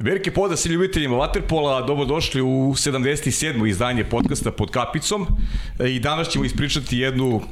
[0.00, 3.68] Veliki poda se ljubiteljima Waterpola, dobrodošli u 77.
[3.68, 5.26] izdanje podcasta pod kapicom
[5.88, 7.42] i danas ćemo ispričati jednu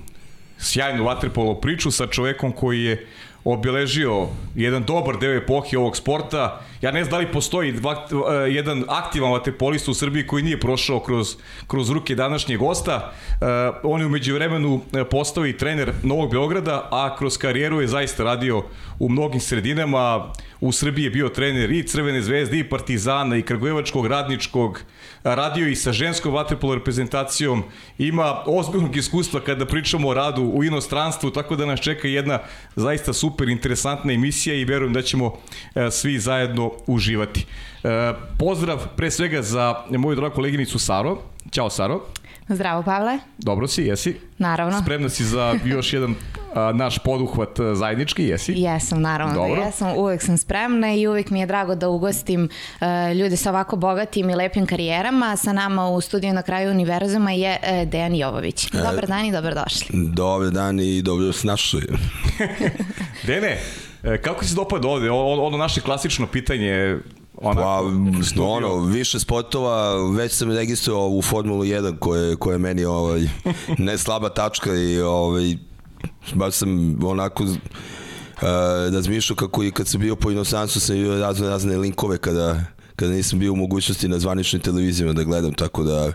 [0.58, 3.06] sjajnu Waterpolo priču sa čovekom koji je
[3.44, 6.60] obeležio jedan dobar deo epohe ovog sporta.
[6.80, 8.20] Ja ne znam da li postoji dva, uh,
[8.54, 13.12] jedan aktivan vaterpolista u Srbiji koji nije prošao kroz, kroz ruke današnjeg gosta.
[13.40, 13.46] Uh,
[13.82, 14.80] on je umeđu vremenu
[15.10, 18.62] postao i trener Novog Beograda, a kroz karijeru je zaista radio
[18.98, 20.32] u mnogim sredinama.
[20.60, 24.80] U Srbiji je bio trener i Crvene zvezde, i Partizana, i Kragujevačkog, Radničkog,
[25.24, 27.62] radio i sa ženskom vaterpolo reprezentacijom,
[27.98, 32.38] ima ozbiljnog iskustva kada pričamo o radu u inostranstvu, tako da nas čeka jedna
[32.76, 35.34] zaista super interesantna emisija i verujem da ćemo
[35.74, 37.46] e, svi zajedno uživati.
[37.84, 41.18] E, pozdrav pre svega za moju dragu koleginicu Saro.
[41.52, 42.00] Ćao Saro.
[42.48, 43.18] Zdravo Pavle.
[43.38, 44.16] Dobro si, jesi?
[44.38, 44.82] Naravno.
[44.82, 46.14] Spremna si za još jedan
[46.54, 48.52] a, naš poduhvat zajednički, jesi?
[48.56, 49.60] Jesam, naravno da Dobro.
[49.60, 49.96] da jesam.
[49.96, 52.48] Uvek sam spremna i uvek mi je drago da ugostim
[52.80, 55.36] uh, ljude sa ovako bogatim i lepim karijerama.
[55.36, 58.66] Sa nama u studiju na kraju univerzuma je uh, Dejan Jovović.
[58.66, 59.86] E, dobar dan i dobrodošli.
[59.92, 61.82] Dobar dan i dobro s našoj.
[63.26, 63.58] Dene,
[64.22, 65.10] kako se dopada ovde?
[65.10, 66.98] Ono naše klasično pitanje,
[67.40, 67.82] Ona, pa,
[68.42, 73.28] ono, više spotova, već sam registrovao u Formulu 1 koje, koje je meni ovaj,
[73.78, 75.56] ne slaba tačka i ovaj,
[76.34, 81.76] baš sam onako uh, kako i kad sam bio po inostranstvu sam bio razne, razne
[81.76, 82.64] linkove kada,
[82.96, 86.12] kada nisam bio u mogućnosti na zvaničnim televizijama da gledam, tako da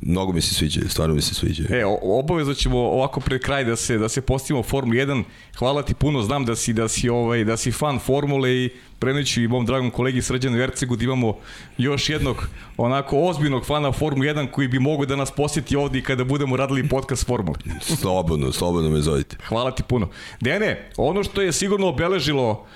[0.00, 1.64] mnogo mi se sviđa, stvarno mi se sviđa.
[1.70, 5.22] E, obavezno ćemo ovako pred kraj da se da se postavimo Formula 1.
[5.58, 9.42] Hvala ti puno, znam da si da si ovaj da si fan formule i preneću
[9.42, 11.36] i mom dragom kolegi Srđanu Vercegu da imamo
[11.78, 16.02] još jednog onako ozbiljnog fana Formule 1 koji bi mogao da nas posjeti ovde i
[16.02, 17.58] kada budemo radili podcast Formule.
[17.80, 19.36] slobodno, slobodno me zovite.
[19.48, 20.08] Hvala ti puno.
[20.40, 22.66] Dene, ono što je sigurno obeležilo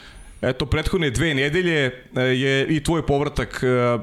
[0.40, 3.98] Eto, prethodne dve nedelje e, je i tvoj povratak, e, e,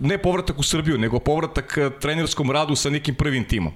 [0.00, 3.72] ne povratak u Srbiju, nego povratak trenerskom radu sa nekim prvim timom.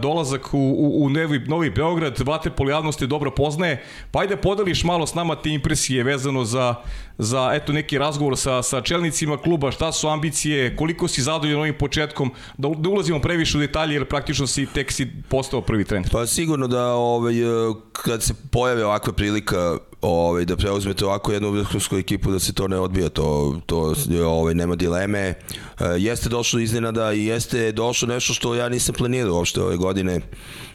[0.00, 4.84] Dolazak u, u, u Novi, Novi Beograd, Vaterpol javnost je dobro poznaje, pa ajde podeliš
[4.84, 6.74] malo s nama te impresije vezano za,
[7.18, 11.74] za eto, neki razgovor sa, sa čelnicima kluba, šta su ambicije, koliko si zadovoljan ovim
[11.74, 16.08] početkom, da, da ulazimo previše u detalje jer praktično si tek si postao prvi trener.
[16.12, 17.34] Pa sigurno da ovaj,
[17.92, 22.68] kad se pojave ovakva prilika ovaj, da preuzmete ovako jednu vrhunsku ekipu da se to
[22.68, 23.94] ne odbija, to, to
[24.26, 25.20] ovaj, nema dileme.
[25.20, 25.34] E,
[25.98, 30.20] jeste došlo iznenada i jeste došlo nešto što ja nisam planirao uopšte ove godine,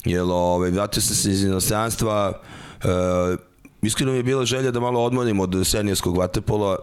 [0.06, 2.42] jer ovaj, vratio sam se iz inostranstva,
[2.84, 2.88] e,
[3.82, 6.78] iskreno mi je bila želja da malo odmorim od seniorskog vaterpola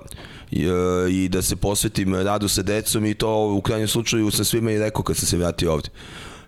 [0.51, 4.45] i, e, i da se posvetim radu sa decom i to u krajnjem slučaju sam
[4.45, 5.89] svima i rekao kad sam se vratio ovde.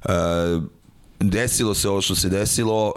[0.04, 0.12] E,
[1.20, 2.92] desilo se ovo što se desilo,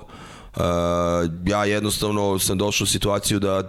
[1.46, 3.64] ja jednostavno sam došao u situaciju da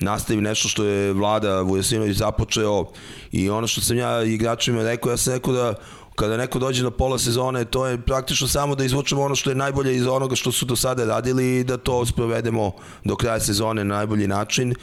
[0.00, 2.84] nastavim nešto što je vlada Vujasinović započeo
[3.32, 5.74] i ono što sam ja igračima rekao, ja sam rekao da
[6.18, 9.56] kada neko dođe na pola sezone, to je praktično samo da izvučemo ono što je
[9.56, 12.72] najbolje iz onoga što su do sada radili i da to sprovedemo
[13.04, 14.74] do kraja sezone na najbolji način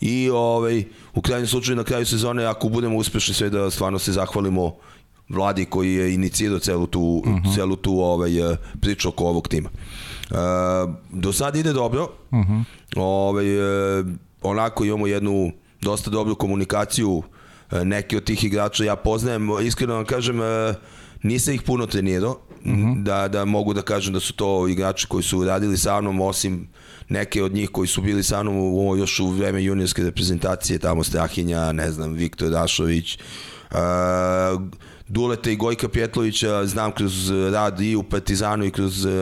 [0.00, 0.84] i ovaj,
[1.14, 4.74] u krajnjem slučaju na kraju sezone ako budemo uspešni sve da stvarno se zahvalimo
[5.28, 7.36] vladi koji je inicirao celu tu, uh mhm.
[7.36, 7.54] -huh.
[7.54, 8.30] celu tu ovaj,
[8.80, 9.70] priču oko ovog tima.
[11.10, 12.02] Do sada ide dobro.
[12.02, 12.38] Uh.
[12.38, 12.64] -huh.
[12.96, 13.58] ovaj,
[14.00, 14.06] uh,
[14.42, 17.24] onako imamo jednu dosta dobru komunikaciju uh,
[17.84, 20.46] neki od tih igrača ja poznajem, iskreno vam kažem uh,
[21.22, 22.72] nisam ih puno trenirao uh.
[22.72, 23.02] -huh.
[23.02, 26.68] da, da mogu da kažem da su to igrači koji su radili sa mnom osim
[27.08, 31.04] neke od njih koji su bili sa mnom u, još u vreme juniorske reprezentacije tamo
[31.04, 33.18] Strahinja, ne znam, Viktor Dašović
[33.70, 33.78] uh,
[35.08, 39.12] Duleta i Gojka Pjetlovića znam kroz rad i u Partizanu i kroz uh,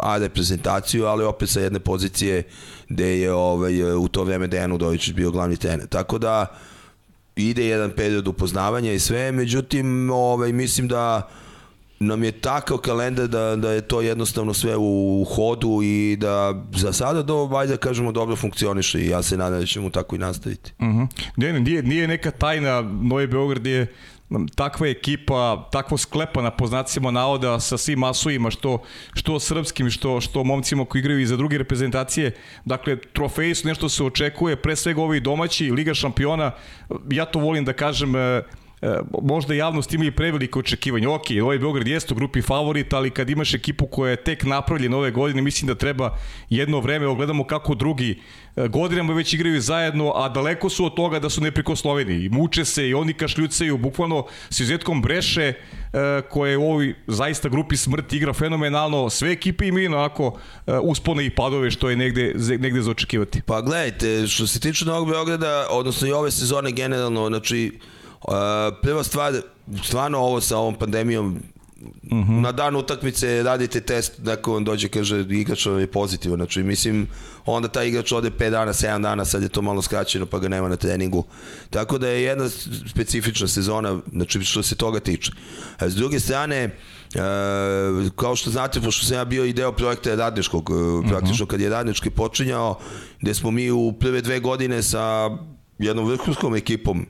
[0.00, 2.42] A reprezentaciju, ali opet sa jedne pozicije
[2.88, 5.86] gde je ovaj, u to vreme Dejan Udović bio glavni trener.
[5.86, 6.46] Tako da
[7.36, 11.28] ide jedan period upoznavanja i sve, međutim ovaj, mislim da
[11.98, 16.92] nam je takav kalendar da, da je to jednostavno sve u, hodu i da za
[16.92, 20.18] sada do, valjda da kažemo, dobro funkcioniše i ja se nadam da ćemo tako i
[20.18, 20.72] nastaviti.
[20.78, 21.06] Uh -huh.
[21.36, 23.94] nije, nije, nije neka tajna, Novi Beograd je
[24.54, 28.82] takva ekipa, takvo sklepana po znacima navoda sa svim masovima, što,
[29.14, 32.34] što srpskim, što, što momcima koji igraju i za druge reprezentacije.
[32.64, 36.50] Dakle, trofeji su nešto se očekuje, pre svega ovi domaći, Liga šampiona,
[37.10, 38.42] ja to volim da kažem, e,
[39.22, 41.10] možda javnost ima i prevelike očekivanja.
[41.10, 44.96] Ok, ovaj Beograd jeste u grupi favorit, ali kad imaš ekipu koja je tek napravljena
[44.96, 46.18] ove godine, mislim da treba
[46.50, 48.20] jedno vreme, ogledamo kako drugi
[48.56, 52.24] e, godinama već igraju zajedno, a daleko su od toga da su neprikosloveni.
[52.24, 55.56] I muče se i oni kašljucaju, bukvalno s izuzetkom Breše, e,
[56.30, 59.10] koje u ovoj zaista grupi smrti igra fenomenalno.
[59.10, 60.38] Sve ekipe imaju onako
[60.82, 63.42] uspone i padove što je negde, negde za očekivati.
[63.46, 67.78] Pa gledajte, što se tiče Novog Beograda, odnosno i ove sezone generalno, znači
[68.82, 69.34] prva stvar,
[69.84, 71.38] stvarno ovo sa ovom pandemijom
[72.04, 72.20] mhm.
[72.20, 72.40] -huh.
[72.40, 77.08] na dan utakmice radite test, neko vam dođe kaže igrač je pozitivan, znači mislim
[77.46, 80.48] onda taj igrač ode 5 dana, 7 dana, sad je to malo skraćeno pa ga
[80.48, 81.24] nema na treningu.
[81.70, 82.48] Tako da je jedna
[82.90, 85.32] specifična sezona, znači što se toga tiče.
[85.78, 86.70] A s druge strane, e,
[88.16, 91.50] kao što znate, pošto sam ja bio i deo projekta Radničkog, uh praktično uh -huh.
[91.50, 92.78] kad je Radnički počinjao,
[93.20, 95.30] gde smo mi u prve dve godine sa
[95.78, 97.06] jednom vrhunskom ekipom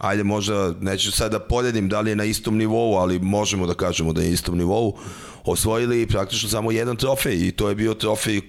[0.00, 3.74] ajde možda, neću sad da poredim da li je na istom nivou, ali možemo da
[3.74, 4.96] kažemo da je na istom nivou,
[5.44, 8.42] osvojili praktično samo jedan trofej i to je bio trofej uh,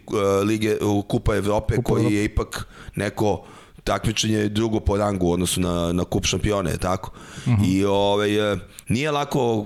[0.48, 3.44] Lige uh, Kupa Evrope Kupa koji je ipak neko
[3.84, 7.12] takmičenje drugo po rangu u odnosu na, na kup šampione, tako?
[7.46, 7.62] Uh mhm.
[7.62, 7.78] -huh.
[7.78, 8.60] I ovaj, uh,
[8.90, 9.66] nije lako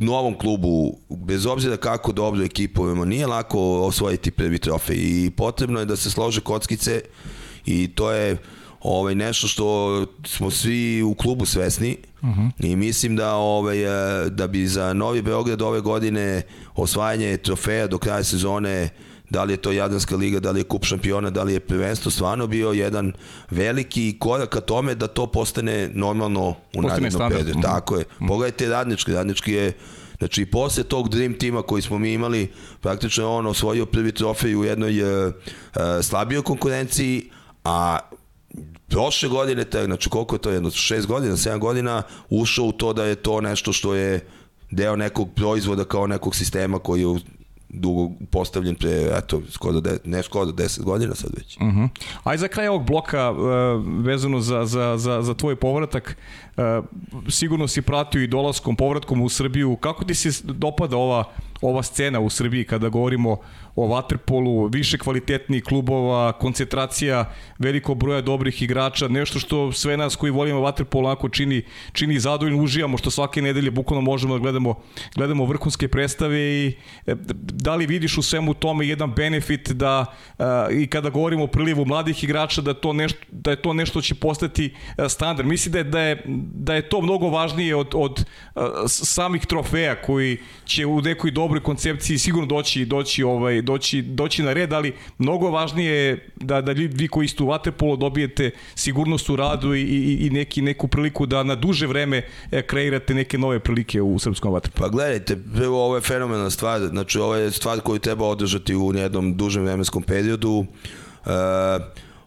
[0.00, 5.80] novom klubu, bez obzira kako dobro ekipu imamo, nije lako osvojiti prvi trofej i potrebno
[5.80, 7.00] je da se slože kockice
[7.66, 8.36] i to je
[8.86, 12.50] ovaj, nešto što smo svi u klubu svesni uh -huh.
[12.58, 16.42] i mislim da, ovaj, e, da bi za Novi Beograd ove godine
[16.74, 18.88] osvajanje trofeja do kraja sezone
[19.30, 22.10] da li je to Jadranska liga, da li je kup šampiona, da li je prvenstvo,
[22.10, 23.12] stvarno bio jedan
[23.50, 27.50] veliki korak ka tome da to postane normalno u narednom periodu.
[27.50, 27.60] Mhm.
[27.60, 28.04] Tako je.
[28.16, 28.26] Mhm.
[28.26, 29.72] Pogledajte Radnički, Radnički je
[30.18, 34.64] Znači, posle tog Dream tima koji smo mi imali, praktično on osvojio prvi trofej u
[34.64, 35.32] jednoj uh,
[36.02, 37.30] slabijoj konkurenciji,
[37.64, 37.98] a
[38.88, 42.92] prošle godine, te, znači koliko je to, jedno, šest godina, sedam godina, ušao u to
[42.92, 44.26] da je to nešto što je
[44.70, 47.20] deo nekog proizvoda kao nekog sistema koji je
[47.68, 51.56] dugo postavljen pre, eto, skoro de, ne skoro 10 godina sad već.
[51.56, 51.80] Uh mhm.
[51.80, 51.88] -huh.
[52.24, 53.38] Aj za kraj ovog bloka, uh,
[54.04, 56.16] vezano za, za, za, za tvoj povratak,
[57.28, 59.76] sigurno si pratio i dolaskom, povratkom u Srbiju.
[59.76, 61.24] Kako ti se dopada ova,
[61.60, 63.36] ova scena u Srbiji kada govorimo
[63.76, 70.30] o Waterpolu, više kvalitetnih klubova, koncentracija velikog broja dobrih igrača, nešto što sve nas koji
[70.30, 71.62] volimo Waterpol onako čini,
[71.92, 74.74] čini zadovoljno, uživamo što svake nedelje bukvalno možemo da gledamo,
[75.16, 76.76] gledamo vrhunske predstave i
[77.06, 80.06] e, da li vidiš u svemu tome jedan benefit da
[80.72, 84.14] i kada govorimo o prilivu mladih igrača da to nešto da je to nešto će
[84.14, 84.74] postati
[85.08, 85.48] standard.
[85.48, 86.22] Mislim da je da je
[86.54, 88.24] da je to mnogo važnije od od
[88.88, 94.52] samih trofeja koji će u nekoj dobroj koncepciji sigurno doći doći ovaj doći, doći na
[94.52, 99.36] red, ali mnogo važnije je da, da vi koji ste u Vatepolo dobijete sigurnost u
[99.36, 103.60] radu i, i, i neki, neku priliku da na duže vreme e, kreirate neke nove
[103.60, 104.88] prilike u srpskom Vatepolu.
[104.88, 108.94] Pa gledajte, prvo ovo je fenomenalna stvar, znači ovo je stvar koju treba održati u
[108.94, 110.66] jednom dužem vremenskom periodu.
[111.26, 111.30] E,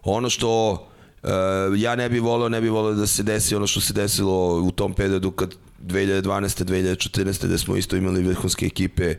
[0.04, 0.89] ono što
[1.24, 1.30] Uh,
[1.78, 4.72] ja ne bih volio, ne bih volio da se desi ono što se desilo u
[4.72, 6.64] tom periodu kad 2012.
[6.64, 7.48] 2014.
[7.48, 9.16] da smo isto imali vrhunske ekipe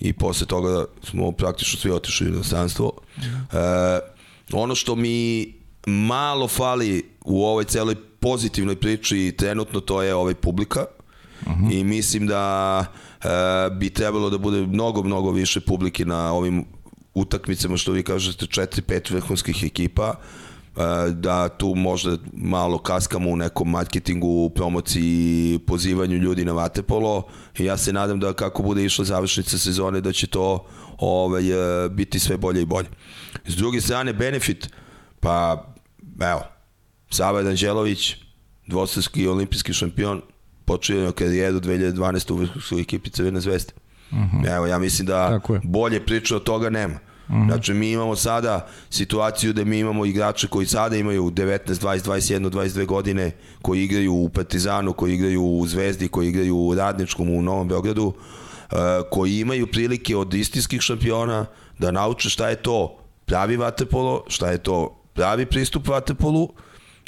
[0.00, 2.92] i posle toga smo praktično svi otišli u inostranstvo.
[3.18, 3.24] E,
[4.52, 5.46] ono što mi
[5.86, 10.84] malo fali u ovoj celoj pozitivnoj priči trenutno to je ovaj publika
[11.46, 11.80] uh -huh.
[11.80, 12.84] i mislim da
[13.22, 13.28] e,
[13.70, 16.64] bi trebalo da bude mnogo, mnogo više publike na ovim
[17.14, 20.14] utakmicama što vi kažete 4-5 vrhunskih ekipa
[21.10, 27.22] da tu možda malo kaskamo u nekom marketingu, promociji, pozivanju ljudi na vatepolo
[27.58, 30.66] i ja se nadam da kako bude išla završnica sezone da će to
[30.98, 32.88] ovaj, e, biti sve bolje i bolje.
[33.46, 34.68] S druge strane, benefit,
[35.20, 35.66] pa
[36.20, 36.42] evo,
[37.10, 38.16] Sava Danđelović,
[38.66, 40.22] dvostavski olimpijski šampion,
[40.64, 42.32] počeo je karijeru 2012.
[42.32, 43.72] u vrhu ekipi Crvene zvezde.
[44.10, 44.36] Uh mhm.
[44.36, 44.56] -huh.
[44.56, 46.98] Evo, ja mislim da bolje priče od toga nema.
[47.28, 47.46] -hmm.
[47.48, 52.50] Znači, mi imamo sada situaciju da mi imamo igrače koji sada imaju 19, 20, 21,
[52.50, 53.30] 22 godine,
[53.62, 58.06] koji igraju u Partizanu, koji igraju u Zvezdi, koji igraju u Radničkom, u Novom Beogradu,
[58.06, 58.78] uh,
[59.10, 61.46] koji imaju prilike od istinskih šampiona
[61.78, 66.48] da nauče šta je to pravi vaterpolo, šta je to pravi pristup vaterpolu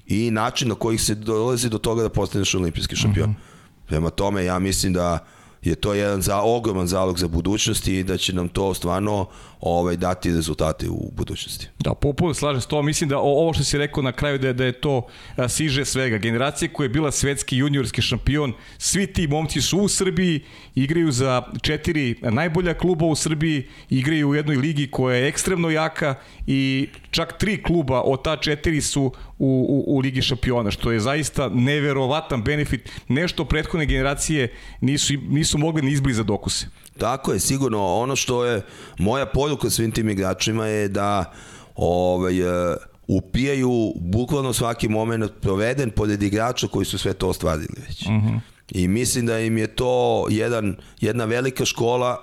[0.06, 3.30] i način na koji se dolazi do toga da postaneš olimpijski šampion.
[3.30, 3.88] Mm -hmm.
[3.88, 5.26] Prema tome, ja mislim da
[5.66, 9.26] je to jedan za, ogroman zalog za budućnost i da će nam to stvarno
[9.60, 11.68] ovaj, dati rezultate u budućnosti.
[11.78, 12.82] Da, popuno slažem s to.
[12.82, 15.06] Mislim da ovo što si rekao na kraju da je, da je to
[15.48, 16.18] siže svega.
[16.18, 20.40] Generacija koja je bila svetski juniorski šampion, svi ti momci su u Srbiji,
[20.74, 26.14] igraju za četiri najbolja kluba u Srbiji, igraju u jednoj ligi koja je ekstremno jaka
[26.46, 31.00] i čak tri kluba od ta četiri su u, u, u Ligi šampiona, što je
[31.00, 32.90] zaista neverovatan benefit.
[33.08, 36.66] Nešto prethodne generacije nisu, nisu mogli ni izbliza dokuse.
[36.98, 37.86] Tako je, sigurno.
[37.86, 38.62] Ono što je
[38.98, 41.32] moja poruka svim tim igračima je da
[41.76, 48.02] ovaj, e, upijaju bukvalno svaki moment proveden pored igrača koji su sve to ostvarili već.
[48.02, 48.40] Uh -huh.
[48.70, 52.22] I mislim da im je to jedan, jedna velika škola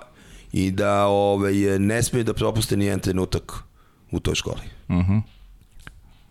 [0.52, 3.52] i da ovaj, ne smiju da propuste ni jedan trenutak
[4.10, 4.62] u toj školi.
[4.88, 5.22] Uh -huh.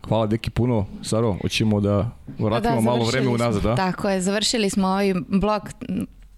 [0.07, 3.75] Hvala deki puno, Saro, hoćemo da vratimo da, malo vreme unazad, da?
[3.75, 5.63] Tako je, završili smo ovaj blok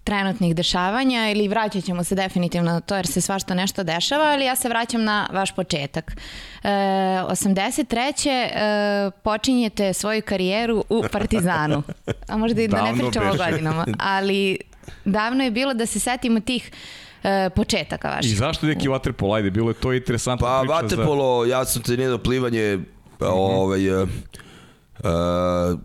[0.06, 4.44] trenutnih dešavanja ili vraćat ćemo se definitivno na to jer se svašta nešto dešava, ali
[4.44, 6.12] ja se vraćam na vaš početak.
[6.62, 8.28] E, 83.
[8.28, 11.82] E, počinjete svoju karijeru u Partizanu.
[12.28, 14.58] A možda i da ne pričamo o godinama, ali
[15.04, 16.70] davno je bilo da se setimo tih
[17.22, 18.32] e, početaka vaših.
[18.32, 19.34] I zašto neki vaterpolo?
[19.34, 20.72] Ajde, bilo je to interesantno pa, priča.
[20.72, 21.50] Pa vaterpolo, za...
[21.50, 22.78] ja sam trenirao plivanje,
[23.18, 24.08] pa, ovaj, uh,
[24.98, 25.80] uh,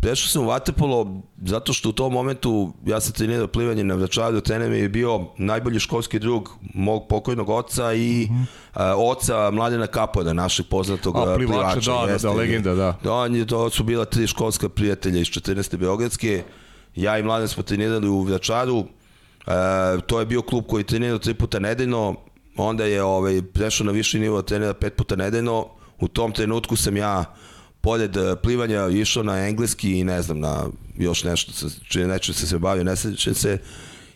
[0.00, 4.40] prešao sam u Vatepolo zato što u tom momentu ja sam trenirao plivanje na Vračaru,
[4.40, 8.94] trener mi je bio najbolji školski drug mog pokojnog oca i mm -hmm.
[8.94, 11.80] uh, oca Mladena Kapoda, našeg poznatog A, plivača.
[11.80, 12.98] plivača da, jeste, da, da, legenda, da.
[13.02, 15.76] Da, on je, to su bila tri školska prijatelja iz 14.
[15.76, 16.42] Beogradske.
[16.94, 18.76] Ja i Mladen smo trenirali u Vračaru.
[18.76, 18.84] Uh,
[20.06, 22.14] to je bio klub koji trenirao tri puta nedeljno.
[22.56, 25.66] Onda je ovaj, prešao na viši nivo trenera pet puta nedeljno.
[26.00, 27.24] U tom trenutku sam ja
[27.88, 30.66] pored eh, plivanja išao na engleski i ne znam na
[30.96, 33.58] još nešto čije nečem se se bavio, ne sećam se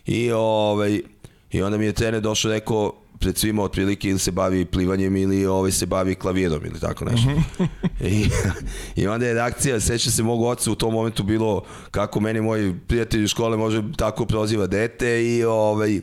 [0.05, 1.01] i ovaj
[1.51, 5.45] i onda mi je trener došao rekao pred svima otprilike ili se bavi plivanjem ili
[5.45, 7.29] ovaj se bavi klavirom ili tako nešto.
[7.29, 7.63] Mhm.
[8.01, 8.29] I,
[9.01, 12.75] I onda je reakcija, seća se mog oca u tom momentu bilo kako meni moj
[12.87, 16.01] prijatelj iz škole može tako proziva dete i ovaj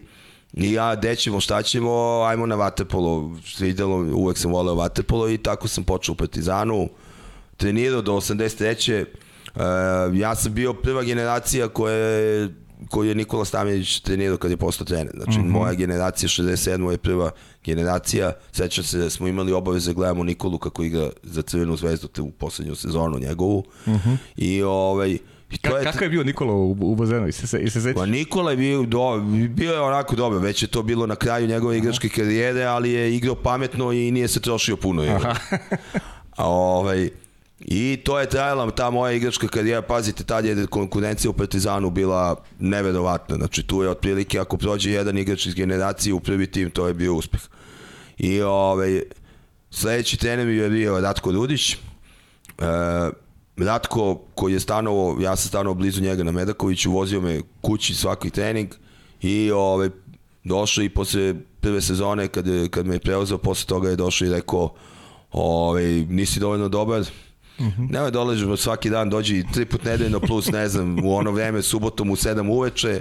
[0.55, 5.69] I ja, dećemo, šta ćemo, ajmo na vaterpolo, svidjelo, uvek sam voleo vaterpolo i tako
[5.69, 6.89] sam počeo u Partizanu
[7.61, 9.05] trenirao do 83.
[9.55, 12.49] Uh, e, ja sam bio prva generacija koja je
[12.88, 15.12] koju je Nikola Stamjenić trenirao kad je postao trener.
[15.17, 15.50] Znači, mm -hmm.
[15.50, 16.90] moja generacija, 67.
[16.90, 17.31] je prva
[17.64, 18.33] generacija.
[18.52, 22.23] Sećam se da smo imali obaveze da gledamo Nikolu kako igra za Crvenu zvezdu te
[22.23, 23.64] u poslednju sezonu njegovu.
[23.87, 24.17] Mm -hmm.
[24.37, 25.19] I ovaj,
[25.50, 25.85] I to Ka, je...
[25.85, 27.29] Kako je bio Nikola u, u bazenu?
[27.29, 30.69] I se, se, se Pa Nikola je bio, do, bio je onako dobro, već je
[30.69, 34.76] to bilo na kraju njegove igračke karijere, ali je igrao pametno i nije se trošio
[34.76, 35.02] puno.
[35.02, 35.35] Aha.
[36.37, 37.11] A ovaj,
[37.61, 42.37] I to je trajala ta moja igračka karijera, pazite, tad je konkurencija u Partizanu bila
[42.59, 46.87] neverovatna, znači tu je otprilike ako prođe jedan igrač iz generacije u prvi tim, to
[46.87, 47.40] je bio uspeh.
[48.19, 49.02] I ovaj,
[49.71, 51.76] sledeći trener mi je bio Ratko Rudić, e,
[53.57, 58.31] Ratko koji je stanovo, ja sam stanovo blizu njega na Medakoviću, vozio me kući svaki
[58.31, 58.69] trening
[59.23, 59.88] i ovaj,
[60.45, 64.31] došao i posle prve sezone kad, kad me je preuzeo, posle toga je došao i
[64.31, 64.75] rekao
[65.33, 67.05] ovaj, nisi dovoljno dobar,
[67.61, 67.90] Mm -hmm.
[67.90, 72.11] Nemoj dolažemo svaki dan, dođi tri put nedeljno plus, ne znam, u ono vreme, subotom
[72.11, 73.00] u sedam uveče.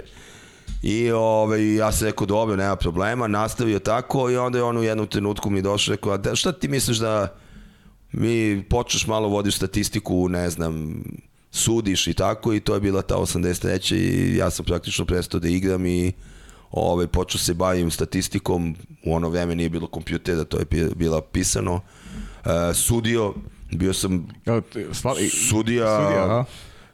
[0.82, 4.82] I ove, ja sam rekao, dobro, nema problema, nastavio tako i onda je on u
[4.82, 7.36] jednom trenutku mi došao rekao, da, šta ti misliš da
[8.12, 11.02] mi počneš malo vodiš statistiku, ne znam,
[11.50, 13.94] sudiš i tako i to je bila ta 83.
[13.94, 16.12] i ja sam praktično prestao da igram i
[16.70, 18.76] ovaj, počeo se bavim statistikom,
[19.06, 23.34] u ono vreme nije bilo kompjutera, to je bila pisano, uh, sudio,
[23.70, 24.28] Bio sam
[25.30, 26.44] sudija, sudija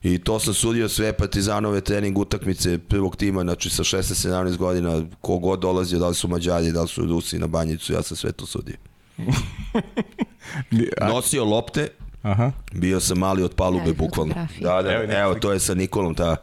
[0.03, 5.61] i to sam sudio sve Partizanove trening utakmice prvog tima, znači sa 16-17 godina, kogod
[5.61, 8.47] dolazio, da li su Mađari, da li su Rusi na banjicu, ja sam sve to
[8.47, 8.77] sudio.
[11.13, 11.89] Nosio lopte,
[12.23, 12.53] Aha.
[12.73, 14.35] bio sam mali od palube, bukvalno.
[14.61, 16.37] Da, da, evo, evo, to je sa Nikolom, ta,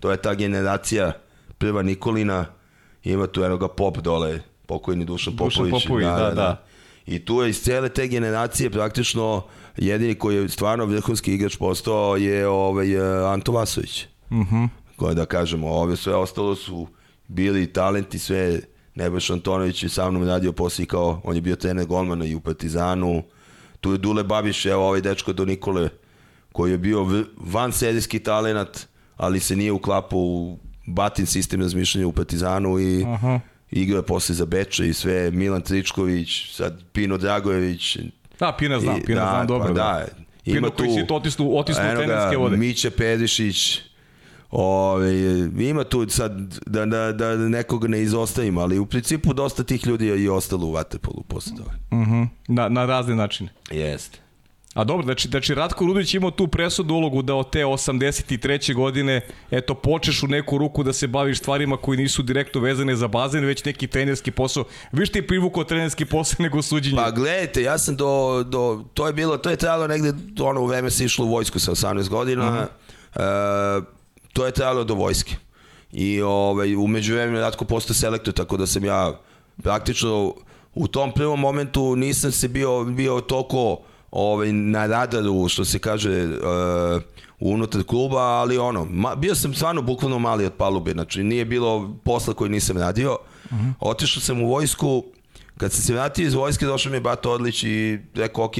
[0.00, 1.12] to je ta generacija,
[1.58, 2.46] prva Nikolina,
[3.04, 5.72] ima tu enoga pop dole, pokojni Dušan Popović.
[5.72, 6.34] Dušan Popović, da, da, da.
[6.34, 6.62] da.
[7.06, 9.42] I tu je iz cele te generacije praktično
[9.76, 14.06] jedini koji je stvarno vrhunski igrač postao je ovaj, e, Anto Vasović.
[14.30, 14.68] -huh.
[14.96, 16.86] Koje da kažemo, ove sve ostalo su
[17.28, 18.60] bili talenti, sve
[18.94, 22.40] Nebojš Antonović je sa mnom radio posle kao, on je bio trener golmana i u
[22.40, 23.22] Partizanu.
[23.80, 25.88] Tu je Dule Babiš, evo ovaj dečko do Nikole,
[26.52, 32.12] koji je bio van serijski talenat, ali se nije uklapao u batin sistem razmišljanja u
[32.12, 33.40] Partizanu i -huh.
[33.70, 37.96] igrao je posle za Beče i sve, Milan Tričković, sad Pino Dragojević,
[38.40, 39.66] Da, Pina znam, Pina da, znam dobro.
[39.66, 39.82] Pa da.
[39.82, 40.06] da.
[40.44, 42.56] Ima Pino tu, koji si otisnu, otisnu teninske vode.
[42.56, 43.80] Miće Perišić,
[44.50, 45.12] Ove,
[45.58, 46.32] ima tu sad
[46.66, 50.66] da, da, da nekoga ne izostavimo, ali u principu dosta tih ljudi je i ostalo
[50.66, 51.70] u Vatepolu posle toga.
[51.92, 52.12] Mhm.
[52.12, 52.28] -huh.
[52.48, 53.50] na, na razne načine.
[53.70, 54.18] Jeste.
[54.76, 58.74] A dobro, znači, znači Ratko Rudović imao tu presudnu ulogu da od te 83.
[58.74, 63.08] godine eto, počeš u neku ruku da se baviš stvarima koji nisu direktno vezane za
[63.08, 64.64] bazen, već neki trenerski posao.
[64.92, 66.96] Viš ti privukao trenerski posao nego suđenje?
[66.96, 70.66] Pa gledajte, ja sam do, do, to je bilo, to je trajalo negde, ono u
[70.66, 73.80] vreme se išlo u vojsku sa 18 godina, uh e,
[74.32, 75.36] to je trajalo do vojske.
[75.92, 79.20] I ovaj, umeđu vremenu Ratko postao selektor, tako da sam ja
[79.62, 80.34] praktično
[80.74, 83.78] u tom prvom momentu nisam se bio, bio toliko
[84.16, 87.02] ovaj, na radaru, što se kaže, uh,
[87.40, 91.96] unutar kluba, ali ono, ma, bio sam stvarno bukvalno mali od palube, znači nije bilo
[92.04, 93.18] posla koji nisam radio.
[93.44, 93.64] Uh mhm.
[93.64, 93.72] -huh.
[93.80, 95.04] Otišao sam u vojsku,
[95.56, 98.54] kad sam se vratio iz vojske, došao mi je Bato Odlić i rekao, ok,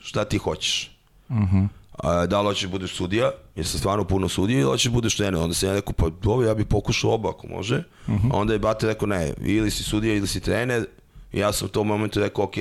[0.00, 0.98] šta ti hoćeš?
[1.28, 1.56] Uh mhm.
[1.56, 1.68] -huh.
[1.98, 4.94] A, da li hoćeš da budeš sudija, jer sam stvarno puno sudio, ili hoćeš da
[4.94, 5.40] budeš trener.
[5.40, 7.76] Onda sam ja rekao, pa dobro, ja bih pokušao oba ako može.
[8.06, 8.28] Uh mhm.
[8.28, 8.34] -huh.
[8.34, 10.86] A onda je Bate rekao, ne, ili si sudija ili si trener.
[11.32, 12.54] I ja sam u tom momentu rekao, ok,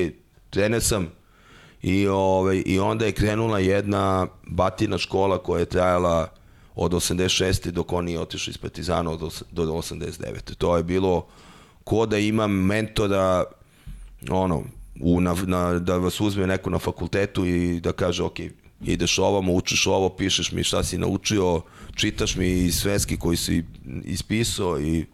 [0.50, 1.08] trener sam,
[1.84, 6.28] I, ovaj, I onda je krenula jedna batina škola koja je trajala
[6.76, 7.72] od 86.
[7.72, 10.56] dok on nije otišao iz Partizana od, do 89.
[10.58, 11.28] To je bilo
[11.84, 13.44] ko da imam mentora
[14.30, 14.64] ono,
[15.00, 18.40] u, na, na, da vas uzme neko na fakultetu i da kaže ok,
[18.82, 21.62] ideš ovamo, učiš ovo, pišeš mi šta si naučio,
[21.96, 23.64] čitaš mi i sveski koji si
[24.04, 25.06] ispisao i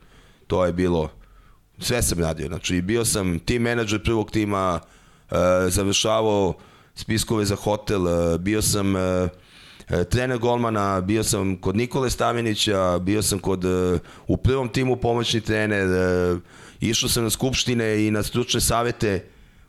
[0.48, 1.10] to je bilo
[1.80, 2.48] sve sam radio.
[2.48, 4.80] Znači, bio sam tim menadžer prvog tima,
[5.69, 6.53] završavao
[6.96, 9.29] spiskove za hotel, e, bio sam e,
[10.10, 13.63] trener golmana, bio sam kod Nikole Stavinića, bio sam kod,
[14.27, 15.88] u prvom timu pomoćni trener,
[16.79, 19.25] išao sam na skupštine i na stručne savete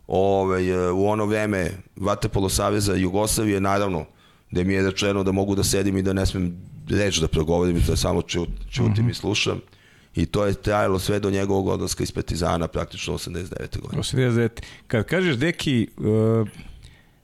[0.06, 4.04] ovaj, u ono vreme Vatapolo Saveza Jugoslavije, naravno,
[4.50, 6.56] gde mi je rečeno da mogu da sedim i da ne smem
[6.90, 9.10] reč da progovorim da samo čut, čutim mm -hmm.
[9.10, 9.60] i slušam
[10.22, 13.80] i to je trajalo sve do njegovog odlaska iz Partizana praktično 89.
[13.80, 14.02] godine.
[14.02, 14.48] 89.
[14.86, 16.48] Kad kažeš deki uh,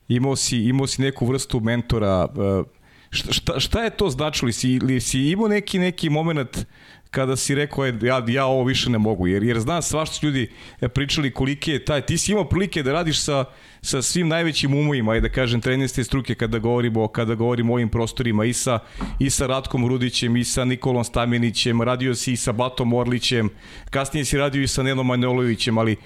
[0.09, 2.67] imao si imao si neku vrstu mentora uh,
[3.11, 4.53] šta, šta je to značilo?
[4.53, 6.67] Si, li si imao neki neki moment
[7.11, 10.51] kada si rekao je, ja, ja ovo više ne mogu, jer, jer znam svašta ljudi
[10.95, 13.45] pričali kolike je taj, ti si imao prilike da radiš sa,
[13.85, 17.89] sa svim najvećim umovima, i da kažem trenerske struke kada govorimo, kada govorimo o ovim
[17.89, 18.79] prostorima i sa,
[19.19, 23.49] i sa Ratkom Rudićem i sa Nikolom Stamenićem, radio si i sa Batom Orlićem,
[23.91, 25.97] kasnije si radio i sa Nenom Manojlovićem, ali e,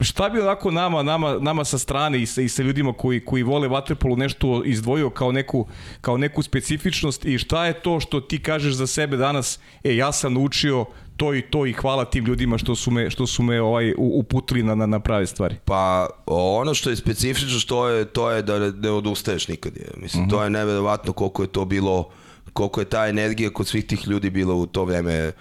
[0.00, 3.42] šta bi onako nama, nama, nama sa strane i sa, i sa ljudima koji, koji
[3.42, 5.66] vole vaterpolu nešto izdvojio kao neku,
[6.00, 10.12] kao neku specifičnost i šta je to što ti kažeš za sebe danas, e ja
[10.12, 10.86] sam naučio
[11.18, 14.62] to i to i hvala tim ljudima što su me što su me ovaj uputili
[14.62, 15.56] na na prave stvari.
[15.64, 19.76] Pa ono što je specifično što je to je da ne odustaješ nikad.
[19.76, 19.90] Je.
[19.96, 20.30] Mislim uh -huh.
[20.30, 22.10] to je neverovatno koliko je to bilo
[22.52, 25.12] koliko je ta energija kod svih tih ljudi bila u to vreme.
[25.12, 25.32] E,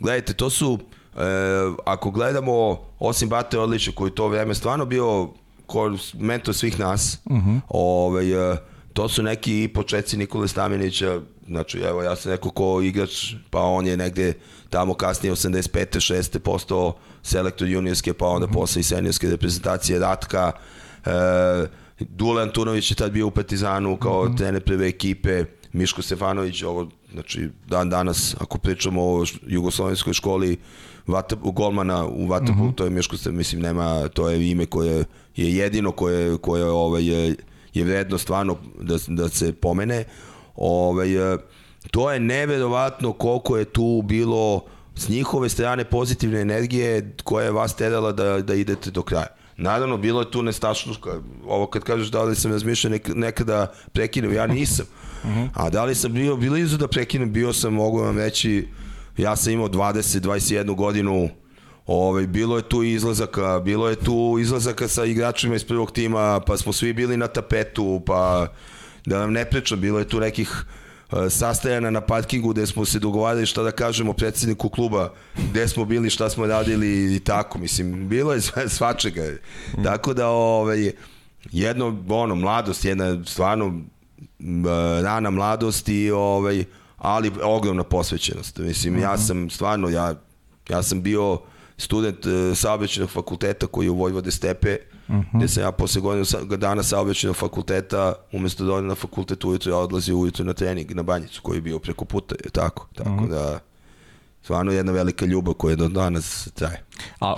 [0.00, 1.18] gledajte, to su e,
[1.84, 5.28] ako gledamo osim Bate Odlića koji to vreme stvarno bio
[6.18, 7.18] mentor svih nas.
[7.24, 7.60] Uh -huh.
[7.68, 8.56] ovaj, e,
[8.98, 13.60] to su neki i početci Nikole Stamenića, znači evo ja sam neko ko igrač, pa
[13.60, 14.32] on je negde
[14.70, 16.14] tamo kasnije 85.
[16.14, 16.38] 6.
[16.38, 18.52] postao selektor juniorske, pa onda -hmm.
[18.52, 20.52] posle i seniorske reprezentacije Ratka,
[21.06, 21.10] e,
[22.00, 24.36] Dule Antunović je tad bio u Partizanu kao mm -hmm.
[24.36, 30.56] trener prve ekipe, Miško Stefanović, ovo, znači, dan danas, ako pričamo o jugoslovenskoj školi,
[31.06, 32.74] Vata, golmana u Vatapu, mm -hmm.
[32.74, 35.04] to je Miško Stefanović, mislim, nema, to je ime koje
[35.36, 37.36] je jedino koje, koje ovaj, je
[37.78, 40.04] je vredno stvarno da, da se pomene.
[40.56, 41.38] Ovaj, e,
[41.90, 44.64] to je neverovatno koliko je tu bilo
[44.94, 49.26] s njihove strane pozitivne energije koja je vas terala da, da idete do kraja.
[49.56, 51.10] Naravno, bilo je tu nestašluška.
[51.46, 54.86] Ovo kad kažeš da li sam razmišljao nek, nekada prekinem, ja nisam.
[55.54, 58.68] A da li sam bio blizu da prekinem, bio sam, mogu vam reći,
[59.16, 61.28] ja sam imao 20-21 godinu,
[61.88, 66.56] Ovaj, bilo je tu izlazaka, bilo je tu izlazaka sa igračima iz prvog tima, pa
[66.56, 68.46] smo svi bili na tapetu, pa
[69.06, 70.64] da nam ne pričam, bilo je tu nekih
[71.12, 75.12] uh, sastajana na parkingu gde smo se dogovarali šta da kažemo predsedniku kluba,
[75.50, 79.22] gde smo bili, šta smo radili i tako, mislim, bilo je svačega.
[79.78, 79.82] Mm.
[79.84, 80.92] Tako da, ovaj,
[81.50, 83.74] jedno, ono, mladost, jedna stvarno uh,
[85.02, 86.64] rana mladost i ovaj,
[86.98, 88.58] ali ogromna posvećenost.
[88.58, 89.02] Mislim, mm -hmm.
[89.02, 89.22] ja mhm.
[89.22, 90.14] sam stvarno, ja,
[90.68, 91.38] ja sam bio
[91.78, 92.18] student
[92.54, 94.76] saobraćajnog fakulteta koji je u Vojvode Stepe,
[95.08, 95.20] uh mhm.
[95.20, 95.38] -huh.
[95.38, 96.24] gde sam ja posle godinu
[96.56, 101.02] dana saobraćajnog fakulteta, umesto da odem na fakultet ujutro, ja odlazio ujutro na trening na
[101.02, 102.88] banjicu koji je bio preko puta, je tako.
[102.94, 103.24] Tako uh mhm.
[103.24, 103.30] -huh.
[103.30, 103.58] da,
[104.42, 106.82] stvarno jedna velika ljubav koja do danas traje.
[107.20, 107.34] A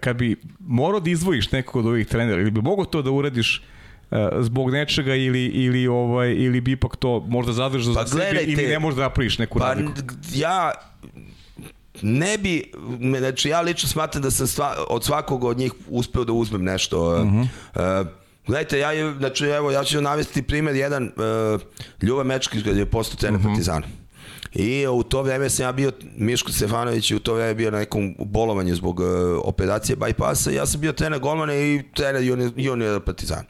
[0.00, 3.62] kad bi morao da izvojiš nekog od ovih trenera, ili bi mogo to da uradiš
[4.40, 8.66] zbog nečega ili, ili, ovaj, ili bi ipak to možda zadržao pa, za sebi ili
[8.66, 9.92] ne možda napraviš neku pa, naviku?
[10.34, 10.72] Ja
[12.02, 12.72] ne bi,
[13.18, 17.00] znači ja lično smatram da sam stva, od svakog od njih uspeo da uzmem nešto.
[17.00, 18.00] Uh -huh.
[18.00, 18.06] uh,
[18.46, 21.60] Gledajte, ja, znači, evo, ja ću navesti primer jedan, uh,
[22.02, 23.48] Ljuba Mečkić kad je postao trener uh -huh.
[23.48, 23.86] Partizana.
[24.54, 28.14] I u to vreme sam ja bio, Miško Stefanović u to vreme bio na nekom
[28.18, 29.06] bolovanju zbog uh,
[29.44, 30.50] operacije bypassa.
[30.50, 33.44] Ja sam bio trener golmana i trener junior, junior Partizana.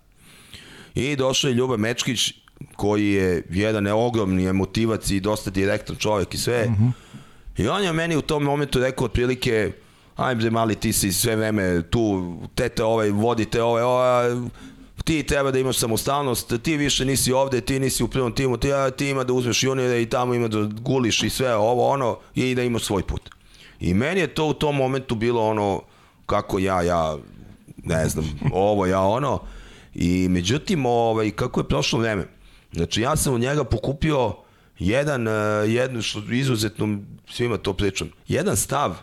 [0.95, 2.33] I došao je Ljuba Mečkić,
[2.77, 6.65] koji je jedan ogromni emotivac i dosta direktan čovjek i sve.
[6.65, 6.93] Uh -huh.
[7.57, 9.73] I on je meni u tom momentu rekao otprilike,
[10.17, 14.31] ajde mali ti si sve vreme tu, tete ovaj, vodite ovaj, ovaj,
[15.05, 18.69] ti treba da imaš samostalnost, ti više nisi ovde, ti nisi u prvom timu, ti,
[18.97, 22.55] ti ima da uzmeš juniore i tamo ima da guliš i sve ovo ono i
[22.55, 23.31] da imaš svoj put.
[23.81, 25.83] I meni je to u tom momentu bilo ono
[26.27, 27.19] kako ja, ja,
[27.77, 29.41] ne znam, ovo, ja, ono.
[29.95, 32.27] I međutim, ovaj, kako je prošlo vreme,
[32.73, 34.35] znači ja sam od njega pokupio
[34.79, 35.35] jedan, uh,
[35.67, 36.99] jedno što izuzetno
[37.31, 38.97] svima to pričam, jedan stav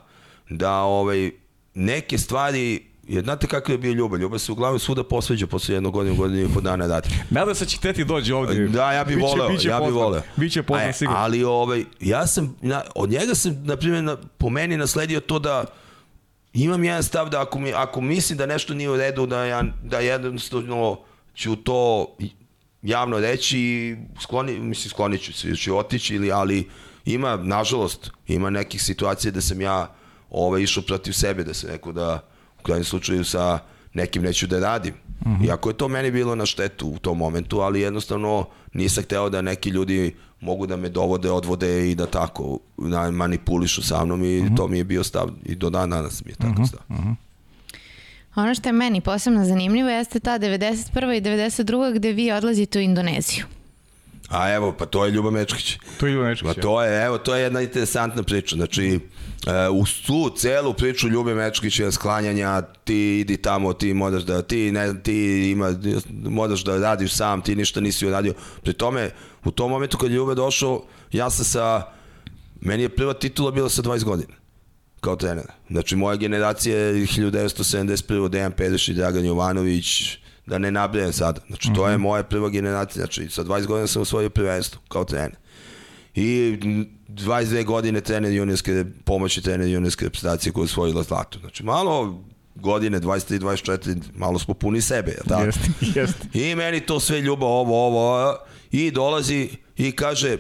[0.50, 1.32] da ovaj,
[1.74, 4.18] neke stvari Jer znate kako je bio Ljuba?
[4.18, 7.10] Ljuba se uglavnom svuda posveđa posle jednog godina, godina i po dana dati.
[7.30, 8.68] Nadam se će teti dođe ovde.
[8.68, 10.22] Da, ja bih voleo, biće ja bih voleo.
[10.36, 11.20] Biće poznan e, sigurno.
[11.20, 15.40] Ali ovaj, ja sam, na, od njega sam, na primjer, na, po meni nasledio to
[15.40, 15.66] da
[16.54, 19.64] imam jedan stav da ako, mi, ako mislim da nešto nije u redu, da, ja,
[19.84, 21.00] da jednostavno
[21.36, 22.08] ću to
[22.82, 26.70] javno reći i skloni, mislim, sklonit ću se, ću otići, ili, ali
[27.06, 29.96] ima, nažalost, ima nekih situacija da sam ja
[30.30, 32.20] ovaj, išao protiv sebe, da se neko da
[32.60, 33.60] u krajnjem slučaju sa
[33.94, 34.94] nekim neću da radim.
[34.94, 35.46] Mm -hmm.
[35.48, 39.42] Iako je to meni bilo na štetu u tom momentu, ali jednostavno nisam hteo da
[39.42, 42.60] neki ljudi mogu da me dovode, odvode i da tako
[43.12, 44.58] manipulišu sa mnom i mm -hmm.
[44.58, 46.68] to mi je bio stav i do dana danas mi je tako mm -hmm.
[46.68, 46.82] stav.
[46.90, 47.16] Mm -hmm.
[48.36, 51.18] Ono što je meni posebno zanimljivo jeste ta 91.
[51.18, 51.94] i 92.
[51.94, 53.46] gde vi odlazite u Indoneziju.
[54.30, 55.78] A evo, pa to je Ljuba Mečkić.
[56.00, 56.48] To je Ljuba Mečkić.
[56.48, 58.56] Pa to je, evo, to je jedna interesantna priča.
[58.56, 59.00] Znači,
[59.70, 64.72] uh, u tu celu priču Ljube Mečkića sklanjanja, ti idi tamo, ti modaš da, ti,
[64.72, 65.76] ne, ti ima,
[66.24, 68.34] modaš da radiš sam, ti ništa nisi uradio.
[68.64, 69.10] Pri tome,
[69.44, 71.92] u tom momentu kad je Ljube došao, ja sam sa,
[72.62, 74.41] meni je prva titula bila sa 20 godina
[75.02, 75.46] kao trener.
[75.70, 78.30] Znači, moja generacija je 1971.
[78.30, 81.42] Dejan Pedeš i Dragan Jovanović, da ne nabrijem sada.
[81.48, 82.04] Znači, to je mhm.
[82.04, 83.06] moja prva generacija.
[83.06, 85.36] Znači, sa 20 godina sam osvojio prvenstvo kao trener.
[86.16, 86.58] I
[87.08, 91.40] 22 godine trener juniorske, pomoći trener juniorske reprezentacije koja je osvojila zlato.
[91.40, 92.24] Znači, malo
[92.56, 95.46] godine, 23, 24, malo smo puni sebe, ja tako?
[95.46, 96.40] Jeste, jeste.
[96.40, 98.38] I meni to sve ljubav, ovo, ovo,
[98.72, 100.38] i dolazi i kaže,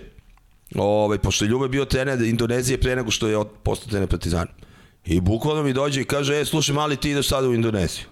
[0.75, 4.51] ovaj, pošto je Ljube bio trener Indonezije pre nego što je postao trener Partizana.
[5.05, 8.05] I bukvalno mi dođe i kaže, e, slušaj, mali, ti ideš sada u Indoneziju.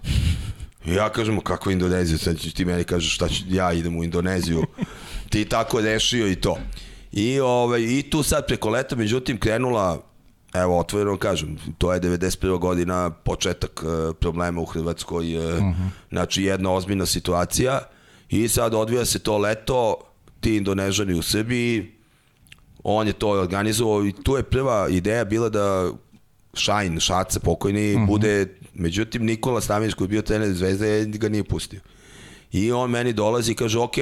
[0.86, 2.18] I ja kažem, kako Indoneziju?
[2.18, 4.62] Sad ti meni kažeš šta ću, ja idem u Indoneziju.
[5.30, 6.58] ti tako rešio i to.
[7.12, 10.02] I, ovaj, I tu sad preko leta, međutim, krenula,
[10.54, 12.58] evo, otvoreno kažem, to je 91.
[12.58, 15.88] godina, početak uh, problema u Hrvatskoj, uh, uh -huh.
[16.10, 17.80] znači jedna ozbiljna situacija
[18.28, 19.96] i sad odvija se to leto,
[20.40, 21.99] ti Indonežani u Srbiji,
[22.84, 25.90] on je to organizovao i tu je prva ideja bila da
[26.54, 28.06] Šajn, Šaca, pokojni, uh -huh.
[28.06, 31.80] bude Međutim, Nikola Stavinić koji je bio trener Zvezde ga nije pustio.
[32.52, 33.94] I on meni dolazi i kaže, ok,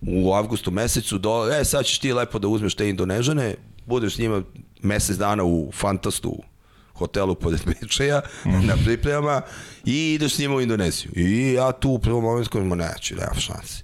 [0.00, 3.54] u avgustu mesecu, do, e, sad ćeš ti lepo da uzmeš te Indonežane,
[3.86, 4.42] budeš s njima
[4.82, 6.42] mesec dana u Fantastu,
[6.94, 8.66] hotelu pored Bečeja, mm.
[8.66, 9.42] na pripremama
[9.84, 11.12] i ideš s njima u Indoneziju.
[11.16, 13.82] I ja tu u prvom momentu kažem, neću, nema šanse.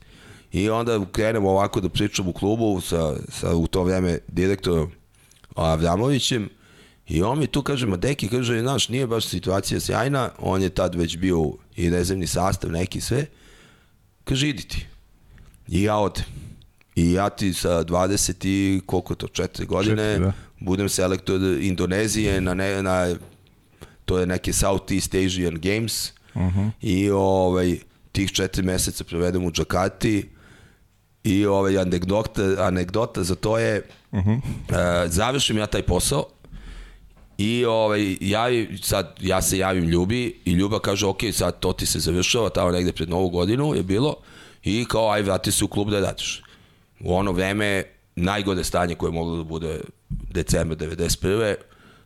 [0.53, 4.91] I onda krenemo ovako da pričam u klubu sa, sa u to vreme direktorom
[5.55, 6.49] Avramovićem
[7.11, 10.71] I on mi tu kaže, ma deki, kaže, znaš, nije baš situacija sjajna, on je
[10.71, 13.27] tad već bio i rezervni sastav, neki sve.
[14.25, 14.87] Kaže, idi ti.
[15.69, 16.25] I ja odem.
[16.95, 20.33] I ja ti sa 20 i koliko to, 4 godine, 4, da.
[20.61, 23.15] budem selektor Indonezije na, ne, na
[24.05, 26.43] to je neke Southeast Asian Games uh.
[26.43, 26.71] -huh.
[26.81, 27.79] i ovaj,
[28.13, 30.29] tih 4 meseca provedem u Džakati
[31.25, 34.37] i ovaj, anegdota, anegdota za to je uh -huh.
[34.37, 36.25] uh, završim ja taj posao
[37.41, 38.45] I ovaj, ja,
[38.83, 42.71] sad, ja se javim Ljubi i Ljuba kaže, ok, sad to ti se završava, tamo
[42.71, 44.17] negde pred novu godinu je bilo
[44.65, 46.43] i kao, aj, vrati se u klub da radiš.
[47.01, 47.85] U ono vreme,
[48.17, 51.55] najgode stanje koje je moglo da bude decembar 91.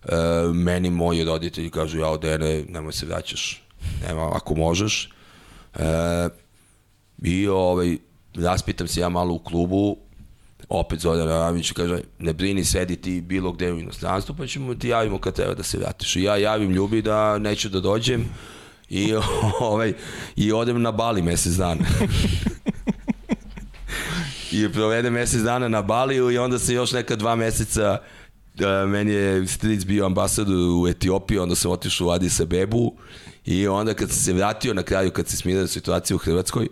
[0.04, 3.62] Uh, meni moji roditelji kažu, ja odene, nemoj se vraćaš,
[4.06, 5.10] nema, ako možeš.
[5.74, 5.82] Uh,
[7.22, 7.98] I ovaj,
[8.34, 9.96] raspitam se ja malo u klubu,
[10.68, 14.88] opet Zoran Aravić kaže, ne brini, sedi ti bilo gde u inostranstvu, pa ćemo ti
[14.88, 16.16] javimo kad treba da se vratiš.
[16.16, 18.24] I ja javim Ljubi da neću da dođem
[18.90, 19.14] I,
[19.60, 19.92] ovaj,
[20.36, 21.84] I odem na Bali mesec dana.
[24.52, 27.98] I provedem mesec dana na Baliju i onda se još neka dva meseca
[28.54, 32.92] uh, meni je stric bio ambasador u Etiopiji, onda sam otišao u Addis Abebu
[33.44, 36.68] i onda kad sam se vratio na kraju, kad se smirila situacija u Hrvatskoj,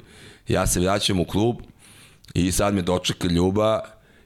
[0.52, 1.56] ja se vraćam u klub
[2.34, 3.80] i sad me dočeka Ljuba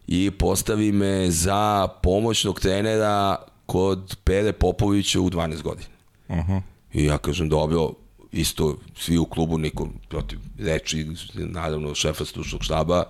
[0.07, 3.37] i postavi me za pomoćnog trenera
[3.67, 5.89] kod Pere Popovića u 12 godina.
[6.29, 6.61] Uh -huh.
[6.93, 7.93] I ja kažem, dobro,
[8.33, 13.05] isto svi u klubu, nikom protiv reči, naravno šefa stručnog štaba,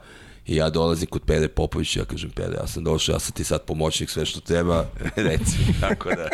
[0.47, 3.45] I ja dolazim kod Pere Popovića, ja kažem, Pere, ja sam došao, ja sam ti
[3.45, 4.85] sad pomoćnik, sve što treba,
[5.29, 5.57] reci.
[5.81, 6.29] Tako da,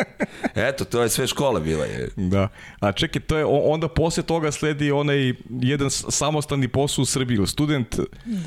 [0.55, 1.85] eto, to je sve škola bila.
[1.85, 2.09] Je.
[2.15, 2.47] Da.
[2.79, 7.99] A čekaj, to je, onda posle toga sledi onaj jedan samostalni posao u Srbiji, student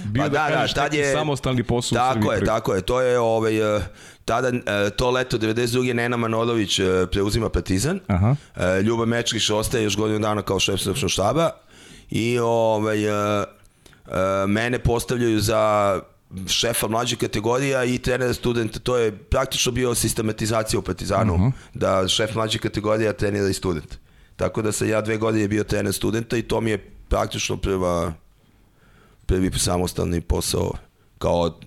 [0.05, 2.29] bio pa da, da, da kažeš tad je, samostalni posao tako u Srbiji.
[2.29, 3.81] Tako je, tako je, to je ovaj, eh,
[4.25, 5.93] tada eh, to leto 92.
[5.93, 8.37] Nena Manolović eh, preuzima Partizan, Aha.
[8.85, 11.51] Ljuba Mečkiš ostaje još godinu dana kao šef srpskog štaba
[12.11, 12.99] i ovaj,
[14.47, 16.01] mene postavljaju za
[16.47, 21.49] šefa mlađe kategorija i trener studenta, to je praktično bio sistematizacija u Partizanu, uh mhm.
[21.49, 21.53] -huh.
[21.75, 23.99] da šef mlađe kategorija trenira i student.
[24.37, 28.13] Tako da sam ja dve godine bio trener studenta i to mi je praktično prva,
[29.27, 30.73] prvi samostalni posao
[31.19, 31.61] kao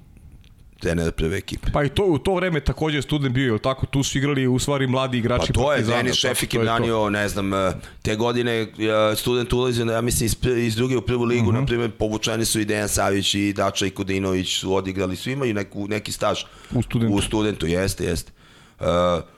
[0.80, 1.68] trener prve ekipe.
[1.74, 3.86] Pa i to, u to vreme takođe student bio, je tako?
[3.86, 7.30] Tu su igrali u stvari mladi igrači Pa to je, Denis Šefik je branio, ne
[7.30, 8.68] znam, eh, te godine eh,
[9.16, 11.58] student ulazi, ja mislim, iz, iz druge u prvu ligu, uh mhm.
[11.58, 11.62] -huh.
[11.62, 15.54] na primjer, povučeni su i Dejan Savić i Dača i Kodinović su odigrali, svi imaju
[15.54, 17.16] neku, neki staž u studentu.
[17.16, 18.32] U studentu, jeste, jeste.
[18.80, 18.86] Uh,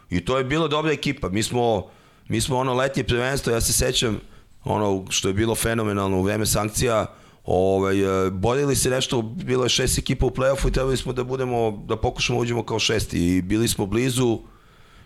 [0.09, 1.29] I to je bila dobra ekipa.
[1.29, 1.89] Mi smo,
[2.27, 4.19] mi smo ono letnje prvenstvo, ja se sećam,
[4.63, 7.05] ono što je bilo fenomenalno u vreme sankcija,
[7.45, 11.23] Ovaj, e, borili se nešto, bilo je šest ekipa u play-offu i trebali smo da
[11.23, 14.39] budemo, da pokušamo da uđemo kao šesti i bili smo blizu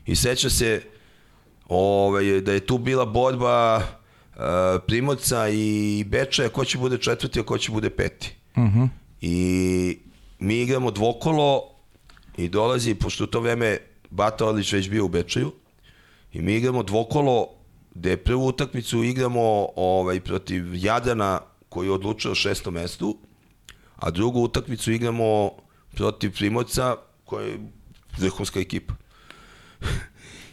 [0.05, 0.81] i seća se
[1.69, 4.41] ovaj, da je tu bila borba uh,
[4.87, 8.35] Primorca i Bečaja ko će bude četvrti, a ko će bude peti.
[8.55, 8.79] Uh mhm.
[8.79, 8.89] -huh.
[9.21, 9.97] I
[10.39, 11.61] mi igramo dvokolo
[12.37, 13.77] i dolazi, pošto u to vreme
[14.09, 15.51] Bata Orlić već bio u Bečaju,
[16.33, 17.47] i mi igramo dvokolo
[17.93, 21.39] gde prvu utakmicu igramo ovaj, protiv Jadana
[21.75, 23.17] koji odlučuje o šestom mestu,
[23.95, 25.51] a drugu utakmicu igramo
[25.91, 27.57] protiv Primorca, koja je
[28.17, 28.93] vrhunska ekipa.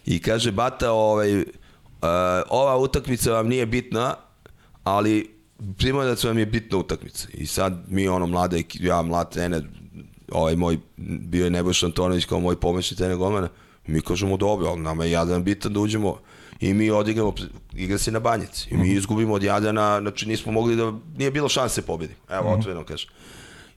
[0.06, 1.46] I kaže Bata, ovaj, uh,
[2.50, 4.14] ova utakmica vam nije bitna,
[4.84, 5.30] ali
[5.78, 7.28] Primorac vam je bitna utakmica.
[7.34, 9.62] I sad mi ono mlade, ja mlad trener,
[10.32, 13.48] ovaj moj, bio je Nebojš Antonović kao moj pomoćni trener golmana,
[13.86, 16.18] mi kažemo dobro, ali nama je jadan bitan da uđemo
[16.62, 17.34] i mi odigramo,
[17.74, 18.96] igra se na banjici i mi mhm.
[18.96, 22.58] izgubimo od Jadana, znači nismo mogli da, nije bilo šanse pobedi, evo, mm -hmm.
[22.58, 23.10] otvoreno kažem.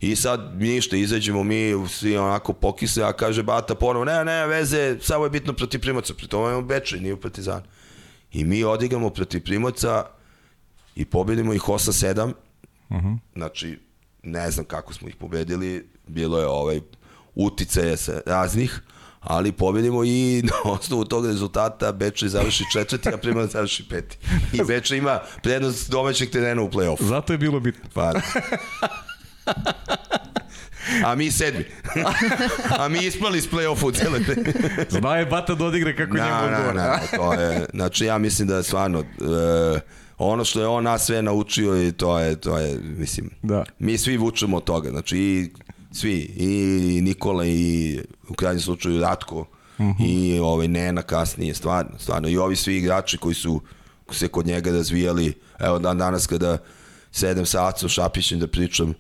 [0.02, 4.98] I sad ništa, izađemo mi, svi onako pokise, a kaže Bata ponovo, ne, ne, veze,
[5.02, 7.64] samo je bitno protiv Primoca, pri tome imamo Bečaj, nije u Partizan.
[8.32, 10.06] I mi odigramo protiv Primoca
[10.96, 12.34] i pobedimo ih 8-7, mm
[12.96, 13.18] -hmm.
[13.36, 13.80] znači,
[14.24, 16.80] ne znam kako smo ih pobedili, bilo je ovaj
[17.36, 17.96] uticaje
[18.26, 18.82] raznih,
[19.26, 24.18] ali pobedimo i na osnovu tog rezultata Bečej završi četvrti, a Primorac završi peti.
[24.54, 27.04] I Bečej ima prednost domaćeg terena u play-offu.
[27.04, 27.90] Zato je bilo bitno.
[27.94, 28.14] Pa.
[31.06, 31.66] A mi sedmi.
[32.80, 34.36] A mi ispali s play-offu cele te.
[34.90, 36.74] Zna je Bata da odigre kako njemu odgovara.
[36.74, 39.80] Na, na, to je, znači ja mislim da je stvarno, uh,
[40.18, 43.64] ono što je on nas sve naučio i to je, to je, mislim, da.
[43.80, 44.90] mi svi vučemo od toga.
[44.90, 45.50] Znači i
[45.96, 49.46] svi, i Nikola i u krajnjem slučaju Ratko uh
[49.80, 49.90] mhm.
[49.90, 50.08] -huh.
[50.08, 52.30] i ovaj Nena kasnije, stvarno, stvarno.
[52.30, 53.62] I ovi svi igrači koji su
[54.12, 56.58] se kod njega razvijali, evo dan danas kada
[57.12, 58.94] sedem sa Acom Šapićem da pričam,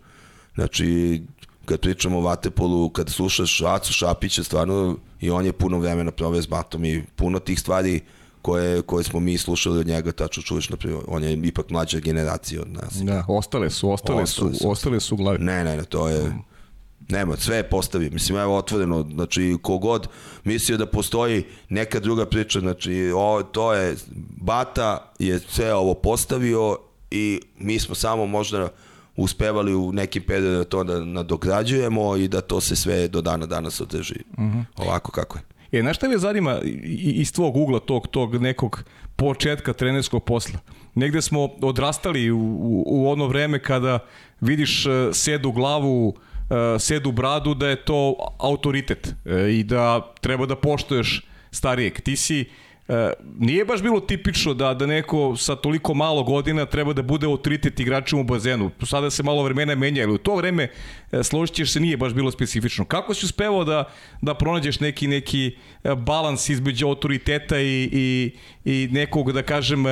[0.55, 1.21] znači
[1.65, 6.41] kad pričamo o Vatepolu, kad slušaš Acu Šapića, stvarno i on je puno vremena proveo
[6.41, 8.01] s Batom i puno tih stvari
[8.41, 11.99] koje, koje smo mi slušali od njega, tačno čuješ, na primjer, on je ipak mlađa
[11.99, 12.93] generacija od nas.
[12.93, 15.39] Da, ostale su, ostale, ostale su, su, ostale su glavi.
[15.39, 16.31] Ne, ne, ne, to je...
[17.09, 18.09] Nema, sve je postavio.
[18.11, 20.07] Mislim, evo otvoreno, znači, kogod
[20.43, 23.95] mislio da postoji neka druga priča, znači, o, to je,
[24.37, 26.77] Bata je sve ovo postavio
[27.11, 28.69] i mi smo samo možda
[29.15, 33.81] uspevali u nekim periodima to da nadograđujemo i da to se sve do dana danas
[33.81, 34.59] održi uh mhm.
[34.59, 34.63] -huh.
[34.77, 35.43] ovako kako je.
[35.79, 36.59] E, znaš šta me zanima
[37.15, 38.83] iz tvog ugla, tog, tog nekog
[39.15, 40.59] početka trenerskog posla?
[40.95, 43.99] Negde smo odrastali u, u, u ono vreme kada
[44.41, 46.15] vidiš e, sedu glavu uh,
[46.79, 52.01] sedu bradu da je to autoritet uh, i da treba da poštoješ starijeg.
[52.01, 52.45] Ti si
[52.87, 52.95] Uh,
[53.39, 57.79] nije baš bilo tipično da da neko sa toliko malo godina treba da bude autoritet
[57.79, 58.71] igračima u bazenu.
[58.85, 60.67] Sada se malo vremena menja, ali u to vreme
[61.11, 62.85] uh, složit ćeš se nije baš bilo specifično.
[62.85, 63.89] Kako si uspevao da,
[64.21, 65.57] da pronađeš neki neki
[65.97, 68.31] balans između autoriteta i, i,
[68.65, 69.85] i nekog, da kažem,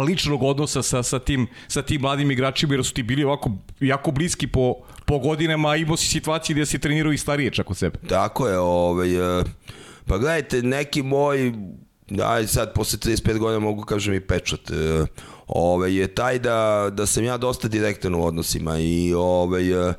[0.00, 3.50] ličnog odnosa sa, sa, tim, sa tim mladim igračima, jer su ti bili ovako
[3.80, 4.74] jako bliski po,
[5.08, 7.98] po godinama, imao si situacije gde si trenirao i starije čak od sebe.
[8.08, 9.44] Tako je, ovaj, e,
[10.06, 11.52] pa gledajte, neki moj,
[12.24, 15.06] aj sad posle 35 godina mogu kažem i pečat, e,
[15.46, 19.94] ovaj, je taj da, da sam ja dosta direktan u odnosima i ovaj, e,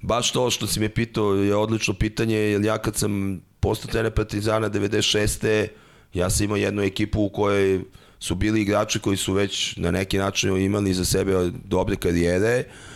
[0.00, 4.12] baš to što si me pitao je odlično pitanje, jer ja kad sam postao trener
[4.12, 5.66] Partizana 96.
[6.14, 7.80] ja sam imao jednu ekipu u kojoj
[8.18, 12.48] su bili igrači koji su već na neki način imali za sebe dobre karijere.
[12.48, 12.91] E,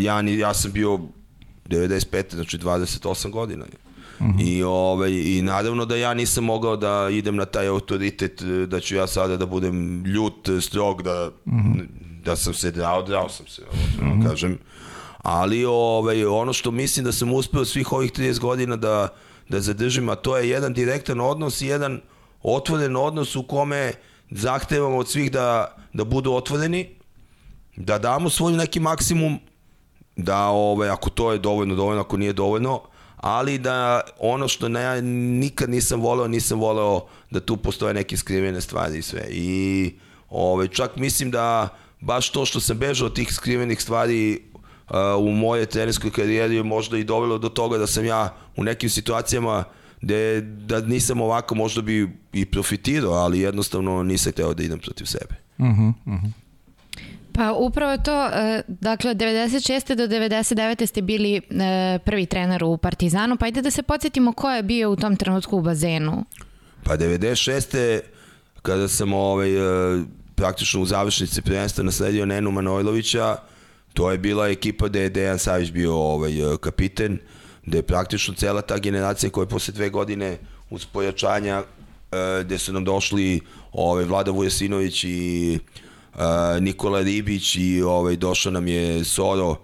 [0.00, 0.98] ja, ja sam bio
[1.68, 2.34] 95.
[2.34, 3.64] znači 28 godina.
[4.20, 4.30] Mhm.
[4.30, 4.48] -huh.
[4.48, 8.96] I, ovaj, I naravno da ja nisam mogao da idem na taj autoritet, da ću
[8.96, 11.58] ja sada da budem ljut, strog, da, mhm.
[11.58, 11.86] -huh.
[12.24, 14.22] da sam se drao, drao sam se, -huh.
[14.22, 14.58] Da kažem.
[15.18, 19.08] Ali ovaj, ono što mislim da sam uspeo svih ovih 30 godina da,
[19.48, 22.00] da zadržim, a to je jedan direktan odnos i jedan
[22.42, 23.92] otvoren odnos u kome
[24.30, 26.88] zahtevamo od svih da, da budu otvoreni,
[27.76, 29.38] da damo svoj neki maksimum,
[30.18, 32.80] da ovaj, ako to je dovoljno, dovoljno, ako nije dovoljno,
[33.16, 38.60] ali da ono što ja nikad nisam voleo, nisam voleo da tu postoje neke skrivene
[38.60, 39.26] stvari i sve.
[39.30, 39.92] I
[40.30, 41.68] ovaj, čak mislim da
[42.00, 44.40] baš to što sam bežao od tih skrivenih stvari
[44.88, 48.64] uh, u moje trenerskoj karijeri je možda i dovelo do toga da sam ja u
[48.64, 49.64] nekim situacijama
[50.00, 55.04] gde da nisam ovako možda bi i profitirao, ali jednostavno nisam hteo da idem protiv
[55.04, 55.34] sebe.
[55.58, 56.30] Uh -huh, uh -huh.
[57.38, 59.94] Pa upravo to, e, dakle, 96.
[59.94, 60.86] do 99.
[60.86, 61.40] ste bili e,
[62.04, 65.56] prvi trener u Partizanu, pa ajde da se podsjetimo ko je bio u tom trenutku
[65.56, 66.24] u bazenu.
[66.84, 68.00] Pa 96.
[68.62, 73.36] kada sam ovaj, e, praktično u završnici prvenstva nasledio Nenu Manojlovića,
[73.94, 77.18] to je bila ekipa gde je Dejan Savić bio ovaj, kapiten,
[77.66, 80.38] gde je praktično cela ta generacija koja je posle dve godine
[80.70, 81.62] uz pojačanja
[82.44, 83.40] gde su nam došli
[83.72, 85.58] ovaj, Vlada Vujasinović i
[86.60, 89.56] Nikola Ribić i ovaj, došao nam je Soro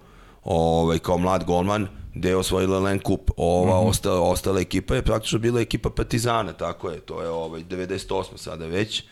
[0.45, 3.31] ovaj, kao mlad golman gde je osvojila Len Kup.
[3.37, 3.89] Ova mm -hmm.
[3.89, 8.37] ostala, ostala ekipa je praktično bila ekipa Partizana, tako je, to je ovaj, 98.
[8.37, 9.03] sada već.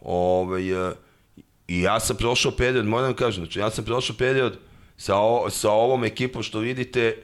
[0.00, 0.92] Ovaj, uh,
[1.68, 4.58] I ja sam prošao period, moram da kažem, znači ja sam prošao period
[4.96, 7.22] sa, o, sa ovom ekipom što vidite,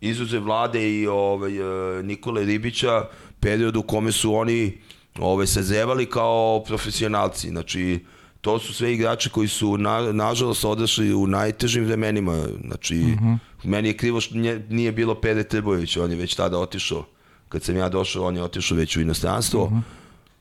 [0.00, 3.04] izuze Vlade i ovaj, uh, Nikole Ribića,
[3.40, 4.78] period u kome su oni
[5.18, 7.48] ovaj, sazevali kao profesionalci.
[7.48, 8.04] Znači,
[8.42, 12.46] to su sve igrači koji su na, nažalost odrašli u najtežim vremenima.
[12.66, 13.24] Znači, uh mhm.
[13.24, 13.38] -huh.
[13.64, 17.04] meni je krivo što nije, nije bilo Pere Trbojević, on je već tada otišao.
[17.48, 19.64] Kad sam ja došao, on je otišao već u inostranstvo.
[19.64, 19.78] Uh mhm.
[19.78, 19.82] -huh.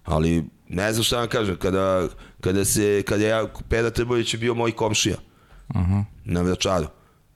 [0.03, 2.07] Ali ne znam šta vam kažem, kada,
[2.41, 5.15] kada, se, kada ja, Pera Trbojević je bio moj komšija
[5.69, 5.93] uh mhm.
[5.93, 6.03] -huh.
[6.25, 6.87] na Vračaru.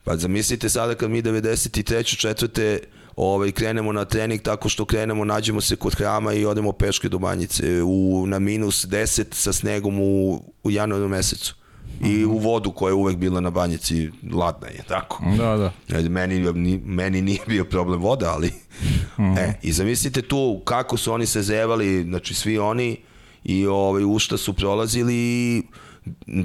[0.03, 2.17] Pa zamislite sada kad mi 93.
[2.17, 2.79] četvrte
[3.15, 7.19] ovaj, krenemo na trening tako što krenemo, nađemo se kod hrama i odemo peške do
[7.19, 11.55] banjice u, na minus 10 sa snegom u, u januaru mesecu
[12.03, 15.23] i u vodu koja je uvek bila na banjici ladna je, tako?
[15.37, 15.97] Da, da.
[15.97, 16.51] E, meni,
[16.85, 18.47] meni nije bio problem voda, ali...
[18.47, 19.39] Uh -huh.
[19.39, 22.97] E, I zamislite tu kako su oni se zevali, znači svi oni
[23.43, 25.63] i ovaj, u šta su prolazili i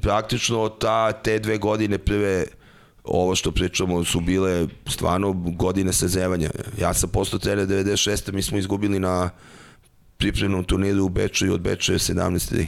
[0.03, 2.47] praktično ta, te dve godine prve
[3.11, 6.51] ovo što pričamo su bile stvarno godine sezevanja.
[6.81, 8.33] Ja sam postao trener 96.
[8.33, 9.31] mi smo izgubili na
[10.17, 12.67] pripremnom turniru u Beču i od Beča je 17.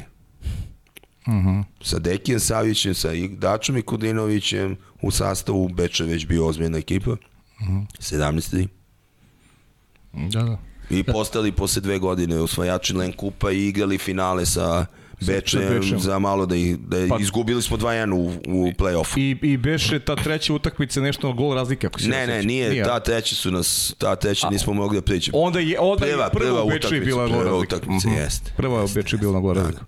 [1.26, 1.64] Uh -huh.
[1.83, 7.11] Sa Dekijem Savićem, sa Dačom i Kudinovićem u sastavu Beča već bio ozbiljna ekipa.
[7.11, 7.18] Uh
[7.61, 7.87] -huh.
[7.98, 8.68] 17.
[10.12, 10.59] Da, da.
[10.90, 14.87] I postali posle dve godine osvajači Len Kupa i igrali finale sa
[15.26, 19.18] Beče za malo da, ih, da pa, izgubili smo 2-1 u, u play-offu.
[19.18, 22.70] I, I Beše ta treća utakmica nešto na gol razlike ako se Ne, ne, nije,
[22.70, 25.38] nije, ta treća su nas, ta treća nismo mogli da priđemo.
[25.38, 27.76] Onda je, onda prva, je prva, prva u Beče bila gol razlika.
[27.76, 28.16] Utakmica, mhm.
[28.16, 28.22] -huh.
[28.22, 28.52] jeste.
[28.56, 29.85] Prva u Beče bila gol da, razlika.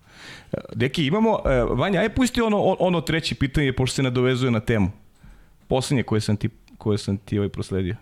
[0.53, 0.61] Da.
[0.75, 4.91] Deki, imamo, e, Vanja, aj pusti ono, ono treće pitanje, pošto se nadovezuje na temu.
[5.69, 7.97] Poslednje koje sam ti, koje sam ti ovaj prosledio.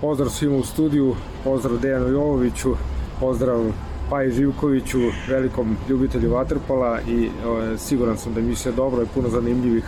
[0.00, 2.74] Pozdrav svima u studiju, pozdrav Dejanu Jovoviću,
[3.20, 3.72] pozdrav
[4.12, 4.98] Paji Živkoviću,
[5.28, 7.30] velikom ljubitelju Waterpola i
[7.78, 9.84] siguran sam da mi se dobro i puno zanimljivih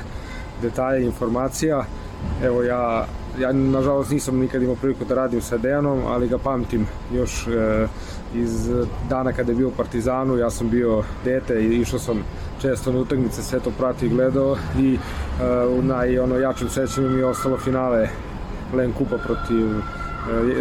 [0.63, 1.85] detalja i informacija.
[2.45, 3.07] Evo ja,
[3.41, 7.87] ja nažalost nisam nikad imao priliku da radim sa Dejanom, ali ga pamtim još e,
[8.35, 8.71] iz
[9.09, 12.25] dana kada je bio u Partizanu, ja sam bio dete i išao sam
[12.61, 17.11] često na utakmice, sve to prati i gledao i e, u naj ono jačem sećanju
[17.11, 18.09] mi je ostalo finale
[18.75, 19.67] Len Kupa protiv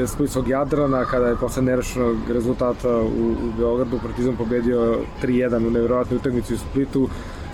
[0.07, 6.17] Splitskog Jadrana kada je posle nerešenog rezultata u, u Beogradu Partizan pobedio 3-1 u nevjerovatnoj
[6.17, 7.09] utakmici u Splitu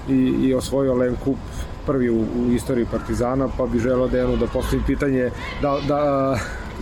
[0.10, 1.38] i, i osvojio Len Kup
[1.86, 6.36] prvi u, u istoriji Partizana, pa bi želeo Dejanu da postavim pitanje da, da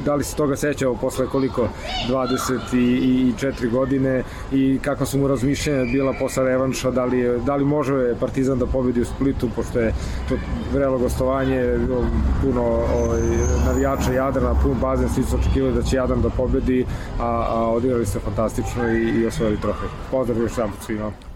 [0.06, 1.70] da li se toga sećao posle koliko
[2.10, 8.16] 24 godine i kako su mu razmišljanja bila posle revanša, da li, da li može
[8.20, 9.94] Partizan da pobedi u Splitu, pošto je
[10.30, 10.36] to
[10.74, 11.78] vrelo gostovanje,
[12.42, 13.22] puno ovaj,
[13.66, 16.86] navijača Jadrana, pun bazen, svi su očekivali da će Jadran da pobedi,
[17.20, 19.90] a, a odigrali ste fantastično i, i osvojili trofej.
[20.12, 21.27] Pozdrav još jedan svima.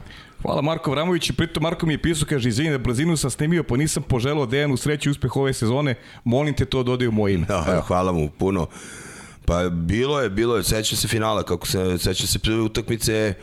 [0.42, 3.64] Hvala Marko Vramović i pritom Marko mi je pisao, kaže, izvini da brzinu sam snimio,
[3.64, 7.46] pa nisam poželao Dejanu sreću i uspeh ove sezone, molim te to dodaju moj ime.
[7.46, 8.68] Da, hvala mu puno.
[9.46, 13.34] Pa bilo je, bilo je, seća se finala, kako se, seća se prve utakmice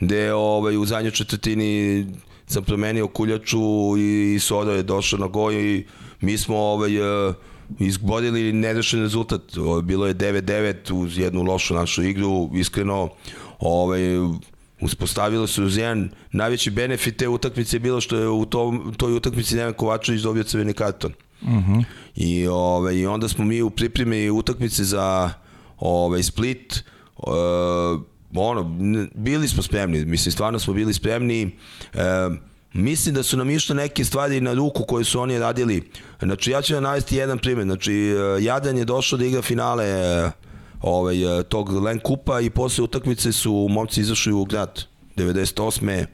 [0.00, 2.06] gde ovaj, u zadnjoj četvrtini
[2.46, 5.86] sam promenio kuljaču i, i Soda je došao na goj i
[6.20, 7.34] mi smo ovaj, uh,
[7.78, 9.42] izbodili nerešen rezultat.
[9.82, 13.08] Bilo je 9-9 uz jednu lošu našu igru, iskreno
[13.58, 14.00] ovaj,
[14.80, 19.16] uspostavilo se uz jedan najveći benefit te utakmice je bilo što je u tom, toj
[19.16, 21.12] utakmici Neven Kovačević dobio crveni karton.
[21.42, 21.72] Uh mhm.
[21.72, 21.84] -huh.
[22.16, 25.30] I, ovaj, I onda smo mi u pripremi utakmice za
[25.78, 26.84] ovaj, Split
[27.16, 28.00] uh,
[28.34, 28.64] ono,
[29.14, 31.50] bili smo spremni, mislim, stvarno smo bili spremni.
[31.94, 32.00] Uh,
[32.76, 35.90] Mislim da su nam išle neke stvari na ruku koje su oni radili.
[36.22, 37.64] Znači, ja ću vam navesti jedan primjer.
[37.66, 40.30] Znači, e, Jadan je došao da igra finale e,
[40.80, 44.84] ovaj, e, tog Len Kupa i posle utakmice su momci izašli u grad
[45.16, 46.06] 98.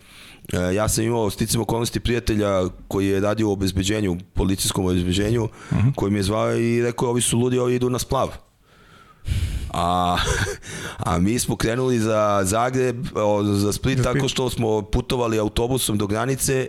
[0.75, 5.89] Ja sam imao sticam okolnosti prijatelja koji je radio u obezbeđenju, policijskom obezbeđenju, uh mhm.
[5.89, 5.95] -huh.
[5.95, 8.29] koji mi je zvao i rekao ovi su ludi, ovi idu na splav.
[9.71, 10.17] A,
[11.07, 13.07] a mi smo krenuli za Zagreb,
[13.55, 16.69] za Split tako što smo putovali autobusom do granice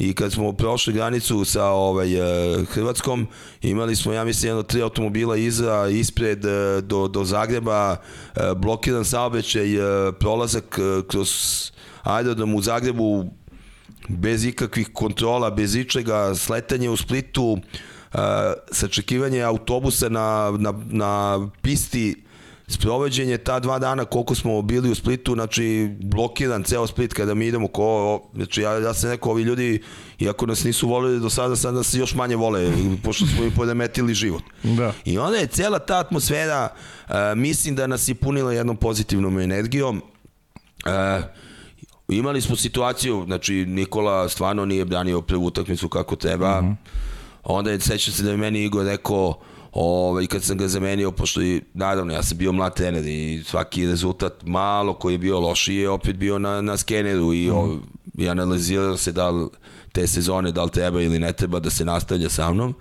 [0.00, 3.26] i kad smo prošli granicu sa ovaj e, Hrvatskom
[3.62, 9.04] imali smo ja mislim jedno tri automobila iza ispred e, do do Zagreba e, blokiran
[9.04, 9.66] saobraćaj
[10.18, 10.78] prolazak
[11.08, 11.30] kroz
[12.02, 13.24] aerodrom u Zagrebu
[14.08, 17.58] bez ikakvih kontrola, bez ičega, sletanje u Splitu,
[18.72, 22.24] sačekivanje autobusa na, na, na pisti
[22.72, 27.46] sprovođenje ta dva dana koliko smo bili u Splitu, znači blokiran ceo Split kada mi
[27.46, 29.82] idemo ko, znači ja, ja sam neko, ovi ljudi,
[30.18, 32.72] iako nas nisu volili do sada, sad nas još manje vole,
[33.04, 34.42] pošto smo im podemetili život.
[34.62, 34.92] Da.
[35.04, 36.68] I onda je cela ta atmosfera,
[37.08, 40.02] uh, mislim da nas je punila jednom pozitivnom energijom.
[40.86, 41.24] Uh,
[42.08, 46.76] imali smo situaciju, znači Nikola stvarno nije branio prvu utakmicu kako treba, mm -hmm.
[47.44, 49.34] onda je, seća se da je meni Igor rekao,
[49.72, 53.86] Ovaj, kad sam ga zamenio, pošto i, naravno, ja sam bio mlad trener i svaki
[53.86, 57.54] rezultat malo koji je bio loši je opet bio na, na skeneru i, mm.
[57.54, 57.78] o,
[58.18, 59.48] i analizirao se da li
[59.92, 62.74] te sezone, da li treba ili ne treba da se nastavlja sa mnom.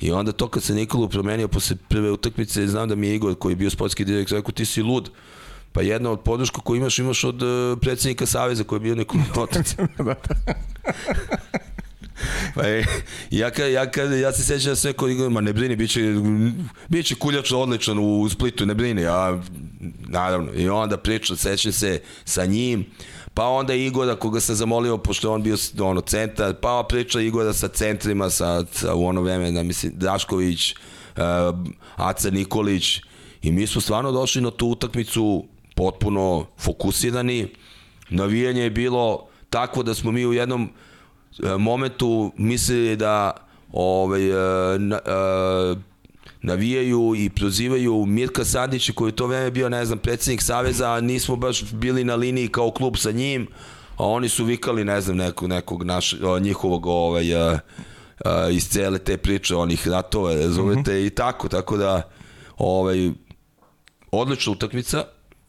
[0.00, 3.34] I onda to kad se Nikolu promenio posle prve utakmice, znam da mi je Igor
[3.34, 5.10] koji je bio sportski direktor, rekao ti si lud.
[5.72, 9.18] Pa jedna od podrška koju imaš, imaš od uh, predsednika Saveza koji je bio neko
[9.42, 9.74] otac.
[9.98, 10.14] Da, da.
[12.54, 12.86] Pa je,
[13.30, 16.00] ja, ka, ja, ka, ja se sećam da sve kod ma ne brini, biće,
[16.88, 19.40] biće kuljač odličan u Splitu, ne brini, ja,
[20.08, 22.86] naravno, i onda pričam, sećam se sa njim,
[23.34, 27.68] pa onda Igora koga sam zamolio, pošto on bio ono, centar, pa priča Igora sa
[27.68, 30.74] centrima, sa, sa u ono vreme, da mislim, Drašković,
[31.16, 31.22] uh,
[31.96, 33.00] Aca Nikolić,
[33.42, 35.44] i mi smo stvarno došli na tu utakmicu
[35.76, 37.48] potpuno fokusirani,
[38.10, 40.70] navijanje je bilo takvo da smo mi u jednom
[41.58, 43.32] momentu mislili da
[43.72, 45.74] ovaj, e, na, e,
[46.42, 51.00] navijaju i prozivaju Mirka Sandića koji je to vreme bio, ne znam, predsednik Saveza, a
[51.00, 53.46] nismo baš bili na liniji kao klub sa njim,
[53.96, 57.24] a oni su vikali, ne znam, nekog, nekog naš, njihovog ovaj,
[58.52, 61.06] iz cele te priče, onih ratova, razumete, mm -hmm.
[61.06, 62.10] i tako, tako da
[62.58, 63.10] ovaj,
[64.10, 65.04] odlična utakmica,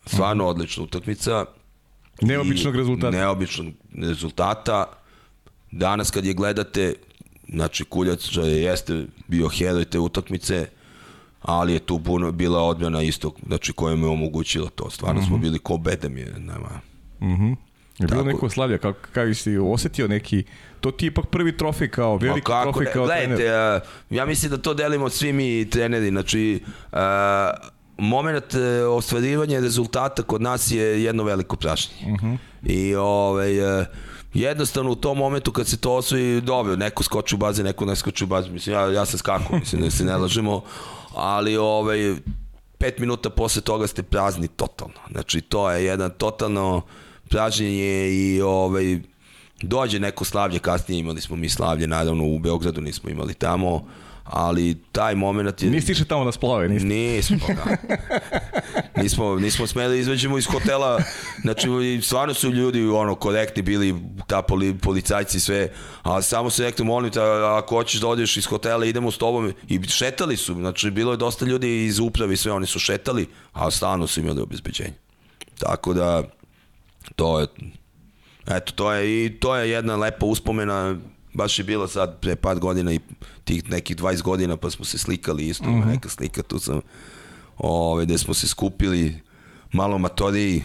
[0.06, 0.50] stvarno mm -hmm.
[0.50, 1.46] odlična utakmica.
[2.22, 3.18] Neobičnog rezultata.
[3.18, 5.01] Neobičnog rezultata
[5.72, 6.94] Danas kad je gledate,
[7.50, 10.68] znači Kuljac je jeste bio heroj te utakmice,
[11.42, 14.90] ali je tu puno bila odmjena isto, znači koja mi je omogućila to.
[14.90, 15.28] Stvarno mm -hmm.
[15.28, 15.44] smo mhm.
[15.44, 16.82] bili ko bedem je, nema.
[17.22, 17.46] Mhm.
[17.46, 20.44] Mm je bilo neko slavlja, kako, kako si osetio neki,
[20.80, 23.82] to ti je ipak prvi trofej kao, veliki kako, trofej kao gledajte, trener.
[23.82, 27.00] Uh, ja mislim da to delimo svi mi treneri, znači uh,
[27.98, 31.96] moment uh, ostvarivanja rezultata kod nas je jedno veliko prašnje.
[32.06, 32.26] Uh mhm.
[32.26, 32.38] -huh.
[32.64, 33.52] I ovaj,
[34.34, 37.96] jednostavno u tom momentu kad se to osvoji, dobro, neko skoči u bazi, neko ne
[37.96, 40.62] skoči u bazi, mislim, ja, ja sam skakao, mislim, da se ne lažemo,
[41.16, 42.16] ali ovaj,
[42.78, 45.00] pet minuta posle toga ste prazni totalno.
[45.12, 46.82] Znači, to je jedan totalno
[47.30, 49.00] pražnjenje i ovaj,
[49.62, 53.88] dođe neko slavlje, kasnije imali smo mi slavlje, naravno u Beogradu nismo imali tamo,
[54.32, 55.70] ali taj moment je...
[55.70, 56.86] Nisi išli tamo da splave, nisi?
[56.86, 57.76] Nismo, da.
[59.02, 61.00] nismo, nismo smeli da izveđemo iz hotela,
[61.42, 61.68] znači
[62.04, 63.96] stvarno su ljudi ono, korektni bili,
[64.28, 65.70] ta poli, policajci sve,
[66.04, 67.20] a samo se rekli, molim te,
[67.58, 71.18] ako hoćeš da odeš iz hotela, idemo s tobom, i šetali su, znači bilo je
[71.18, 74.94] dosta ljudi iz upravi, sve oni su šetali, a stvarno su imali obezbeđenje.
[75.60, 76.24] Tako da,
[77.16, 77.48] to je,
[78.48, 80.96] eto, to je, i to je jedna lepa uspomena,
[81.34, 83.00] baš je bilo sad pre par godina i
[83.44, 85.86] tih nekih 20 godina pa smo se slikali isto, mm -hmm.
[85.86, 86.82] neka slika tu sam,
[87.58, 89.20] ove, gde smo se skupili,
[89.72, 90.64] malo matoriji,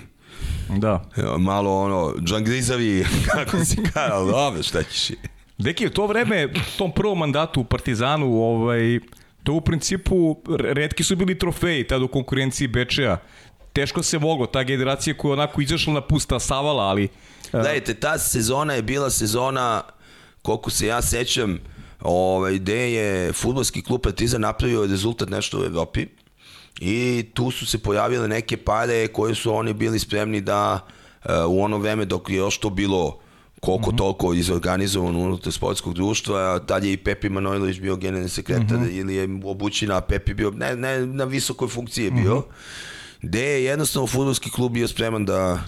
[0.69, 1.05] Da.
[1.39, 5.11] Malo ono, džangrizavi, kako si kao, dobro, šta ćeš.
[5.59, 6.49] Deki, u to vreme,
[6.79, 9.01] tom prvom mandatu u Partizanu, ovaj,
[9.43, 13.19] to u principu, redki su bili trofeji tada u konkurenciji Bečeja.
[13.73, 17.09] Teško se moglo, ta generacija koja je onako izašla na pusta savala, ali...
[17.53, 19.83] Gledajte, ta sezona je bila sezona,
[20.47, 21.59] koliko se ja sećam,
[22.01, 26.07] ovaj, gde je futbolski klub Partizan napravio rezultat nešto u Evropi
[26.81, 30.87] i tu su se pojavile neke pare koje su oni bili spremni da
[31.25, 33.19] uh, u ono vreme dok je još to bilo
[33.61, 33.99] koliko mm -hmm.
[33.99, 39.01] toliko izorganizovano unutar sportskog društva, tad je i Pepi Manojlović bio generalni sekretar mm -hmm.
[39.01, 43.29] ili je obućina, a Pepi bio, ne, ne na visokoj funkciji je bio, mm -hmm.
[43.29, 45.63] gde je jednostavno futbolski klub bio spreman da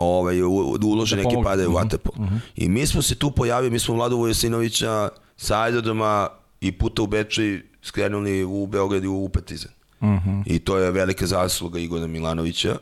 [0.00, 0.42] ovaj,
[0.84, 2.14] ulože da neke pare u Vatepol.
[2.18, 2.40] Mm -hmm.
[2.56, 6.28] I mi smo se tu pojavili, mi smo Vlado Vojasinovića sa aerodroma
[6.60, 9.72] i puta u Bečej skrenuli u Beograd i u Partizan.
[10.00, 10.42] Mm -hmm.
[10.46, 12.76] I to je velika zasluga Igora Milanovića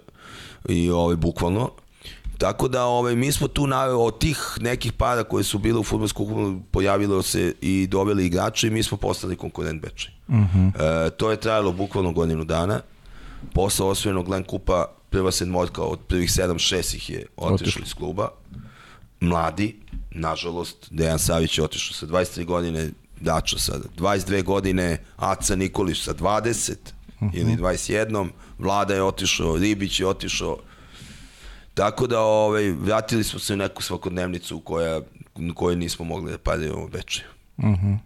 [0.69, 1.71] i ovaj bukvalno.
[2.39, 5.85] Tako da ovaj, mi smo tu na, od tih nekih para koje su bile u
[5.85, 10.13] futbolskom klubu pojavilo se i doveli igrače i mi smo postali konkurent Bečej.
[10.29, 11.07] Mm -hmm.
[11.07, 12.81] e, to je trajalo bukvalno godinu dana.
[13.55, 18.29] Posle osvojenog Glen Kupa prva sedmorka od prvih 7-6 ih je otišli iz kluba.
[19.21, 19.77] Mladi,
[20.11, 22.91] nažalost, Dejan Savić je otišao sa 23 godine,
[23.21, 26.75] Dačo sa 22 godine, Aca Nikolić sa 20
[27.21, 27.31] uh -huh.
[27.35, 28.29] ili 21,
[28.59, 30.59] Vlada je otišao, Ribić je otišao.
[31.75, 35.01] Tako da ovaj, vratili smo se u neku svakodnevnicu koja,
[35.55, 37.29] koju nismo mogli da pademo u Bečeju.
[37.57, 37.99] Uh -huh.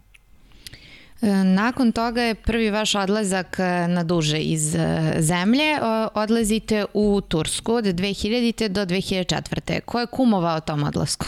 [1.45, 5.79] Nakon toga je prvi vaš odlazak e, na duže iz e, zemlje.
[6.13, 8.67] Odlazite u Tursku od 2000.
[8.67, 9.79] do 2004.
[9.79, 11.25] Ko je kumovao tom odlasku?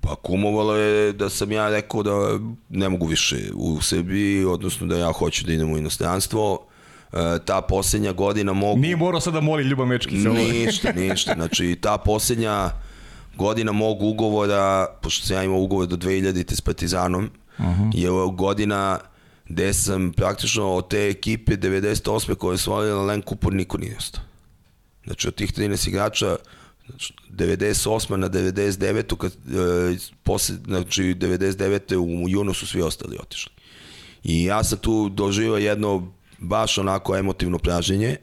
[0.00, 2.38] Pa kumovalo je da sam ja rekao da
[2.68, 6.66] ne mogu više u Srbiji, odnosno da ja hoću da idem u inostranstvo.
[7.12, 8.78] E, ta posljednja godina mogu...
[8.78, 10.28] Nije morao sad da moli Ljuba Mečkica.
[10.28, 11.34] Ništa, ništa.
[11.34, 12.70] Znači, ta posljednja
[13.36, 16.54] godina mog ugovora, pošto sam ja imao ugovor do 2000.
[16.54, 17.90] s Partizanom, uh -huh.
[17.94, 18.98] je godina
[19.48, 22.34] gde sam praktično od te ekipe 98.
[22.34, 24.22] koje su volili na Len Kupor niko nije ostao.
[25.04, 26.36] Znači od tih 13 igrača
[27.30, 28.16] 98.
[28.16, 29.16] na 99.
[29.16, 31.96] Kad, e, posle, znači 99.
[31.96, 33.52] u junu su svi ostali otišli.
[34.24, 38.08] I ja sam tu doživao jedno baš onako emotivno praženje.
[38.08, 38.18] E,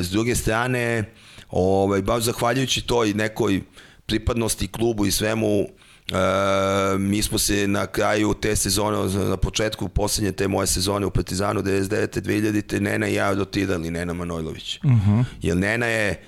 [0.00, 1.12] s druge strane,
[1.48, 3.62] ovaj, baš zahvaljujući toj nekoj
[4.06, 5.66] pripadnosti klubu i svemu,
[6.10, 11.10] E, mi smo se na kraju te sezone, na početku poslednje te moje sezone u
[11.10, 12.20] Partizanu 99.
[12.20, 12.80] 2000.
[12.80, 14.78] Nena i ja dotirali Nena Manojlović.
[14.84, 15.10] Uh mhm.
[15.10, 15.24] -huh.
[15.42, 16.22] Jer Nena je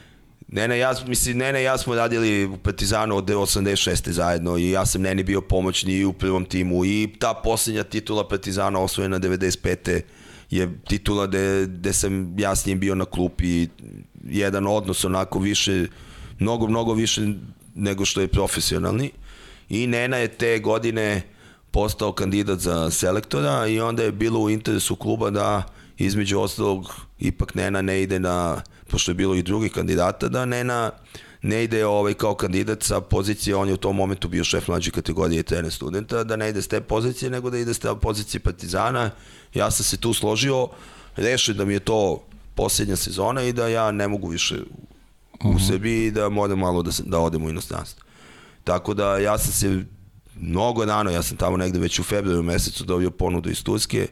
[0.49, 4.11] Nena ja, mislim, Nena i ja smo radili u Partizanu od 86.
[4.11, 8.29] zajedno i ja sam Neni bio pomoćni i u prvom timu i ta poslednja titula
[8.29, 10.01] Partizana osvojena 95.
[10.51, 13.69] je titula gde, gde sam ja s njim bio na klupi
[14.25, 15.87] jedan odnos onako više,
[16.39, 17.21] mnogo, mnogo više
[17.75, 19.11] nego što je profesionalni
[19.69, 21.23] i Nena je te godine
[21.71, 25.63] postao kandidat za selektora i onda je bilo u interesu kluba da
[25.99, 30.91] između ostalog ipak Nena ne ide na, pošto je bilo i drugih kandidata, da Nena
[31.43, 34.91] ne ide ovaj kao kandidat sa pozicije, on je u tom momentu bio šef mlađe
[34.91, 37.89] kategorije i trener studenta, da ne ide s te pozicije, nego da ide s te
[38.03, 39.11] pozicije Partizana.
[39.55, 40.69] Ja sam se tu složio,
[41.17, 42.23] rešio da mi je to
[42.55, 45.57] posljednja sezona i da ja ne mogu više u uh mhm.
[45.59, 45.69] -huh.
[45.69, 48.05] sebi i da moram malo da, da odem u inostranstvo.
[48.65, 49.85] Tako da ja sam se
[50.37, 54.09] mnogo rano, ja sam tamo negde već u februaru mesecu dobio ponudu iz Turske,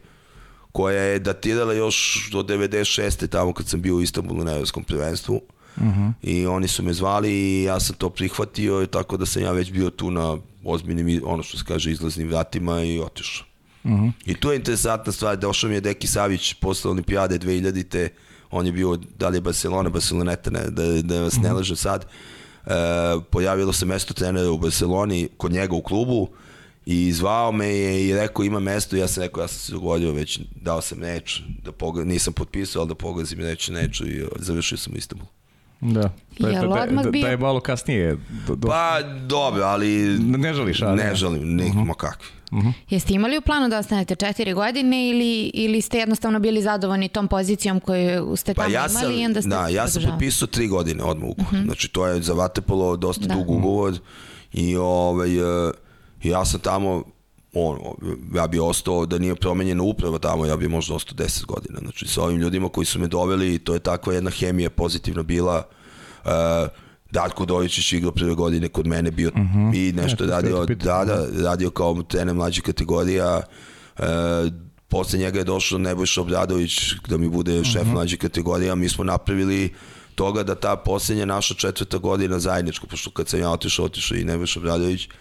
[0.72, 3.28] koja je datirala još do 96.
[3.28, 5.40] tamo kad sam bio u Istanbulu na evropskom prvenstvu.
[5.76, 6.00] Uh mhm.
[6.00, 6.12] -huh.
[6.22, 9.72] I oni su me zvali i ja sam to prihvatio, tako da sam ja već
[9.72, 13.46] bio tu na ozbiljnim, ono što se kaže, izlaznim vratima i otišao.
[13.84, 14.02] Uh mhm.
[14.02, 14.12] -huh.
[14.26, 18.08] I tu je interesantna stvar, došao mi je Deki Savić posle olimpijade 2000-te,
[18.50, 21.56] on je bio, da li je Barcelona, Barceloneta, ne, da, da vas ne mhm.
[21.56, 22.06] laže sad, e,
[23.30, 26.28] pojavilo se mesto trenera u Barceloni kod njega u klubu
[26.86, 28.96] i zvao me je i rekao ima mesto.
[28.96, 32.88] Ja sam rekao ja sam se dogodio već dao sam reč da nisam potpisao ali
[32.88, 35.39] da pogledam reč neću i završio sam u Istanbul
[35.80, 36.10] Da.
[36.38, 37.22] Da, je, da, da, bio...
[37.22, 38.16] da je malo kasnije.
[38.46, 38.68] Do, do...
[38.68, 40.18] Pa, dobro, ali...
[40.18, 40.96] Ne žališ, ali...
[40.96, 41.94] Ne žalim, ne, uh -huh.
[41.94, 42.28] kakvi.
[42.50, 42.72] Uh -huh.
[42.90, 47.28] Jeste imali u planu da ostanete četiri godine ili, ili ste jednostavno bili zadovoljni tom
[47.28, 50.48] pozicijom koju ste tamo pa ja sam, imali i onda ste Da, ja sam potpisao
[50.48, 51.52] tri godine odmah ugovor.
[51.52, 51.64] Uh -huh.
[51.64, 53.34] Znači to je za Vatepolo dosta da.
[53.34, 53.98] dug ugovor
[54.52, 55.72] i ovaj, e,
[56.22, 57.04] ja sam tamo
[57.54, 57.78] on,
[58.34, 61.78] ja bi ostao da nije promenjena uprava tamo, ja bi možda ostao 10 godina.
[61.82, 65.62] Znači, sa ovim ljudima koji su me doveli, to je takva jedna hemija pozitivna bila.
[66.24, 66.30] Uh,
[67.10, 69.58] Darko Dojičić igrao prve godine kod mene bio uh mhm.
[69.58, 69.88] -huh.
[69.88, 73.42] i nešto ja, radio, da, da, radio kao trener mlađe kategorija.
[73.98, 74.04] Uh,
[74.88, 77.90] posle njega je došao Nebojša Obradović da mi bude šef uh mhm.
[77.90, 77.94] -huh.
[77.94, 78.74] mlađe kategorija.
[78.74, 79.74] Mi smo napravili
[80.14, 84.24] toga da ta poslednja naša četvrta godina zajedničko, pošto kad sam ja otišao, otišao i
[84.24, 85.12] Nebojša Obradović, uh,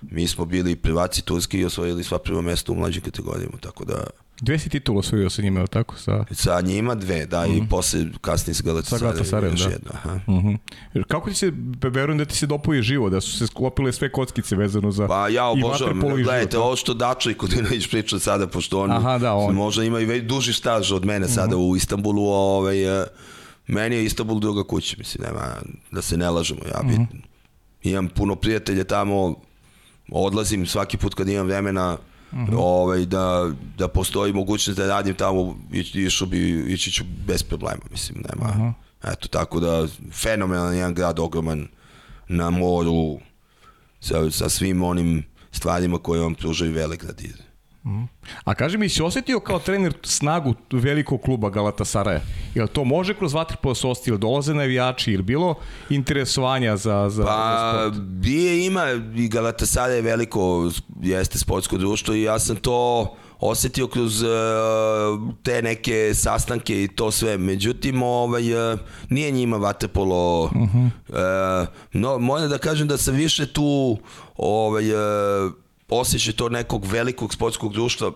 [0.00, 4.04] mi smo bili privaci Turski i osvojili sva prva mesta u mlađim kategorijama, tako da...
[4.40, 5.96] Dve si titula osvojio sa njima, tako?
[5.98, 7.56] Sa, sa njima dve, da, mm -hmm.
[7.56, 7.68] i mhm.
[7.68, 8.98] posle kasnije sa Galatasarayom.
[8.98, 9.70] Sa Galatasarayom, da.
[9.70, 10.14] Jedna, aha.
[10.14, 10.58] Mm
[10.94, 11.04] -hmm.
[11.08, 14.56] Kako ti se, verujem da ti se dopoje živo, da su se sklopile sve kockice
[14.56, 18.92] vezano za Pa ja obožavam, gledajte, ovo što Dačo i Kudinović priča sada, pošto on,
[18.92, 19.54] aha, da, on.
[19.54, 21.70] možda ima i već duži staž od mene sada mm -hmm.
[21.70, 23.06] u Istanbulu, ovaj, e,
[23.66, 25.54] meni je Istanbul druga kuća, mislim, nema,
[25.90, 27.20] da se ne lažemo, ja bi, mm -hmm.
[27.82, 29.45] imam puno prijatelja tamo,
[30.12, 31.98] odlazim svaki put kad imam vremena
[32.32, 32.52] uh mhm.
[32.52, 32.58] -huh.
[32.58, 35.56] ovaj, da, da postoji mogućnost da radim tamo,
[35.94, 38.50] išao bi, ići ću bez problema, mislim, nema.
[38.50, 39.12] Uh -huh.
[39.12, 41.68] Eto, tako da, fenomenalan jedan grad, ogroman
[42.28, 43.18] na moru,
[44.00, 47.22] sa, sa svim onim stvarima koje vam pružaju Velegrad.
[48.44, 52.20] A kaži mi, si osetio kao trener snagu velikog kluba Galatasaraja?
[52.54, 55.54] Jel to može kroz vaterpolo se ili dolaze navijači ili bilo
[55.90, 58.06] interesovanja za, za, pa, za sport?
[58.06, 60.70] Bije ima i Galatasaray je veliko,
[61.02, 64.28] jeste sportsko društvo i ja sam to osetio kroz uh,
[65.42, 67.38] te neke sastanke i to sve.
[67.38, 68.78] Međutim, ovaj, uh,
[69.08, 70.44] nije njima vaterpolo.
[70.44, 70.90] Uh -huh.
[71.62, 73.98] uh, no, moram da kažem da sam više tu
[74.36, 75.52] ovaj, uh,
[75.88, 78.12] osjećaj to nekog velikog sportskog društva,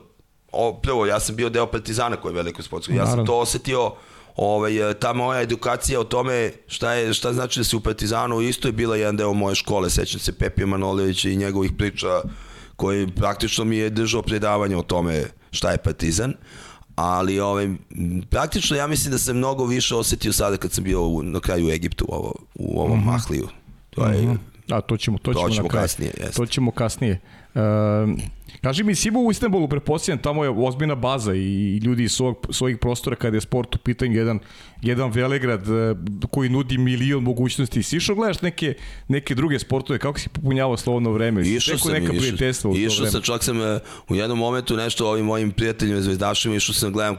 [0.52, 3.92] o, prvo, ja sam bio deo Partizana koji je veliko sportsko, ja sam to osetio,
[4.36, 8.68] ovaj, ta moja edukacija o tome šta, je, šta znači da si u Partizanu isto
[8.68, 12.20] je bila jedan deo moje škole, sećam se Pepija Manoljevića i njegovih priča
[12.76, 16.34] koji praktično mi je držao predavanje o tome šta je Partizan,
[16.96, 17.68] ali ovaj,
[18.30, 21.66] praktično ja mislim da sam mnogo više osetio sada kad sam bio u, na kraju
[21.66, 23.06] u Egiptu u, ovo, u ovom mm -hmm.
[23.06, 23.48] Mahliju.
[23.90, 24.38] To je, mm -hmm.
[24.76, 26.12] A to ćemo, to ćemo, to ćemo kasnije.
[26.20, 26.36] Jest.
[26.36, 27.20] To ćemo kasnije.
[27.54, 27.62] Uh,
[28.62, 32.78] kaži mi, Sibu u Istanbulu, prepostavljam, tamo je ozbiljna baza i ljudi iz svog, svojih
[32.78, 34.38] prostora kada je sport u pitanju jedan,
[34.82, 35.96] jedan velegrad uh,
[36.30, 37.82] koji nudi milion mogućnosti.
[37.82, 38.74] Si išao gledaš neke,
[39.08, 41.42] neke druge sportove, kako si popunjavao slovno vreme?
[41.42, 43.66] Išao sam, neka išao, išao sam, čak sam uh,
[44.08, 47.16] u jednom momentu nešto ovim mojim prijateljima zvezdašima, išao sam gledam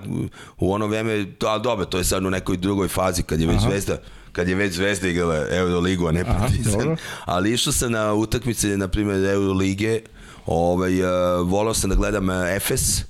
[0.60, 3.58] u ono vreme, ali dobro, to je sad u nekoj drugoj fazi kad je već
[3.58, 3.70] Aha.
[3.70, 3.98] zvezda
[4.32, 6.98] kad je već Zvezda igrala Euroligu, a ne Partizan.
[7.26, 10.02] Ali išao sam na utakmice, na primjer, Eurolige,
[10.46, 11.10] Ovaj, uh,
[11.50, 13.04] volao sam da gledam uh, Efes,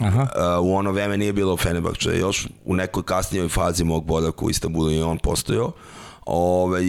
[0.00, 0.22] Aha.
[0.22, 4.50] Uh, u ono vreme nije bilo Fenerbahče, još u nekoj kasnijoj fazi mog boravka u
[4.50, 5.72] Istanbulu i on postojao.
[6.26, 6.84] Ovaj,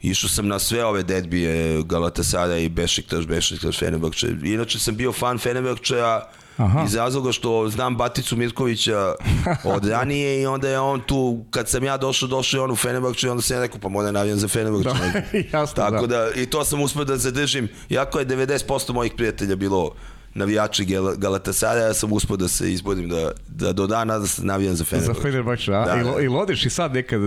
[0.00, 4.28] išao sam na sve ove derbije Galatasara i Bešiktaš, Bešiktaš, Fenerbahče.
[4.44, 6.84] Inače sam bio fan Fenerbahčeja, Aha.
[6.86, 9.14] iz razloga što znam Baticu Mirkovića
[9.74, 12.76] od ranije i onda je on tu, kad sam ja došao, došao je on u
[12.76, 14.88] Fenerbahču i onda sam ja rekao, pa možda navijam za Fenerbahču.
[14.88, 16.16] Da, jasno, Tako da.
[16.16, 16.40] da.
[16.40, 19.90] i to sam uspio da zadržim, jako je 90% mojih prijatelja bilo
[20.34, 20.86] navijači
[21.16, 24.84] Galatasara, ja sam uspio da se izbodim da, da do dana da se navijam za
[24.84, 25.18] Fenerbahče.
[25.18, 25.84] Za Fenerbahče, a?
[25.84, 27.20] Da, I, I odiš i sad nekad,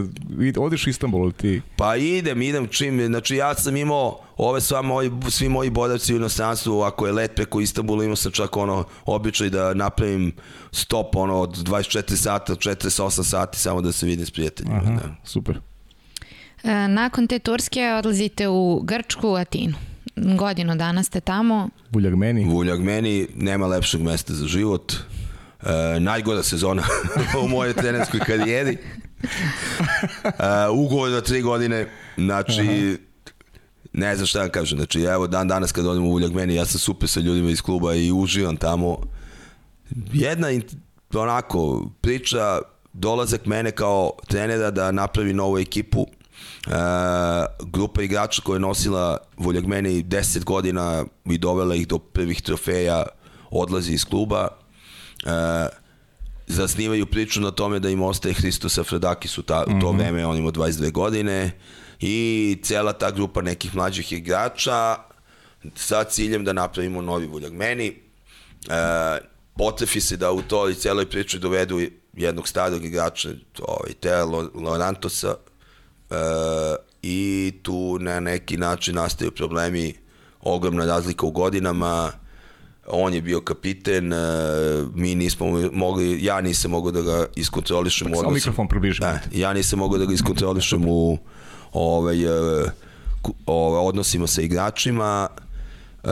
[0.57, 1.61] odiš u Istanbul ti?
[1.75, 6.17] Pa idem, idem čim, znači ja sam imao ove sva moji, svi moji bodavci u
[6.17, 10.31] inostranstvu, ako je let preko Istanbula, imao sam čak ono običaj da napravim
[10.71, 14.75] stop ono od 24 sata, 48 sati samo da se vidim s prijateljima.
[14.75, 15.15] Aha, da.
[15.23, 15.59] super.
[16.63, 19.73] E, nakon te Turske odlazite u Grčku, Atinu
[20.15, 21.69] godinu dana ste tamo.
[21.91, 22.45] Vuljagmeni.
[22.45, 24.93] Vuljagmeni, nema lepšeg mesta za život.
[24.93, 26.83] E, najgoda sezona
[27.43, 28.77] u mojoj trenerskoj karijeri.
[30.23, 31.87] E, ugovor za tri godine,
[32.17, 33.08] znači, Aha.
[33.93, 36.79] Ne znam šta da kažem, znači, evo dan danas kad odem u Vuljagmeni, ja sam
[36.79, 38.97] super sa ljudima iz kluba i uživam tamo.
[40.13, 40.47] Jedna,
[41.13, 42.59] onako, priča,
[42.93, 46.07] dolazak mene kao trenera da napravi novu ekipu,
[46.67, 46.73] Uh,
[47.71, 53.05] grupa igrača koja je nosila Voljagmeni 10 godina i dovela ih do prvih trofeja
[53.49, 54.47] odlazi iz kluba.
[55.25, 55.31] Uh,
[56.47, 59.97] zasnivaju priču na tome da im ostaje Hristos Afrodakis u, ta, u to mm -hmm.
[59.97, 61.51] vreme, on ima 22 godine
[61.99, 64.95] i cela ta grupa nekih mlađih igrača
[65.75, 67.93] sa ciljem da napravimo novi Voljagmeni.
[68.67, 68.73] Uh,
[69.57, 71.79] potrefi se da u toj celoj priči dovedu
[72.13, 73.29] jednog starog igrača,
[73.61, 75.35] ovaj, Teo Lorantosa,
[76.09, 76.15] e,
[77.01, 79.93] i tu na neki način nastaju problemi,
[80.41, 82.11] ogromna razlika u godinama,
[82.87, 84.19] on je bio kapiten, uh,
[84.95, 88.33] mi nismo mogli, ja nisam mogao da ga iskontrolišem u odnosu.
[88.33, 89.01] mikrofon približim.
[89.01, 91.17] Da, ja nisam mogao da ga iskontrolišem u
[91.73, 92.71] ovaj, uh,
[93.45, 95.27] ovaj, odnosima sa igračima.
[96.03, 96.09] Uh,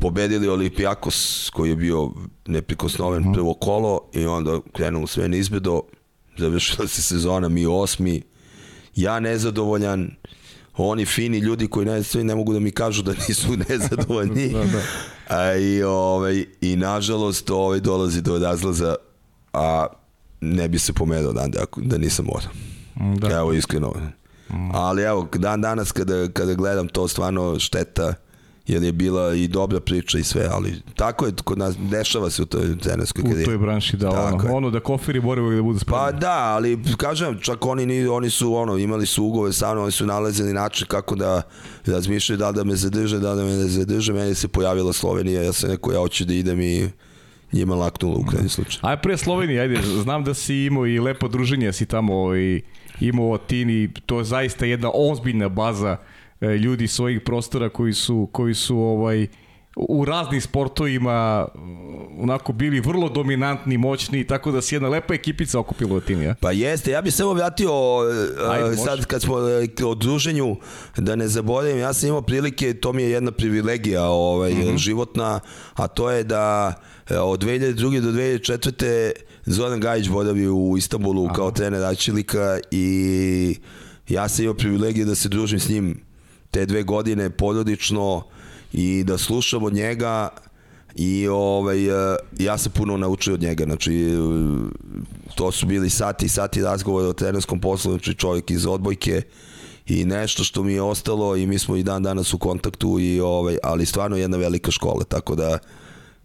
[0.00, 2.10] pobedili Olimpijakos koji je bio
[2.46, 3.32] neprikosnoven mm.
[3.32, 5.80] prvo kolo i onda krenulo sve nizbedo,
[6.38, 8.22] završila se sezona, mi osmi,
[8.96, 10.10] ja nezadovoljan,
[10.76, 14.48] oni fini ljudi koji ne, ne mogu da mi kažu da nisu nezadovoljni.
[14.48, 14.82] da, da.
[15.28, 18.94] A, i, ovaj, I nažalost ovaj, dolazi do razlaza,
[19.52, 19.86] a
[20.40, 22.71] ne bi se pomerao dan da, da nisam morao.
[22.94, 23.30] Da.
[23.30, 23.92] Evo iskreno.
[24.50, 24.70] Mm.
[24.74, 28.14] Ali evo, dan danas kada, kada gledam to stvarno šteta
[28.66, 32.42] jer je bila i dobra priča i sve, ali tako je kod nas, dešava se
[32.42, 33.42] u toj trenerskoj karijeri.
[33.42, 36.00] U toj branši, da, tako ono, ono da kofiri moraju da budu spremni.
[36.00, 39.82] Pa da, ali kažem, čak oni, ni, oni su ono, imali su ugove sa mnom,
[39.82, 41.42] oni su nalazili način kako da
[41.86, 45.52] razmišljaju da da me zadrže, da da me ne zadrže, meni se pojavila Slovenija, ja
[45.52, 46.90] sam neko, ja hoću da idem i
[47.52, 48.80] njima laknulo u krajnji slučaju.
[48.82, 52.62] Aj pre Slovenije, ajde, znam da si imao i lepo druženje, si tamo i
[53.06, 55.96] imao Tini, to je zaista jedna ozbiljna baza
[56.42, 59.26] E, ljudi svojih prostora koji su, koji su ovaj,
[59.76, 61.48] u raznim sportovima
[62.18, 66.34] onako bili vrlo dominantni, moćni, tako da se jedna lepa ekipica okupila u tim, ja?
[66.40, 70.56] Pa jeste, ja bih ovo vratio e, Ajde, sad kad smo e, o druženju,
[70.96, 74.78] da ne zaboravim, ja sam imao prilike, to mi je jedna privilegija ovaj, mm -hmm.
[74.78, 75.40] životna,
[75.74, 76.74] a to je da
[77.10, 78.00] od 2002.
[78.00, 79.12] do 2004.
[79.46, 81.34] Zoran Gajić boravio u Istanbulu Aha.
[81.34, 83.56] kao trener Ačilika i
[84.08, 86.00] ja sam imao privilegiju da se družim s njim
[86.50, 88.22] te dve godine porodično
[88.72, 90.28] i da slušam od njega
[90.94, 94.16] i ovaj, e, ja sam puno naučio od njega, znači e,
[95.34, 99.22] to su bili sati i sati razgovora o trenerskom poslu, znači čovjek iz odbojke
[99.86, 103.20] i nešto što mi je ostalo i mi smo i dan danas u kontaktu i
[103.20, 105.58] ovaj, ali stvarno jedna velika škola, tako da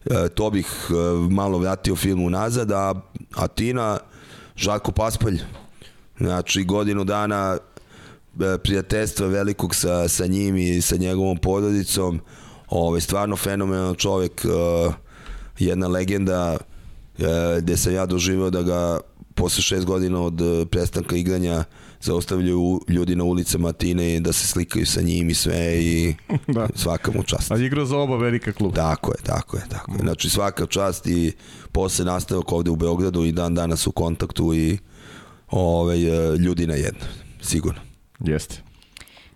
[0.10, 0.68] e, to bih
[1.30, 2.94] malo vratio filmu nazad, a
[3.36, 4.00] Atina,
[4.56, 5.40] Žarko Paspalj,
[6.18, 7.58] znači godinu dana
[8.40, 12.22] E, prijateljstva velikog sa, sa njim i sa njegovom porodicom.
[12.70, 14.46] Ovaj, stvarno fenomenal čovek,
[15.60, 16.58] jedna legenda
[17.60, 19.00] gde sam ja doživao da ga
[19.36, 20.42] posle šest godina od
[20.72, 21.64] prestanka igranja
[22.02, 26.16] zaustavljaju ljudi na ulicama Atine da se slikaju sa njim i sve i
[26.48, 26.68] da.
[26.76, 27.52] svaka mu čast.
[27.52, 28.76] A igra za oba velika kluba.
[28.76, 30.00] Tako je, tako je, tako je.
[30.00, 31.34] Znači svaka čast i
[31.72, 34.78] posle nastavak ovde u Beogradu i dan danas u kontaktu i
[35.48, 36.00] ovaj,
[36.38, 37.06] ljudi na jedno,
[37.42, 37.82] sigurno.
[38.20, 38.62] Jeste.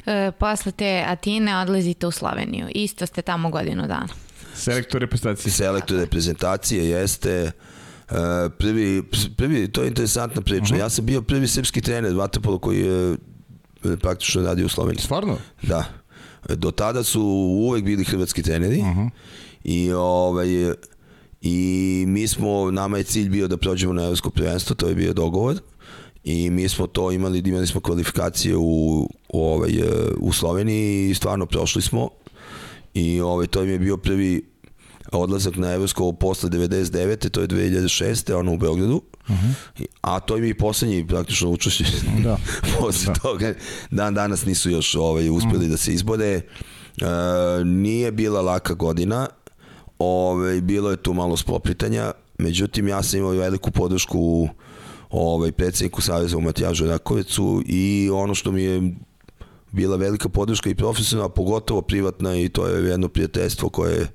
[0.05, 2.67] E, posle te Atine odlazite u Sloveniju.
[2.75, 4.07] Isto ste tamo godinu dana.
[4.55, 5.51] Selektor reprezentacije.
[5.51, 7.70] Selektor reprezentacije jeste uh,
[8.57, 9.03] prvi,
[9.37, 10.63] prvi, to je interesantna priča.
[10.63, 10.75] Uh mhm.
[10.75, 10.79] -huh.
[10.79, 15.03] Ja sam bio prvi srpski trener Vatapolo koji je e, praktično radio u Sloveniji.
[15.03, 15.37] Stvarno?
[15.61, 15.85] Da.
[16.49, 17.21] Do tada su
[17.59, 18.99] uvek bili hrvatski treneri uh mhm.
[18.99, 19.09] -huh.
[19.63, 20.47] i ovaj,
[21.41, 25.13] i mi smo, nama je cilj bio da prođemo na evropsko prvenstvo, to je bio
[25.13, 25.55] dogovor
[26.23, 29.83] i mi smo to imali, imali smo kvalifikacije u, u, ovaj, e,
[30.19, 32.09] u Sloveniji i stvarno prošli smo
[32.93, 34.50] i ovaj, to im je bio prvi
[35.11, 37.29] odlazak na Evropsko posle 99.
[37.29, 38.33] to je 2006.
[38.33, 39.35] ono u Beogradu uh.
[39.35, 39.85] -huh.
[40.01, 41.83] a to im je i poslednji praktično učešće
[42.23, 42.37] da.
[42.79, 43.19] posle da.
[43.19, 43.53] toga
[43.91, 45.63] dan danas nisu još ovaj, uspeli uh.
[45.63, 45.69] -huh.
[45.69, 46.43] da se izbode e,
[47.65, 49.27] nije bila laka godina
[49.99, 54.49] ovaj, bilo je tu malo spopritanja međutim ja sam imao veliku podršku u
[55.09, 58.93] ovaj, predsedniku Saveza u Matijažu Rakovicu i ono što mi je
[59.71, 64.07] bila velika podrška i profesionalna, pogotovo privatna i to je jedno prijateljstvo koje je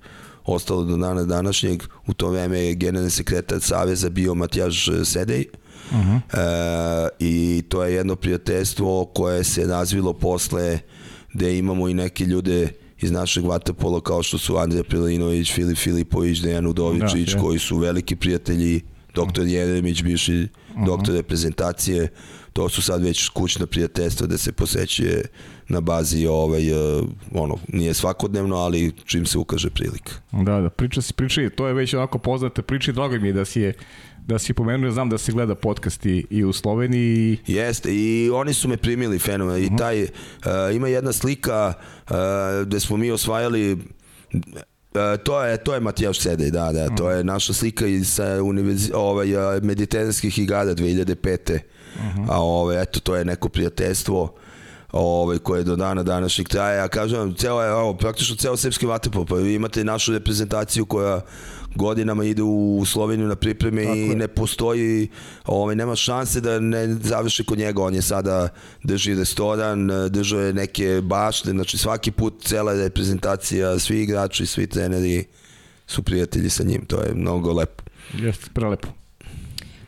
[0.46, 1.82] ostalo do dana današnjeg.
[2.06, 5.44] U to vreme je generalni sekretar Saveza bio Matijaž Sedej.
[5.90, 6.20] Uh -huh.
[6.32, 10.78] e, I to je jedno prijateljstvo koje se razvilo posle
[11.32, 12.68] gde imamo i neke ljude
[13.00, 17.78] iz našeg vaterpola kao što su Andrija Prilinović, Filip Filipović, Dejan Udovičić, da, koji su
[17.78, 18.80] veliki prijatelji,
[19.14, 20.86] doktor Jeremić, bivši -huh.
[20.86, 22.08] doktor reprezentacije,
[22.52, 25.24] to su sad već kućna prijateljstva da se posećuje
[25.68, 27.04] na bazi ovaj, uh,
[27.34, 30.12] ono, nije svakodnevno, ali čim se ukaže prilika.
[30.32, 33.44] Da, da, priča si, priča, to je već onako poznate priče, drago mi je da
[33.44, 33.74] si je
[34.26, 37.38] da si pomenuo, znam da se gleda podcast i, i u Sloveniji.
[37.46, 39.62] Jeste, i oni su me primili fenomen.
[39.62, 39.76] I mhm.
[39.76, 40.08] taj, uh,
[40.74, 41.72] ima jedna slika
[42.10, 42.16] uh,
[42.66, 43.76] gde smo mi osvajali
[44.96, 48.92] E, to je to je Matijaš Sedej, da, da, to je naša slika iz univerzi,
[48.94, 49.28] ovaj
[49.62, 51.52] mediteranskih igara 2005.
[51.52, 52.26] Uh -huh.
[52.28, 54.34] A ovaj eto to je neko prijateljstvo
[54.98, 56.78] ovaj, koje do dana današnjeg traje.
[56.78, 60.86] Ja kažem vam, ceo je, ovo, praktično ceo srpski vaterpol, pa vi imate našu reprezentaciju
[60.86, 61.20] koja
[61.74, 64.16] godinama ide u Sloveniju na pripreme Tako i je.
[64.16, 65.08] ne postoji,
[65.44, 67.82] ovaj, nema šanse da ne završi kod njega.
[67.82, 68.48] On je sada
[68.82, 75.24] drži restoran, držao je neke bašte, znači svaki put cela reprezentacija, svi igrači, svi treneri
[75.86, 76.84] su prijatelji sa njim.
[76.86, 77.84] To je mnogo lepo.
[78.14, 78.88] Jeste, prelepo.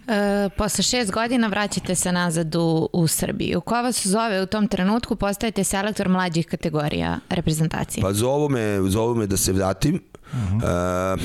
[0.09, 3.61] E, posle šest godina vraćate se nazad u, u Srbiju.
[3.61, 8.03] Ko vas zove u tom trenutku, postajete selektor mlađih kategorija reprezentacije?
[8.03, 10.01] Pa zovu me, zovu me da se vratim.
[10.33, 11.15] Uh -huh.
[11.15, 11.23] e,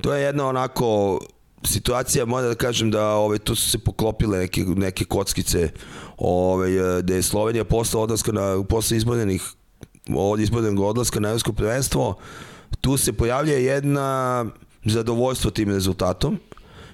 [0.00, 1.20] to je jedna onako
[1.64, 5.70] situacija, moram da kažem da ove, tu su se poklopile neke, neke kockice
[6.16, 9.42] ove, da je Slovenija posle odlaska na, posle izbornenih
[10.16, 12.16] od izbornog odlaska na evropsko prvenstvo
[12.80, 14.44] tu se pojavlja jedna
[14.84, 16.38] zadovoljstvo tim rezultatom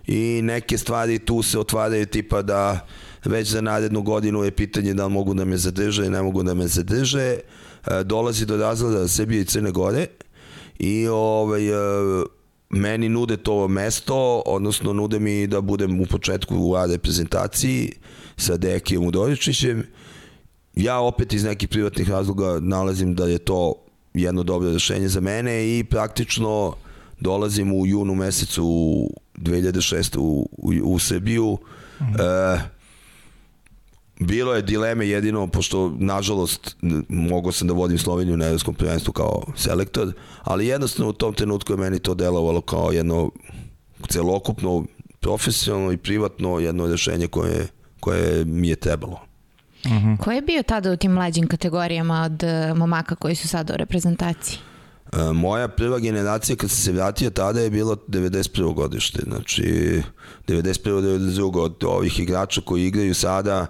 [0.07, 2.87] i neke stvari tu se otvaraju tipa da
[3.25, 6.55] već za narednu godinu je pitanje da li mogu da me zadrže ne mogu da
[6.55, 7.21] me zadrže.
[7.21, 10.07] E, dolazi do razgleda Srbije i Crne Gore
[10.79, 11.75] i ovaj, e,
[12.71, 17.93] meni nude to mesto, odnosno nude mi da budem u početku u A reprezentaciji
[18.37, 19.87] sa Dekijom Udoričićem.
[20.75, 23.75] Ja opet iz nekih privatnih razloga nalazim da je to
[24.15, 26.75] jedno dobro rešenje za mene i praktično
[27.21, 28.65] dolazim u junu mesecu
[29.37, 30.19] 2006.
[30.19, 31.59] u, u, u Srbiju.
[32.01, 32.57] Mm -hmm.
[32.57, 32.75] e,
[34.21, 36.77] bilo je dileme jedino, pošto nažalost
[37.09, 40.13] mogo sam da vodim Sloveniju na evropskom prvenstvu kao selektor,
[40.43, 43.31] ali jednostavno u tom trenutku je meni to delovalo kao jedno
[44.09, 44.85] celokupno
[45.21, 47.67] profesionalno i privatno jedno rešenje koje,
[48.01, 49.21] koje mi je trebalo.
[49.87, 49.95] Mhm.
[49.95, 50.19] -huh.
[50.19, 53.77] Ko je bio tada u tim mlađim kategorijama od uh, momaka koji su sada u
[53.77, 54.59] reprezentaciji?
[55.35, 58.75] Moja prva generacija kad sam se vratio tada je bilo 91.
[58.75, 59.63] godište, znači
[60.49, 61.01] 91.
[61.01, 61.59] 92.
[61.59, 63.67] od ovih igrača koji igraju sada,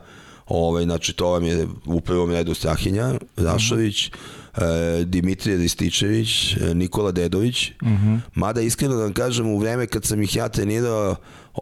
[0.47, 5.01] ovaj, znači to vam je u prvom redu Strahinja, Rašović, -huh.
[5.01, 8.15] e, Dimitrije Rističević, e, Nikola Dedović, uh mhm.
[8.15, 8.21] -huh.
[8.35, 11.17] mada iskreno da vam kažem u vreme kad sam ih ja trenirao,
[11.55, 11.61] Uh,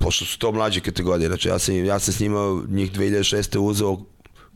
[0.00, 3.58] pošto su to mlađe kategorije, znači ja sam, ja sam s njima njih 2006.
[3.58, 3.98] uzeo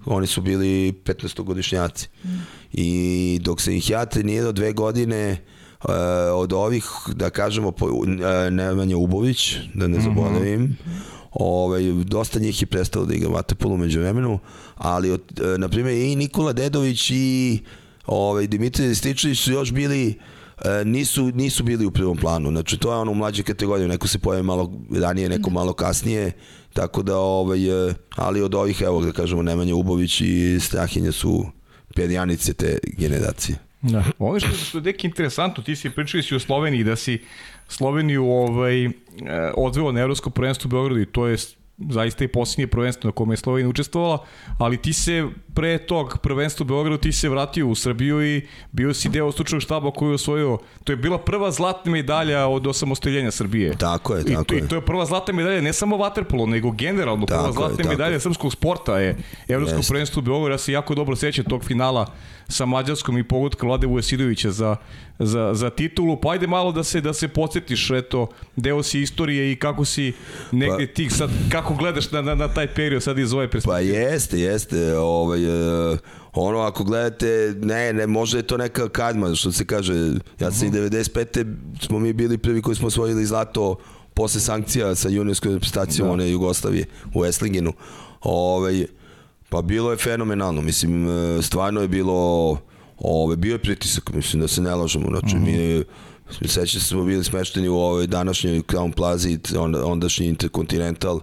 [0.06, 2.08] oni su bili 15-godišnjaci.
[2.24, 2.28] Mm.
[2.72, 5.36] I dok sam ih ja trenirao dve godine,
[5.84, 5.90] uh,
[6.34, 6.84] od ovih,
[7.14, 8.06] da kažemo, po, uh,
[8.50, 10.04] Nemanja Ubović, da ne mhm.
[10.04, 10.98] zaboravim, mm -hmm.
[11.30, 14.38] ovaj, dosta njih je prestalo da igra vatepolu među vremenu,
[14.74, 17.58] ali, od, uh, na primjer, i Nikola Dedović i
[18.06, 20.18] ovaj, Dimitrij Stičević su još bili
[20.64, 22.50] E, nisu, nisu bili u prvom planu.
[22.50, 23.88] Znači, to je ono u mlađe kategorije.
[23.88, 26.32] Neko se pojavi malo ranije, neko malo kasnije.
[26.74, 31.46] Tako da, ovaj, e, ali od ovih, evo da kažemo, Nemanja Ubović i Strahinja su
[31.94, 33.58] perjanice te generacije.
[33.82, 34.04] Da.
[34.18, 37.18] Ovo što, što je deki interesantno, ti si pričali si o Sloveniji, da si
[37.68, 38.90] Sloveniju ovaj, e,
[39.56, 41.36] odveo na Evropsko prvenstvo u Beogradu i to je
[41.78, 44.24] zaista i posljednje prvenstvo na kome je Slovenija učestvovala,
[44.58, 48.94] ali ti se pre tog prvenstva u Beogradu ti se vratio u Srbiju i bio
[48.94, 53.30] si deo stručnog štaba koji je osvojio, to je bila prva zlatna medalja od osamostaljenja
[53.30, 53.76] Srbije.
[53.78, 54.64] Tako je, tako I, je.
[54.64, 57.88] I to je prva zlatna medalja ne samo vaterpolo, nego generalno tako prva zlatna je,
[57.88, 59.16] medalja srpskog sporta je
[59.48, 59.88] Evropsko Jest.
[59.88, 60.54] prvenstvo u Beogradu.
[60.54, 62.06] Ja se jako dobro sećam tog finala
[62.48, 64.76] sa Mađarskom i pogodka Vlade Vujesidovića za,
[65.18, 66.20] za, za titulu.
[66.20, 68.26] Pa ajde malo da se da se podsjetiš, eto,
[68.56, 70.12] deo si istorije i kako si
[70.52, 73.74] negde pa, tih sad, kako gledaš na, na, na taj period sad iz ove perspektive?
[73.74, 74.98] Pa jeste, jeste.
[74.98, 75.46] Ovaj,
[75.90, 75.98] uh,
[76.32, 79.94] ono, ako gledate, ne, ne, možda je to neka kadma, što se kaže,
[80.40, 80.86] ja sam uh -huh.
[80.86, 81.54] i 95.
[81.80, 83.76] smo mi bili prvi koji smo osvojili zlato
[84.14, 86.12] posle sankcija sa juniorskom reprezentacijom da.
[86.12, 87.72] one Jugoslavije u Eslingenu.
[88.20, 88.86] Ovaj,
[89.54, 92.58] Pa bilo je fenomenalno, mislim, e, stvarno je bilo,
[92.98, 95.84] ove, bio je pritisak, mislim da se ne lažemo, znači mm -hmm.
[96.40, 99.28] mi seća se smo bili smešteni u ovoj današnjoj Crown Plaza
[99.58, 101.20] onda, ondašnji Intercontinental,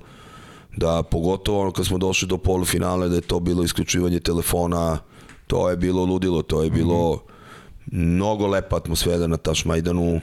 [0.77, 4.99] da pogotovo ono kad smo došli do polufinale da je to bilo isključivanje telefona,
[5.47, 7.19] to je bilo ludilo, to je bilo mm
[7.91, 8.15] -hmm.
[8.15, 10.21] mnogo lepa atmosfera na Tašmajdanu,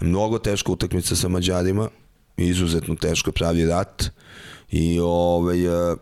[0.00, 1.88] mnogo teška utakmica sa Mađarima,
[2.36, 4.04] izuzetno teško pravi rat
[4.70, 5.96] i ovaj, e,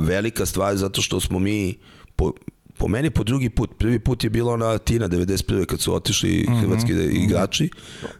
[0.00, 1.78] velika stvar zato što smo mi
[2.16, 2.32] po,
[2.78, 3.70] po meni po drugi put.
[3.78, 5.66] Prvi put je bilo ona Tina 91.
[5.66, 6.60] kad su otišli mm -hmm.
[6.60, 7.70] hrvatski igrači,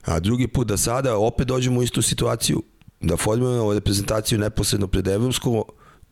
[0.04, 2.62] a drugi put da sada opet dođemo u istu situaciju,
[3.00, 5.62] da formujemo reprezentaciju neposredno pred Evropskom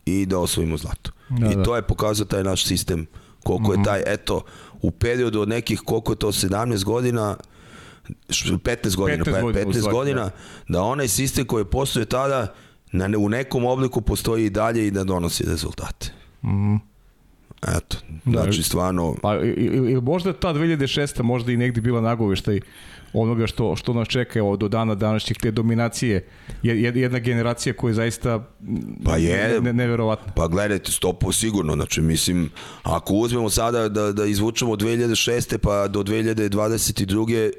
[0.05, 1.11] i da osvojimo zlato.
[1.29, 1.63] Da, I da.
[1.63, 3.05] to je pokazao taj naš sistem,
[3.43, 3.71] koliko mm -hmm.
[3.71, 3.83] je mhm.
[3.83, 4.41] taj, eto,
[4.81, 7.35] u periodu od nekih, koliko je to, 17 godina,
[8.29, 10.31] 15 godina, 15 godina, 15 godina da.
[10.67, 12.53] da onaj sistem koji je postoje tada,
[12.91, 16.11] na, u nekom obliku postoji i dalje i da donosi rezultate.
[16.43, 16.75] Mm.
[17.67, 18.41] Eto, Da.
[18.43, 19.15] Znači, stvarno...
[19.21, 21.23] Pa, ili možda ta 2006.
[21.23, 22.59] možda i negde bila nagoveštaj
[23.13, 26.27] onoga što, što nas čeka evo, do dana današnjih te dominacije.
[26.63, 28.47] Jedna generacija koja je zaista
[29.03, 30.33] pa je, ne, neverovatna.
[30.33, 31.73] Pa gledajte, stopo sigurno.
[31.73, 32.49] Znači, mislim,
[32.83, 35.57] ako uzmemo sada da, da izvučemo od 2006.
[35.57, 37.51] pa do 2022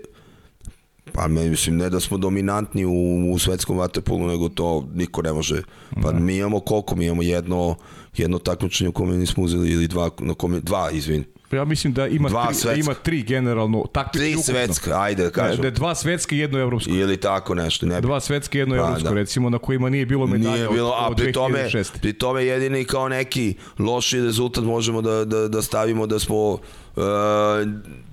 [1.13, 5.33] Pa me, mislim, ne da smo dominantni u, u svetskom vaterpolu, nego to niko ne
[5.33, 5.63] može.
[6.03, 6.19] Pa da.
[6.19, 6.97] mi imamo koliko?
[6.97, 7.77] Mi imamo jedno,
[8.17, 11.25] jedno takmičenje u kome nismo uzeli, ili dva, na kome, dva, izvin.
[11.53, 14.35] Ja mislim da ima, dva tri, da ima tri generalno takmičenja.
[14.35, 15.63] Tri svetska, ajde da kažem.
[15.63, 16.91] Da, dva svetska i jedno evropsko.
[16.91, 17.87] Ili tako nešto.
[17.87, 18.01] Ne bi.
[18.01, 19.15] Dva svetska i jedno pa, evropsko, da.
[19.15, 21.69] recimo, na kojima nije bilo medalja nije bilo, od, od a pri tome,
[22.01, 26.59] pri tome jedini kao neki loši rezultat možemo da, da, da stavimo da smo uh,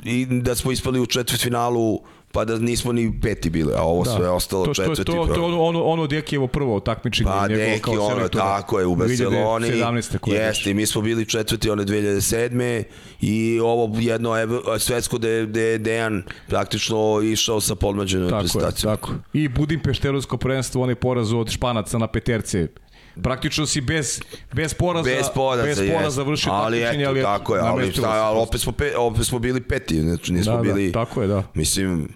[0.03, 1.99] i da smo ispali u četvrtfinalu
[2.34, 4.11] pa da nismo ni peti bili, a ovo da.
[4.11, 5.03] sve ostalo to, četvrti.
[5.03, 7.29] To, to, to, ono, ono, ono Dekijevo prvo takmičenje.
[7.29, 9.67] Pa Deki, ono, tako je, u Barceloni.
[9.67, 10.31] 2017.
[10.31, 12.84] Jeste, mi smo bili četvrti, one 2007.
[13.21, 14.34] I ovo jedno
[14.79, 18.95] svetsko da da je Dejan praktično išao sa podmađenom prestacijom.
[18.95, 19.29] Tako je, tako.
[19.34, 22.67] I Budimpešterovsko prvenstvo, onaj poraz od Španaca na peterce
[23.21, 24.21] Praktično si bez,
[24.53, 28.39] bez poraza, bez poraza, bez poraza završio ali takmičenje, ali tako je, ali, šta, ali
[28.39, 30.91] opet, smo pe, opet smo bili peti, znači nismo da, da bili...
[30.91, 31.43] Da, tako je, da.
[31.53, 32.09] Mislim,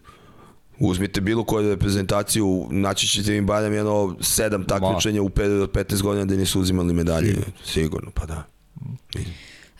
[0.79, 6.01] Uzmite bilo koju reprezentaciju, naći ćete im barem jedno sedam takmičenja u periodu od 15
[6.01, 7.27] godina da nisu uzimali medalje.
[7.27, 8.43] Sigurno, Sigurno pa da.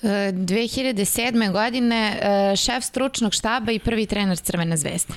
[0.04, 1.50] 2007.
[1.50, 5.14] E, godine e, šef stručnog štaba i prvi trener Crvene zvezde.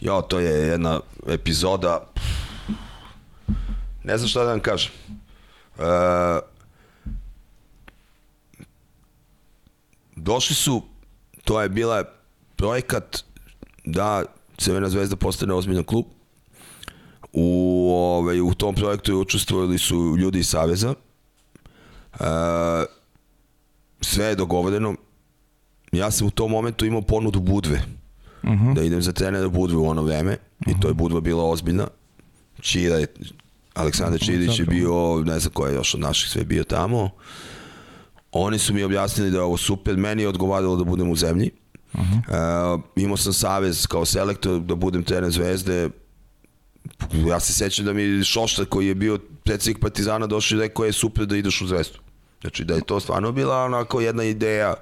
[0.00, 2.10] Jo, to je jedna epizoda
[4.04, 4.92] ne znam šta da vam kažem.
[5.78, 5.82] E,
[10.16, 10.82] došli su,
[11.44, 12.04] to je bila
[12.56, 13.24] projekat
[13.84, 14.24] da
[14.60, 16.04] Crvena zvezda postane ozbiljan klub.
[17.32, 20.94] U, ovaj, u tom projektu učestvovali su ljudi iz Saveza.
[22.14, 22.24] E,
[24.00, 24.94] sve je dogovoreno.
[25.92, 27.82] Ja sam u tom momentu imao ponudu Budve.
[28.42, 28.68] Uh mhm.
[28.68, 28.74] -huh.
[28.74, 30.32] Da idem za trenera Budve u ono vreme.
[30.32, 30.76] Uh -huh.
[30.76, 30.98] I to je mhm.
[30.98, 31.86] Budva bila ozbiljna.
[32.60, 33.06] Čira je,
[33.74, 37.10] Aleksandar Čirić je bio, ne znam ko je još od naših sve bio tamo.
[38.32, 39.96] Oni su mi objasnili da je ovo super.
[39.96, 41.50] Meni je odgovaralo da budem u zemlji.
[41.94, 42.74] Uh -huh.
[42.74, 45.90] uh, imao sam savez kao selektor da budem trener Zvezde.
[47.28, 50.92] Ja se sećam da mi Šoštar koji je bio predsednik Partizana došao i rekao je
[50.92, 51.98] super da ideš u Zvezdu.
[52.40, 54.74] Znači da je to stvarno bila onako jedna ideja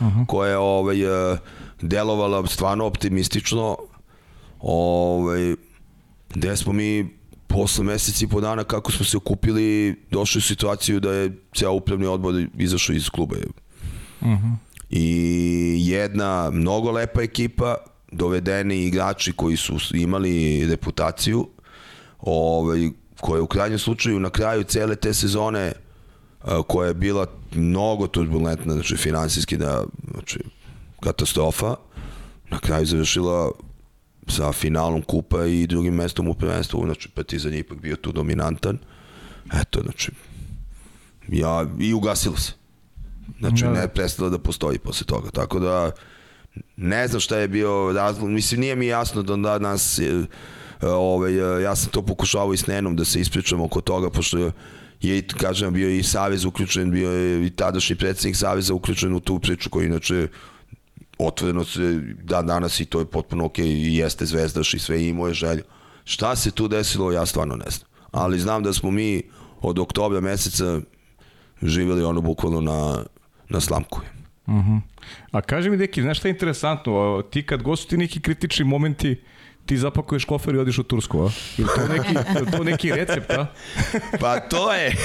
[0.00, 0.26] uh -huh.
[0.26, 1.38] koja je ovaj, uh,
[1.82, 3.76] delovala stvarno optimistično.
[4.60, 5.54] Ovaj,
[6.34, 11.00] gde smo mi posle meseci i po dana kako smo se okupili došli u situaciju
[11.00, 13.36] da je ceo upravni odbor izašao iz kluba.
[14.20, 17.76] Uh -huh i jedna mnogo lepa ekipa,
[18.12, 21.48] dovedeni igrači koji su imali reputaciju,
[22.18, 25.72] ovaj, koja u krajnjem slučaju na kraju cele te sezone
[26.66, 30.38] koja je bila mnogo turbulentna, znači finansijski da, znači
[31.00, 31.74] katastrofa,
[32.50, 33.50] na kraju završila
[34.28, 38.78] sa finalom kupa i drugim mestom u prvenstvu, znači Partizan je ipak bio tu dominantan.
[39.60, 40.12] Eto, znači,
[41.28, 42.59] ja, i ugasilo se.
[43.38, 43.70] Znači, da.
[43.70, 45.30] ne prestala da postoji posle toga.
[45.30, 45.90] Tako da,
[46.76, 48.30] ne znam šta je bio razlog.
[48.30, 49.98] Mislim, nije mi jasno da onda nas...
[49.98, 50.26] E,
[50.82, 54.50] ovaj, ja sam to pokušavao i s Nenom da se ispričamo oko toga, pošto
[55.00, 59.38] je, kažem, bio i Savez uključen, bio je i tadašnji predsednik Saveza uključen u tu
[59.38, 60.28] priču koji inače
[61.18, 65.08] otvoreno se da danas i to je potpuno ok i jeste zvezdaš i sve i
[65.08, 65.62] imao je želju.
[66.04, 67.88] Šta se tu desilo, ja stvarno ne znam.
[68.10, 69.22] Ali znam da smo mi
[69.60, 70.80] od oktobra meseca
[71.62, 73.04] živjeli ono bukvalno na,
[73.50, 74.00] na slamku.
[74.46, 74.70] Uh mhm.
[74.70, 74.80] -huh.
[75.30, 77.22] A kaži mi, Deki, znaš šta je interesantno?
[77.30, 79.16] Ti kad gostu ti neki kritični momenti,
[79.66, 81.30] ti zapakuješ kofer i odiš u Tursku, a?
[81.58, 82.14] Ili to neki,
[82.56, 83.46] to neki recept, a?
[84.20, 84.96] pa to je,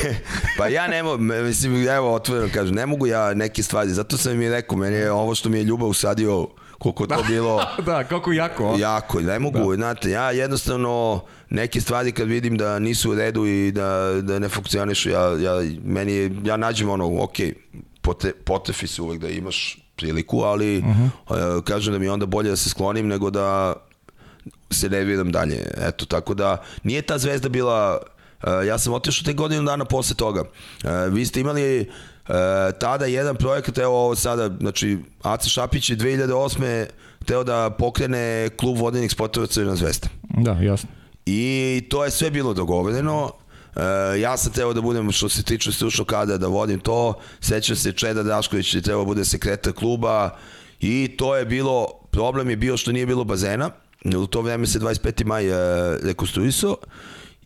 [0.58, 4.38] pa ja ne mogu, mislim, evo, otvoreno kažem, ne mogu ja neke stvari, zato sam
[4.38, 6.48] mi rekao, meni je ovo što mi je ljubav usadio,
[6.80, 7.62] koliko to bilo...
[7.86, 8.80] da, kako jako, a?
[8.80, 9.76] Jako, ne mogu, da.
[9.76, 14.50] znate, ja jednostavno neke stvari kad vidim da nisu u redu i da, da ne
[14.50, 17.38] funkcionišu, ja, ja, meni je, ja nađem ono, ok,
[18.06, 20.86] pote, potefi se uvek da imaš priliku, ali uh
[21.28, 21.64] -huh.
[21.64, 23.74] kažem da mi je onda bolje da se sklonim nego da
[24.72, 25.72] se ne vidim dalje.
[25.78, 28.02] Eto, tako da nije ta zvezda bila
[28.68, 30.44] ja sam otišao te godinu dana posle toga.
[31.10, 31.90] Vi ste imali
[32.80, 36.86] tada jedan projekat, evo ovo sada, znači Aca Šapić je 2008.
[37.26, 40.08] teo da pokrene klub vodenih sportova Crvena zvezda.
[40.38, 40.90] Da, jasno.
[41.26, 43.32] I to je sve bilo dogovoreno.
[43.76, 47.14] E, ja sam trebao da budem, što se tiče stručnog kada, da vodim to.
[47.40, 50.38] Sećam se, Čeda Drašković je trebao da bude sekretar kluba
[50.80, 53.70] i to je bilo, problem je bio što nije bilo bazena.
[54.18, 55.26] U to vreme se 25.
[55.26, 56.78] maj e, rekonstruisao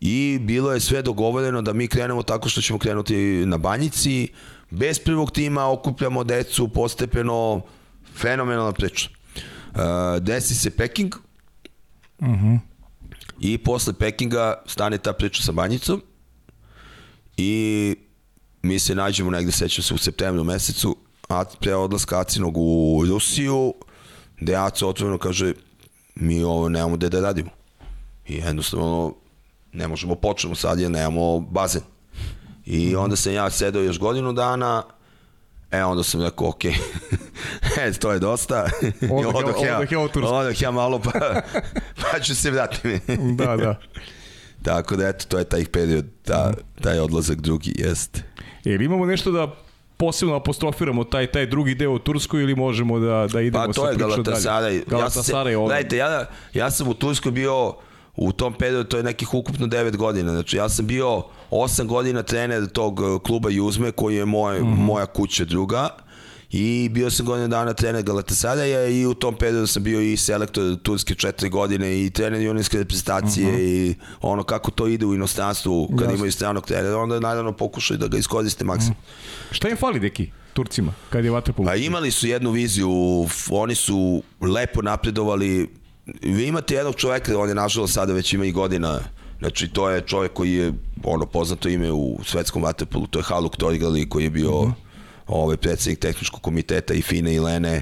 [0.01, 3.15] i bilo je sve dogovoreno da mi krenemo tako što ćemo krenuti
[3.45, 4.27] na banjici,
[4.69, 7.61] bez prvog tima okupljamo decu postepeno,
[8.15, 9.09] fenomenalna priča.
[9.69, 9.79] Uh,
[10.19, 11.15] desi se Peking,
[12.19, 12.59] uh -huh.
[13.39, 16.01] i posle Pekinga stane ta priča sa Banjicom
[17.39, 17.95] i
[18.61, 20.95] mi se nađemo negde, sećam se, u septembru mesecu,
[21.29, 23.73] a pre odlaska Acinog u Rusiju,
[24.39, 25.53] gde Aco otvoreno kaže,
[26.15, 27.49] mi ovo nemamo gde da radimo.
[28.27, 29.15] I jednostavno
[29.73, 31.81] ne možemo počnemo sad jer nemamo bazen.
[32.65, 34.83] I onda sam ja sedao još godinu dana,
[35.71, 36.65] E, onda sam rekao, ok,
[37.81, 38.65] e, to je dosta.
[39.11, 41.11] Odah ja, ja, odah ja malo, pa,
[42.01, 42.99] pa ću se vratiti.
[43.35, 43.79] da, da.
[44.63, 48.23] Tako da, eto, to je taj period, ta, taj odlazak drugi, jeste.
[48.63, 49.55] Jer imamo nešto da
[49.97, 53.85] posebno apostrofiramo taj taj drugi deo u Turskoj ili možemo da da idemo pa, to
[53.85, 54.83] sa je Galatasaray.
[54.85, 57.73] Galatasaray ja gledajte, ja, ja sam u Turskoj bio
[58.15, 60.31] u tom periodu, to je nekih ukupno 9 godina.
[60.31, 64.65] Znači, ja sam bio 8 godina trener tog uh, kluba Juzme, koji je moj, mm
[64.65, 64.77] -hmm.
[64.77, 65.89] moja kuća druga.
[66.51, 70.77] I bio sam godinu dana trener Galatasaraja i u tom periodu sam bio i selektor
[70.83, 73.61] Turske četiri godine i trener junijske reprezentacije uh mhm.
[73.61, 73.65] -huh.
[73.65, 76.15] i ono kako to ide u inostranstvu kad Jasne.
[76.15, 78.97] imaju stranog trenera, onda naravno pokušaju da ga iskoriste maksimum.
[78.99, 79.55] Uh -huh.
[79.55, 80.29] Šta im fali, deki?
[80.53, 81.67] Turcima, kad je vaterpolo?
[81.67, 82.91] Pa imali su jednu viziju,
[83.49, 85.69] oni su lepo napredovali,
[86.21, 88.99] vi imate jednog čoveka, on je nažalost sada već ima i godina,
[89.39, 90.73] znači to je čovjek koji je
[91.03, 94.71] ono poznato ime u svetskom vaterpolu, to je Haluk Torigali koji je bio uh mhm.
[94.71, 94.88] -huh.
[95.29, 97.81] Ovaj predsednik tehničkog komiteta i Fine i Lene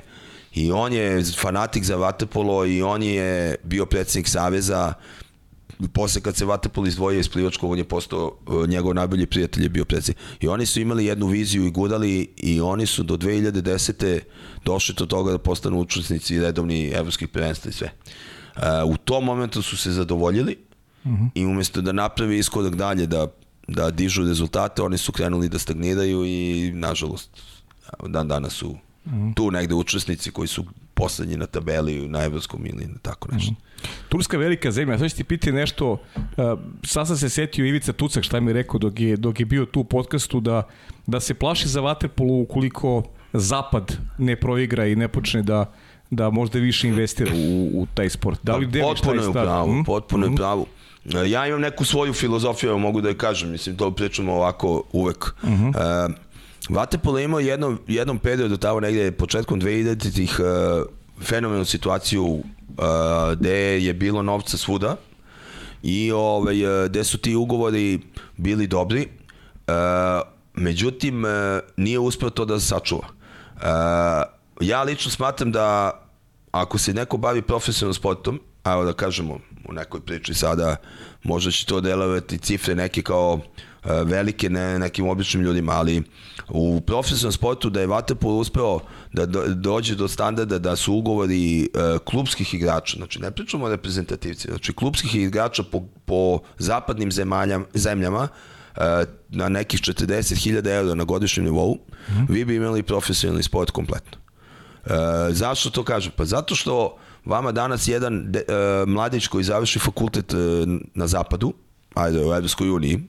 [0.54, 4.94] i on je fanatik za vaterpolo i on je bio predsednik saveza
[5.94, 9.70] posle kad se Vatapol izdvojio iz plivačkog, on je postao, e, njegov najbolji prijatelj je
[9.70, 10.18] bio predsednik.
[10.40, 14.20] I oni su imali jednu viziju i gudali i oni su do 2010.
[14.66, 17.92] došli do toga da postanu učesnici redovni evropskih prvenstva i sve.
[18.56, 20.58] Uh, u tom momentu su se zadovoljili
[21.04, 21.30] uh -huh.
[21.36, 23.28] i umesto da napravi iskodak dalje, da,
[23.68, 27.30] da dižu rezultate, oni su krenuli da stagniraju i nažalost
[28.08, 28.76] dan danas su
[29.12, 29.34] -huh.
[29.36, 33.52] tu negde učesnici koji su poslednji na tabeli na evropskom ili tako nešto.
[33.52, 33.88] Uh -huh.
[34.10, 36.00] Turska velika zemlja, sad ću ti pitati nešto, uh,
[36.84, 39.66] sad sam se setio Ivica Tucak šta mi je rekao dok je, dok je bio
[39.66, 40.64] tu u podcastu da,
[41.08, 43.04] da se plaši za Waterpolu ukoliko
[43.34, 45.74] Zapad ne proigra i ne počne da
[46.10, 48.40] da možda više investira u, u taj sport.
[48.44, 49.34] Da li pa, deliš taj stav?
[49.34, 49.84] Pravu, hmm?
[49.84, 50.66] Potpuno je pravu.
[51.16, 55.26] E, ja imam neku svoju filozofiju, mogu da je kažem, mislim, to pričamo ovako uvek.
[55.44, 56.08] Uh -huh.
[56.08, 56.16] uh,
[56.70, 60.46] Vatepolo imao jednom, jednom periodu tamo negde početkom 2000-ih uh,
[61.24, 62.44] fenomenalnu situaciju uh,
[63.40, 64.96] gde je bilo novca svuda
[65.84, 66.56] i ovaj,
[66.90, 68.00] gde su ti ugovori
[68.38, 69.08] bili dobri,
[69.68, 69.74] uh,
[70.54, 71.30] međutim uh,
[71.78, 73.08] nije uspeo to da sačuva.
[73.56, 73.64] Uh,
[74.62, 75.92] ja lično smatram da
[76.52, 78.40] ako se neko bavi profesionalnom sportom,
[78.74, 79.40] evo da kažemo
[79.70, 80.76] u nekoj priči sada,
[81.24, 86.04] možda će to delovati cifre neke kao uh, velike ne, nekim običnim ljudima, ali
[86.50, 88.80] u profesionalnom sportu da je Vatapol uspeo
[89.14, 94.48] da dođe do standarda da su ugovori uh, klubskih igrača, znači ne pričamo o reprezentativci,
[94.48, 98.28] znači klubskih igrača po, po zapadnim zemaljama, zemljama
[98.78, 98.82] uh,
[99.30, 102.26] na nekih 40.000 eura na godišnjem nivou, mm -hmm.
[102.30, 104.18] vi bi imali profesionalni sport kompletno.
[104.86, 104.92] Uh,
[105.30, 106.12] zašto to kažem?
[106.16, 106.98] Pa zato što
[107.28, 110.40] vama danas jedan de, uh, mladić koji završi fakultet uh,
[110.94, 111.54] na zapadu,
[111.94, 113.00] ajde u Evropskoj uniji,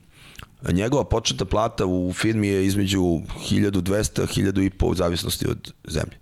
[0.71, 6.17] njegova početna plata u firmi je između 1200, 1500 u zavisnosti od zemlje.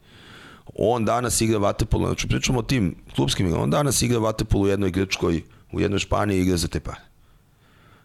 [0.75, 4.67] On danas igra vatepolo, znači pričamo o tim klubskim igrama, on danas igra vatepolo u
[4.67, 5.41] jednoj Grčkoj,
[5.71, 7.01] u jednoj Španiji igra za te pare.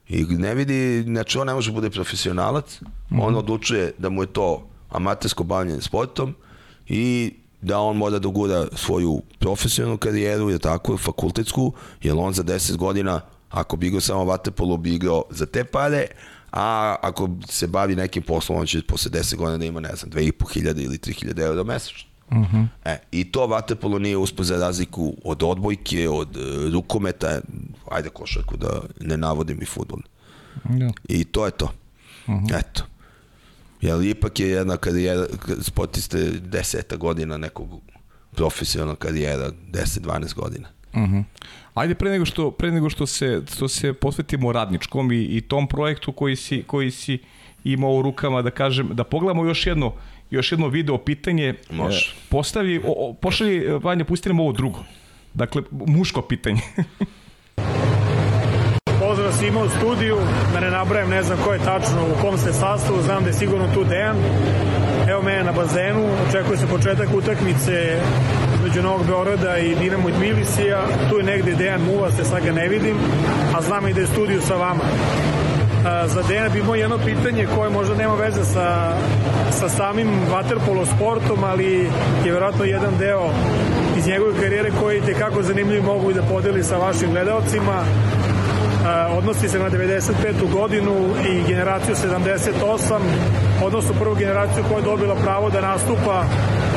[0.09, 3.23] I ne vidi, znači on ne može da bude profesionalac, mm -hmm.
[3.23, 6.35] on odlučuje da mu je to amatersko bavljanje sportom
[6.89, 7.33] i
[7.63, 12.77] da on mora da gura svoju profesionalnu karijeru, je tako, fakultetsku, jer on za 10
[12.77, 13.21] godina
[13.53, 16.07] Ako bi igrao samo vaterpolo, bi igrao za te pare,
[16.53, 20.11] a ako se bavi nekim poslom, on će posle 10 godina da ima, ne znam,
[20.11, 22.09] 2500 ili 3000 eura mesečno.
[22.31, 22.57] Uh mhm.
[22.57, 22.67] -huh.
[22.85, 27.41] e, I to vaterpolo nije uspio za razliku od odbojke, od uh, rukometa,
[27.91, 29.99] ajde košarku da ne navodim i futbol.
[30.79, 30.91] Ja.
[31.09, 31.65] I to je to.
[32.27, 32.45] Uh mhm.
[32.45, 32.59] -huh.
[32.59, 32.83] Eto.
[33.83, 35.27] Jer ipak je jedna karijera,
[35.61, 37.69] sportiste deseta godina nekog
[38.35, 40.69] profesionalna karijera, 10-12 godina.
[40.93, 41.17] Uh mhm.
[41.17, 41.25] -huh.
[41.75, 45.67] Ajde pre nego što pre nego što se što se posvetimo radničkom i, i tom
[45.67, 47.19] projektu koji si koji si
[47.65, 49.93] imao u rukama da kažem da pogledamo još jedno
[50.31, 52.15] još jedno video pitanje Može.
[52.29, 54.85] Postavi o, o, pošalji Vanja pusti nam ovo drugo.
[55.35, 56.61] Dakle muško pitanje.
[59.13, 60.17] Pozdrav svima u studiju,
[60.53, 63.35] da ne nabrajem, ne znam ko je tačno u kom ste sastavu, znam da je
[63.35, 64.17] sigurno tu Dejan.
[65.09, 68.01] Evo mene na bazenu, očekuje se početak utakmice
[68.55, 70.83] između Novog Beorada i Dinamo i Tbilisija.
[71.11, 72.97] Tu je negde Dejan Muva, se sad ga ne vidim,
[73.57, 74.85] a znam i da je studiju sa vama.
[76.07, 78.97] za Dejana bi imao jedno pitanje koje možda nema veze sa,
[79.51, 81.89] sa samim vaterpolo sportom, ali
[82.25, 83.31] je verovatno jedan deo
[83.99, 87.85] iz njegove karijere koji je tekako zanimljiv mogu i da podeli sa vašim gledalcima
[89.19, 90.53] odnosi se na 95.
[90.53, 90.93] godinu
[91.29, 92.99] i generaciju 78,
[93.65, 96.25] odnosno prvu generaciju koja je dobila pravo da nastupa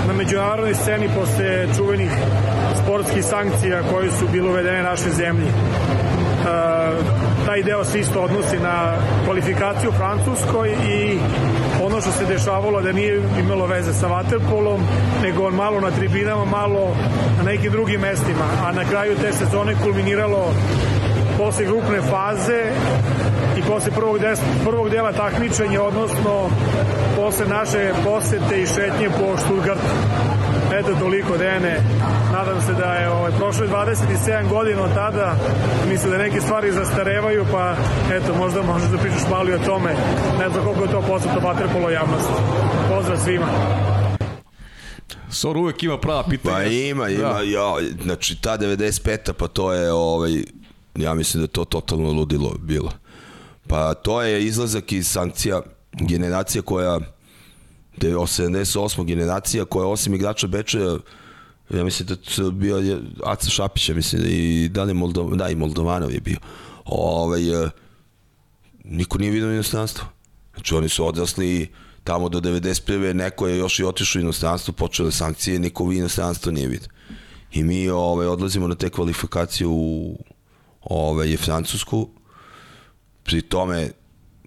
[0.07, 2.11] na međunarodnoj sceni posle čuvenih
[2.83, 5.47] sportskih sankcija koje su bilo uvedene našoj zemlji.
[7.45, 8.93] Taj deo se isto odnosi na
[9.25, 11.17] kvalifikaciju Francuskoj i
[11.85, 14.81] ono što se dešavalo da nije imalo veze sa vaterpolom,
[15.23, 16.95] nego on malo na tribinama, malo
[17.37, 20.53] na nekim drugim mestima, a na kraju te sezone kulminiralo
[21.37, 22.61] posle grupne faze
[23.57, 26.49] i posle prvog, des, prvog dela takmičenja, odnosno
[27.15, 29.85] posle naše posete i šetnje po Stuttgartu.
[30.73, 31.81] Eto toliko, Dene.
[32.31, 35.35] Nadam se da je ovaj, prošlo 27 godina od tada.
[35.89, 37.75] Mislim da neke stvari zastarevaju, pa
[38.13, 39.95] eto, možda možeš da pričaš malo i o tome.
[40.39, 42.33] Ne znam koliko je to poslato vaterpolo javnosti.
[42.89, 43.47] Pozdrav svima.
[45.29, 46.55] Sor uvek ima prava pitanja.
[46.55, 47.41] Pa ima, ima, da.
[47.41, 49.33] ja, znači ta 95.
[49.33, 50.31] pa to je ovaj,
[50.95, 52.91] ja mislim da to totalno ludilo bilo.
[53.67, 55.61] Pa to je izlazak iz sankcija
[55.91, 56.99] generacija koja
[57.97, 59.05] 78.
[59.05, 60.79] generacija koja osim igrača Beča
[61.69, 65.55] ja mislim da to bio Aca Šapića mislim da i da li Moldov, da i
[65.55, 66.37] Moldovanov je bio
[66.85, 67.69] ovaj, e,
[68.83, 70.05] niko nije vidio inostranstvo
[70.53, 71.71] znači oni su odrasli
[72.03, 73.13] tamo do 91.
[73.13, 76.89] neko je još i otišao u inostranstvo počele sankcije, niko u inostranstvo nije vidio
[77.51, 80.17] i mi ovaj, odlazimo na te kvalifikacije u
[80.85, 82.09] ovaj, Francusku.
[83.23, 83.91] Pri tome,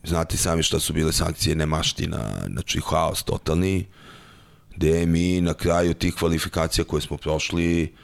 [0.05, 3.87] znate sami šta su bile sankcije nemaština, znači haos totalni,
[4.77, 7.95] gde mi na kraju tih kvalifikacija koje smo prošli,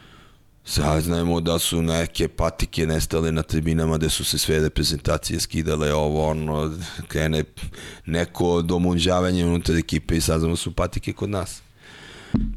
[0.64, 6.28] saznajemo da su neke patike nestale na tribinama gde su se sve reprezentacije skidale ovo
[6.28, 6.72] ono
[7.08, 7.44] krene
[8.06, 11.62] neko domunđavanje unutar ekipe i saznamo da su patike kod nas.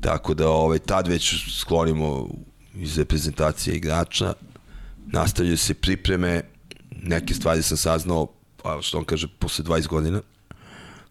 [0.02, 2.28] Tako da ovaj, tad već sklonimo
[2.76, 4.34] iz reprezentacije igrača
[5.08, 6.42] nastavljaju se pripreme,
[7.04, 8.28] neke stvari sam saznao,
[8.64, 10.22] pa što on kaže, posle 20 godina,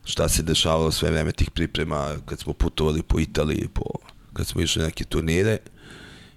[0.04, 3.84] šta se dešavalo sve vreme tih priprema kad smo putovali po Italiji, po,
[4.32, 5.58] kad smo išli neke turnire.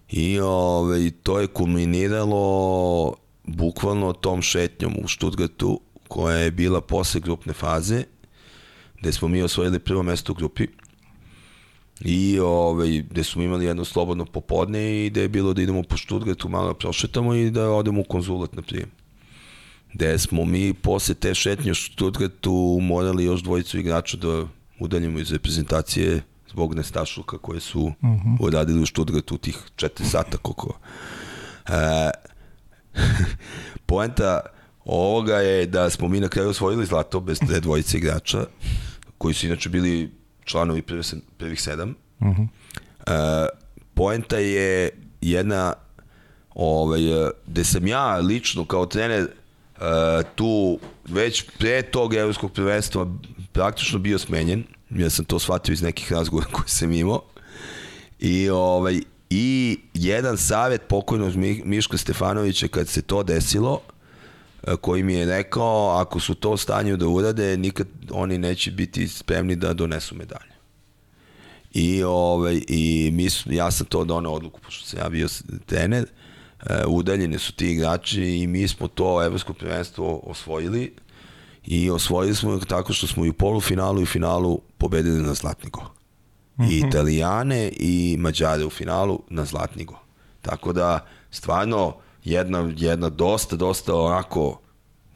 [0.09, 7.21] I ove, ovaj, to je kulminiralo bukvalno tom šetnjom u Stuttgartu koja je bila posle
[7.21, 8.03] grupne faze
[8.99, 10.67] gde smo mi osvojili prvo mesto u grupi
[12.01, 15.97] i ovaj, gde smo imali jedno slobodno popodne i gde je bilo da idemo po
[15.97, 18.89] Stuttgartu malo da prošetamo i da odemo u konzulat na prijem.
[19.93, 24.47] Gde smo mi posle te šetnje u Stuttgartu morali još dvojicu igrača da
[24.79, 28.29] udaljimo iz reprezentacije zbog nestašluka koje su uh mhm.
[28.29, 28.37] -huh.
[28.39, 30.79] uradili u Stuttgartu tih četiri sata koliko.
[31.67, 32.09] E,
[33.85, 34.39] poenta
[34.85, 38.45] ovoga je da smo mi na kraju osvojili zlato bez te dvojice igrača
[39.17, 40.18] koji su inače bili
[40.49, 40.81] članovi
[41.37, 41.95] prvih, sedam.
[42.19, 42.41] Uh -huh.
[42.41, 43.47] uh,
[43.93, 44.89] poenta je
[45.21, 45.73] jedna
[46.55, 47.01] ovaj,
[47.47, 49.27] gde sam ja lično kao trener
[49.77, 49.81] uh,
[50.35, 53.07] tu već pre tog evropskog prvenstva
[53.51, 54.63] praktično bio smenjen.
[54.89, 57.21] Ja sam to shvatio iz nekih razgovora koje sam imao.
[58.19, 61.35] I, ovaj, I jedan savjet pokojnog
[61.65, 63.98] Miška Stefanovića kad se to desilo, E,
[64.81, 69.07] koji mi je rekao ako su to u stanju da urade, nikad oni neće biti
[69.07, 70.49] spremni da donesu medalje.
[71.71, 75.27] I, ovaj, i mi, ja sam to donao odluku, pošto sam ja bio
[75.65, 76.05] trener,
[76.65, 80.93] e, udaljeni su ti igrači i mi smo to evropsko prvenstvo osvojili
[81.65, 85.81] i osvojili smo tako što smo i u polufinalu i finalu pobedili na Zlatnigo.
[85.81, 86.71] Mm -hmm.
[86.71, 86.87] I mhm.
[86.87, 89.99] Italijane i Mađare u finalu na Zlatnigo.
[90.41, 91.95] Tako da, stvarno,
[92.31, 94.59] jedna, jedna dosta, dosta onako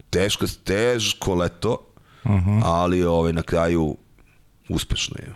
[0.10, 1.78] teško, teško leto,
[2.24, 2.50] uh mhm.
[2.50, 2.62] -huh.
[2.64, 3.98] ali ovaj, na kraju
[4.70, 5.34] uspešno je.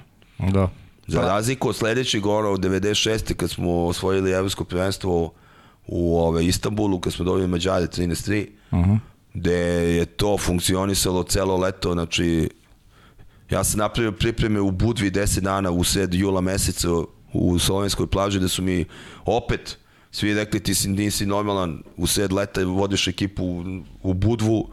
[0.52, 0.70] Da.
[1.08, 3.34] Za pa- razliku od sledećeg ono, od 96.
[3.34, 5.34] kad smo osvojili evropsko prvenstvo
[5.88, 9.00] u ove, ovaj, Istanbulu, kad smo dobili Mađare 13-3, uh -huh.
[9.34, 9.58] gde
[9.96, 12.50] je to funkcionisalo celo leto, znači
[13.50, 16.88] ja sam napravio pripreme u Budvi 10 dana u sred jula meseca
[17.34, 18.86] u slovenskoj plaži, da su mi
[19.26, 19.78] opet
[20.12, 23.64] svi rekli ti si, nisi normalan, u sred leta vodiš ekipu u,
[24.04, 24.68] u Budvu,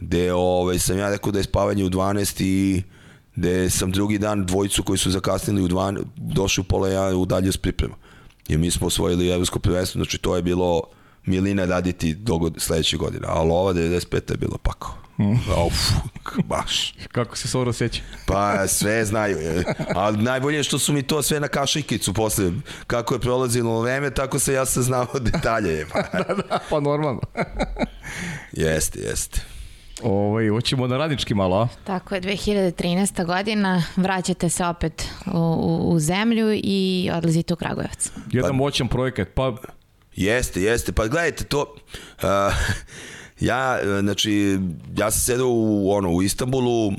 [0.00, 2.82] gde ovaj, sam ja rekao da je spavanje u 12 i
[3.36, 7.26] gde sam drugi dan dvojicu koji su zakasnili u 12, došli u pola ja u
[7.26, 7.94] dalje s priprema.
[8.48, 10.82] I mi smo osvojili evropsko prvenstvo, znači to je bilo
[11.26, 14.30] milina raditi do sledeće godine, ali ova 95.
[14.30, 15.07] je bila pakao.
[15.66, 15.90] Uf,
[16.44, 16.94] baš.
[17.12, 18.02] Kako se Soro seća?
[18.26, 19.38] Pa sve znaju.
[19.94, 22.50] Ali najbolje je što su mi to sve na kašikicu posle.
[22.86, 25.86] Kako je prolazilo vreme, tako se ja saznao detalje.
[25.92, 27.20] Pa, da, da, pa normalno.
[28.52, 29.40] jeste, jeste.
[30.02, 31.68] Ovaj, hoćemo na radnički malo, a?
[31.84, 33.24] Tako je, 2013.
[33.24, 38.10] godina, vraćate se opet u, u, u zemlju i odlazite u Kragujevac.
[38.32, 39.56] Jedan pa, moćan projekat, pa...
[40.16, 41.74] Jeste, jeste, pa gledajte to...
[42.22, 42.28] Uh,
[43.40, 44.58] ja, znači,
[44.96, 46.92] ja sam sedao u, ono, u Istanbulu,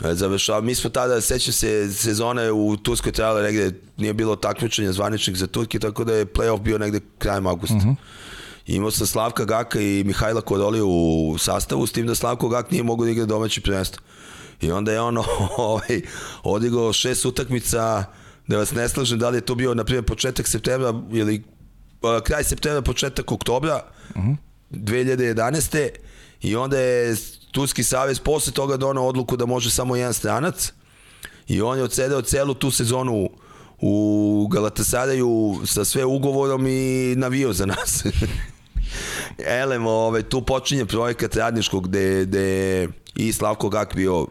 [0.00, 0.60] završao.
[0.62, 5.46] Mi smo tada, sećam se, sezone u Turskoj trajale negde, nije bilo takmičenja zvaničnih za
[5.46, 7.76] Turki, tako da je playoff bio negde krajem augusta.
[7.76, 7.90] Uh mhm.
[7.90, 7.96] -huh.
[8.66, 12.82] Imao sam Slavka Gaka i Mihajla Kodoliju u sastavu, s tim da Slavko Gak nije
[12.82, 14.02] mogo da igra domaći prvenstvo.
[14.60, 15.24] I onda je ono
[15.56, 16.00] ovaj,
[16.42, 18.04] odigao šest utakmica,
[18.46, 21.44] da vas ne slažem, da li je to bio, na primjer, početak septembra ili
[22.24, 23.82] kraj septembra, početak oktobra
[24.14, 24.36] uh -huh.
[24.70, 25.88] 2011.
[26.42, 27.16] I onda je
[27.50, 30.72] Turski savez posle toga donao odluku da može samo jedan stranac
[31.48, 33.30] i on je odsedeo celu tu sezonu
[33.80, 38.04] u Galatasaraju sa sve ugovorom i navio za nas.
[39.62, 44.26] Elem, ovaj, tu počinje projekat radničkog gde, gde i Slavko Gak bio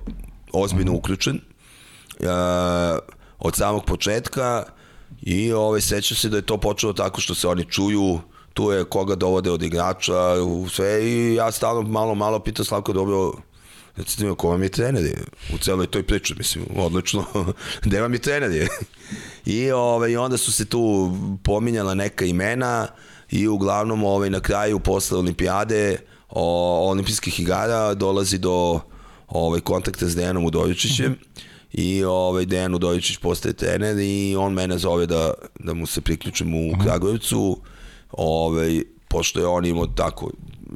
[0.54, 1.36] ozbiljno uključen
[2.20, 2.28] uh,
[3.40, 4.64] od samog početka
[5.22, 8.20] i ovaj, seća se da je to počelo tako što se oni čuju
[8.56, 12.94] tu je koga dovode od igrača u sve i ja stalno malo malo pitam Slavko
[12.94, 13.32] dobro
[13.96, 15.04] recite mi ko vam je trener
[15.54, 17.26] u celoj toj priči mislim odlično
[17.86, 18.68] gde vam je trener
[19.46, 21.12] i ovaj, onda su se tu
[21.44, 22.88] pominjala neka imena
[23.32, 25.98] i uglavnom ovaj, na kraju posle olimpijade
[26.30, 28.80] o, olimpijskih igara dolazi do
[29.28, 31.42] ovaj, kontakta s Dejanom Udovičićem mm -hmm.
[31.74, 36.54] i ovaj, Dejan Udovičić postaje trener i on mene zove da, da mu se priključim
[36.54, 36.82] u mhm.
[36.82, 37.62] Kragujevcu
[38.18, 40.32] ovaj, pošto je on imao tako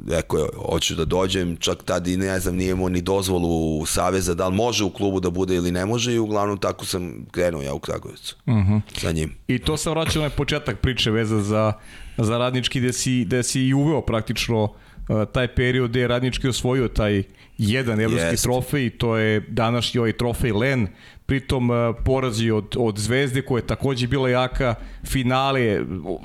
[0.08, 4.34] rekao je, hoću da dođem, čak tad i ne znam, nije imao ni dozvolu Saveza,
[4.34, 7.62] da li može u klubu da bude ili ne može i uglavnom tako sam krenuo
[7.62, 8.72] ja u Kragovicu uh mhm.
[8.72, 9.00] -huh.
[9.00, 9.34] sa njim.
[9.48, 11.72] I to sam vraćao na početak priče veza za,
[12.18, 14.70] za radnički gde si, gde si i uveo praktično uh,
[15.32, 17.22] taj period gde je radnički osvojio taj
[17.58, 18.42] jedan evropski Jest.
[18.42, 20.88] trofej, to je današnji ovaj trofej Len,
[21.30, 24.74] pritom uh, porazi od, od Zvezde koja je takođe bila jaka,
[25.06, 25.80] finale,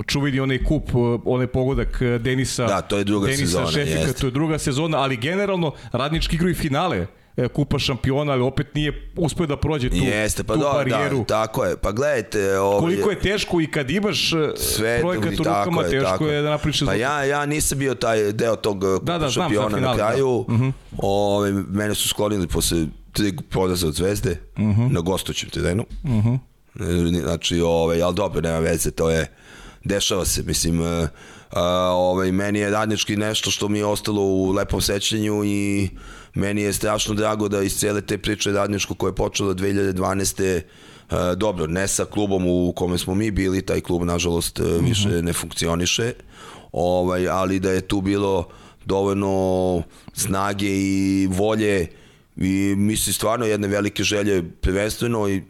[0.08, 4.14] čuveni onaj kup, uh, onaj pogodak uh, Denisa, da, to je druga Denisa sezona, Šefika,
[4.14, 7.06] to je druga sezona, ali generalno radnički igraju finale
[7.38, 10.74] E, kupa šampiona, ali opet nije uspeo da prođe tu, Jeste, pa tu do, da,
[10.74, 11.18] barijeru.
[11.18, 12.60] Da, tako je, pa gledajte...
[12.60, 16.42] Ovi, Koliko je teško i kad imaš e, sve, projekat u rukama, je, teško je,
[16.42, 19.82] da napriš Pa ja, ja nisam bio taj deo tog e, da, da, šampiona znam,
[19.82, 20.46] na kraju.
[20.48, 20.54] Da.
[20.54, 20.72] Uh -huh.
[20.98, 22.86] Ove, mene su sklonili posle
[23.16, 24.82] tri poraza od Zvezde uh mhm.
[24.82, 24.92] -huh.
[24.92, 25.86] na gostućem terenu.
[26.04, 26.30] Uh mhm.
[26.30, 26.40] -huh.
[27.24, 29.28] Znači, ove, ali dobro, nema veze, to je
[29.84, 31.08] dešava se, mislim, uh,
[31.92, 35.90] ovaj, meni je radnički nešto što mi je ostalo u lepom sećanju i
[36.34, 40.62] meni je strašno drago da iz cele te priče radničko koje je počelo 2012.
[41.12, 45.10] Uh, dobro, ne sa klubom u kome smo mi bili, taj klub nažalost uh, više
[45.22, 46.14] ne funkcioniše,
[46.72, 48.48] ovaj, ali da je tu bilo
[48.86, 49.84] dovoljno
[50.14, 51.88] snage i volje
[52.38, 55.42] i misli stvarno jedne velike želje prvenstveno i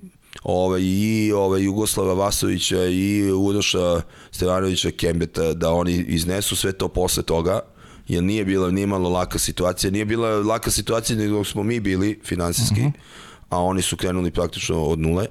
[0.44, 4.02] ovaj, i ovaj, Jugoslava Vasovića i Uroša
[4.32, 7.60] Stevanovića Kembeta da oni iznesu sve to posle toga
[8.07, 12.20] jer nije bila nije malo laka situacija nije bila laka situacija nego smo mi bili
[12.24, 12.88] finansijski uh mhm.
[12.88, 12.99] -huh.
[13.49, 15.26] a oni su krenuli praktično od nule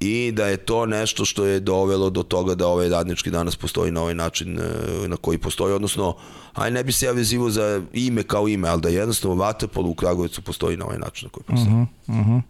[0.00, 3.92] i da je to nešto što je dovelo do toga da ovaj radnički danas postoji
[3.92, 6.16] na ovaj način e, na koji postoji, odnosno
[6.54, 9.94] aj ne bi se ja vezivo za ime kao ime, ali da jednostavno Vatapol u
[9.94, 11.74] Kragovicu postoji na ovaj način na koji postoji.
[11.74, 12.42] Uh -huh, uh -huh.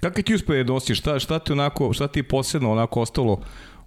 [0.00, 0.98] Kako ti uspe da nosiš?
[0.98, 3.40] Šta, šta ti onako, šta ti posebno onako ostalo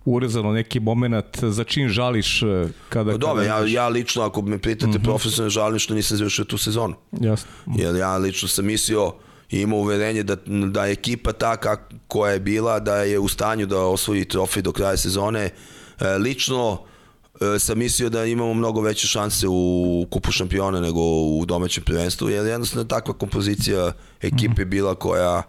[0.06, 3.12] urezano neki moment za čin žališ e, kada...
[3.12, 5.04] Pa dobro, ja, ja lično, ako me pitate mm -hmm.
[5.04, 6.96] profesionalno, žalim što nisam završio tu sezonu.
[7.12, 7.50] Jasno.
[7.76, 11.58] Jer ja lično sam mislio i imao uverenje da, da je ekipa ta
[12.08, 15.50] koja je bila, da je u stanju da osvoji trofej do kraja sezone.
[16.00, 16.82] E, lično
[17.42, 22.30] e, sam mislio da imamo mnogo veće šanse u kupu šampiona nego u domaćem prvenstvu,
[22.30, 23.92] jer jednostavno takva kompozicija
[24.22, 24.70] ekipe -hmm.
[24.70, 25.44] bila koja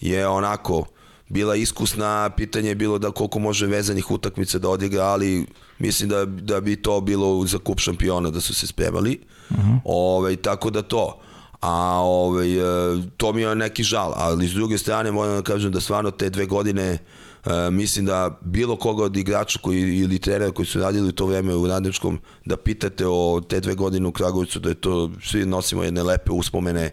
[0.00, 0.84] je onako
[1.28, 5.46] bila iskusna, pitanje je bilo da koliko može vezanih utakmica da odigra, ali
[5.78, 9.20] mislim da, da bi to bilo za kup šampiona da su se spremali.
[9.50, 9.68] Uh mhm.
[9.68, 9.80] -huh.
[9.84, 11.20] Ove, ovaj, tako da to.
[11.60, 15.72] A ovaj, e, to mi je neki žal, ali s druge strane moram da kažem
[15.72, 16.98] da stvarno te dve godine
[17.46, 21.54] Uh, mislim da bilo koga od igrača koji, ili trenera koji su radili to vreme
[21.54, 25.82] u Radničkom, da pitate o te dve godine u Kragovicu, da je to, svi nosimo
[25.82, 26.90] jedne lepe uspomene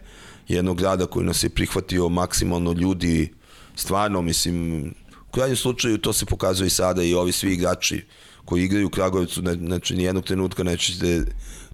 [0.48, 3.34] jednog grada koji nas je prihvatio maksimalno ljudi,
[3.76, 4.84] stvarno, mislim,
[5.30, 8.06] u krajnjem slučaju to se pokazuje i sada i ovi svi igrači
[8.46, 11.26] koji igraju u Kragujevcu, ne, znači nijednog trenutka nećete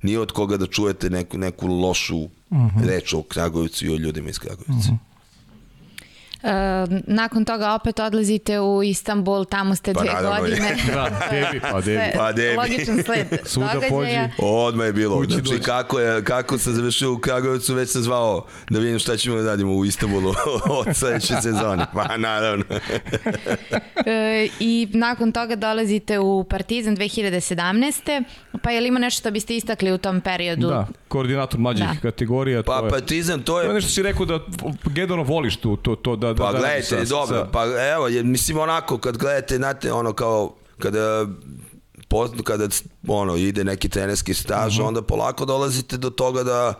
[0.01, 2.79] nije od koga da čujete neku, neku lošu uh mhm.
[2.79, 2.85] -huh.
[2.87, 4.71] reč o Kragujevcu i o ljudima iz Kragujevca.
[4.71, 4.95] Uh mhm.
[4.95, 5.10] -huh.
[7.07, 10.75] Nakon toga opet odlazite u Istanbul, tamo ste Pa dve godine.
[10.93, 12.03] Da, debi, pa debi.
[12.17, 12.57] Pa debi.
[12.57, 14.29] Logičan sled Svuda događaja.
[14.37, 14.49] pođi.
[14.49, 15.17] Odmah je bilo.
[15.17, 19.17] Kući Znači, kako, je, kako sam završio u Kragujevcu, već sam zvao da vidim šta
[19.17, 20.33] ćemo da radimo u Istanbulu
[20.87, 21.85] od sledeće sezone.
[21.93, 22.63] Pa naravno.
[24.05, 28.23] E, I nakon toga dolazite u Partizan 2017.
[28.61, 30.67] Pa je li ima nešto što biste istakli u tom periodu?
[30.67, 31.95] Da, koordinator mlađih Da.
[32.01, 32.63] kategorija.
[32.63, 33.73] Pa to je, Partizan, to to je je...
[33.73, 34.39] nešto si rekao da
[34.85, 38.07] generalno voliš tu, to, to da, da, Pa da gledajte, sa- dobro, sa- pa evo,
[38.07, 41.25] je, mislim onako, kad gledate, znate, ono kao, kada
[42.09, 42.67] poz- kada
[43.07, 44.87] ono ide neki trenerski staž, Mhm.
[44.87, 46.73] onda polako dolazite do toga da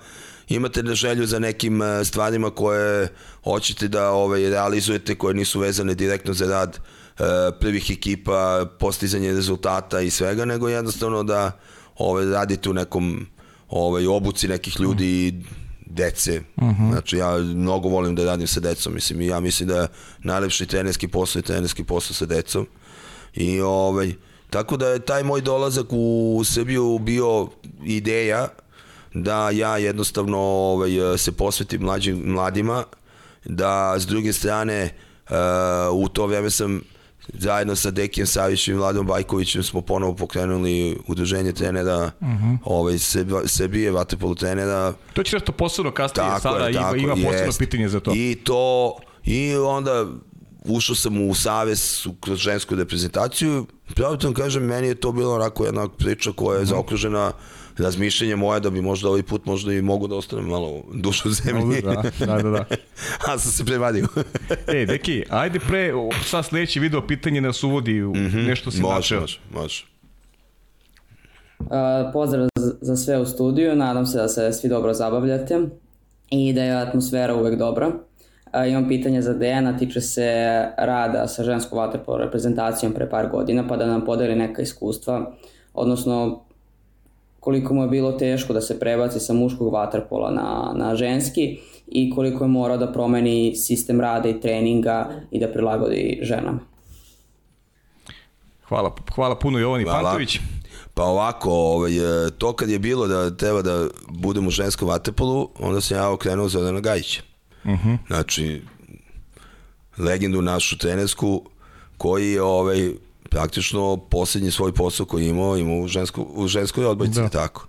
[0.49, 3.07] imate na želju za nekim e, stvarima koje
[3.44, 6.80] hoćete da ovaj, realizujete, koje nisu vezane direktno za rad
[7.11, 7.23] e,
[7.53, 11.52] prvih ekipa, postizanje rezultata i svega, nego jednostavno da
[11.95, 13.26] ovaj, radite u nekom
[13.69, 15.34] ovaj, obuci nekih ljudi i
[15.93, 16.41] dece.
[16.91, 19.88] Znači ja mnogo volim da radim sa decom, mislim i ja mislim da je
[20.23, 22.68] najlepši trenerski posao je trenerski posao sa decom.
[23.34, 24.13] I ovaj
[24.49, 27.47] tako da je taj moj dolazak u Srbiju bio
[27.84, 28.47] ideja
[29.13, 32.84] da ja jednostavno ovaj se posvetim mlađim mladima
[33.45, 34.89] da s druge strane
[35.30, 35.35] uh,
[35.93, 36.81] u to vreme sam
[37.30, 42.11] zajedno sa Dekijem Savićem i Vladom Bajkovićem smo ponovo pokrenuli udruženje trenera
[42.64, 46.95] ovaj, Srb- Srbije, vaterpolo trenera To će nešto posebno kasnije, tako sada je, ima, tako,
[46.95, 47.60] ima posebno jest.
[47.60, 48.11] pitanje za to.
[48.15, 50.06] I to, i onda
[50.62, 53.66] ušao sam u savez u- kroz žensku reprezentaciju.
[53.88, 56.62] Pravo da vam kažem, meni je to bilo onako jedna priča koja Mhm.
[56.62, 57.32] je zaokružena
[57.78, 61.34] razmišljenje moje da bi možda ovaj put možda i mogu da ostanem malo dušu u
[61.34, 61.82] zemlji.
[61.82, 62.50] Da, da, da.
[62.50, 62.66] da.
[63.28, 64.08] A sam se prevadio.
[64.70, 65.92] E, deki, ajde pre,
[66.26, 68.86] sad sledeći video pitanje nas uvodi u nešto si Mhm.
[68.86, 69.20] može, načeo.
[69.22, 69.86] može, može.
[71.60, 71.68] Uh,
[72.14, 75.60] pozdrav za- za sve u studiju, nadam se da se svi dobro zabavljate
[76.30, 77.92] i da je atmosfera uvek dobra.
[78.53, 80.32] Uh, imam pitanje za Dejana, tiče se
[80.78, 85.32] rada sa ženskom vaterpolo reprezentacijom pre par godina, pa da nam podeli neka iskustva,
[85.73, 86.44] odnosno
[87.40, 92.11] koliko mu je bilo teško da se prebaci sa muškog vaterpola na, na ženski i
[92.15, 96.60] koliko je morao da promeni sistem rada i treninga i da prilagodi ženama.
[98.68, 100.03] Hvala, hvala puno Jovani Hvala.
[100.03, 100.40] Pantović.
[100.94, 105.49] Pa ovako, ovaj, e, to kad je bilo da treba da budem u ženskom vatepolu,
[105.60, 107.31] onda sam ja okrenuo Zorana Gajića.
[107.64, 107.98] Uh -huh.
[108.08, 108.62] Znači,
[109.98, 111.50] legendu našu trenersku,
[111.98, 112.92] koji je ovaj,
[113.30, 117.30] praktično poslednji svoj posao koji je imao, imao u, žensko, u ženskoj odbojci, Da.
[117.30, 117.68] tako.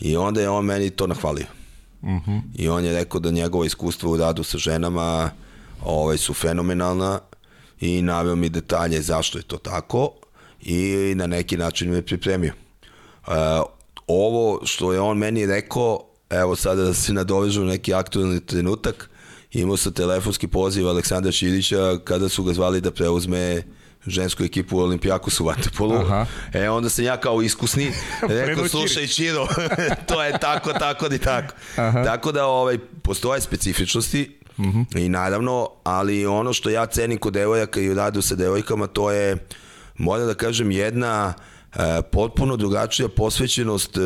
[0.00, 1.46] I onda je on meni to nahvalio.
[2.02, 2.40] Uh -huh.
[2.54, 5.30] I on je rekao da njegova iskustva u radu sa ženama
[5.84, 7.20] ovaj, su fenomenalna
[7.80, 10.10] i naveo mi detalje zašto je to tako
[10.62, 12.52] i na neki način me pripremio.
[13.26, 13.32] Uh,
[14.06, 16.00] ovo što je on meni rekao,
[16.30, 19.10] evo sada da se nadovežu na neki aktualni trenutak,
[19.60, 23.62] imao sam telefonski poziv Aleksandra Širića kada su ga zvali da preuzme
[24.06, 25.94] žensku ekipu u Olimpijakosu u Vatepolu.
[25.94, 26.26] Aha.
[26.52, 27.92] E, onda sam ja kao iskusni
[28.46, 29.46] rekao, slušaj Čiro,
[30.08, 31.54] to je tako, tako i tako.
[31.76, 32.04] Aha.
[32.04, 34.38] Tako da ovaj, postoje specifičnosti
[34.96, 39.36] i naravno, ali ono što ja cenim kod devojaka i radu sa devojkama, to je,
[39.96, 41.34] moram da kažem, jedna
[41.74, 44.00] e, potpuno drugačija posvećenost e,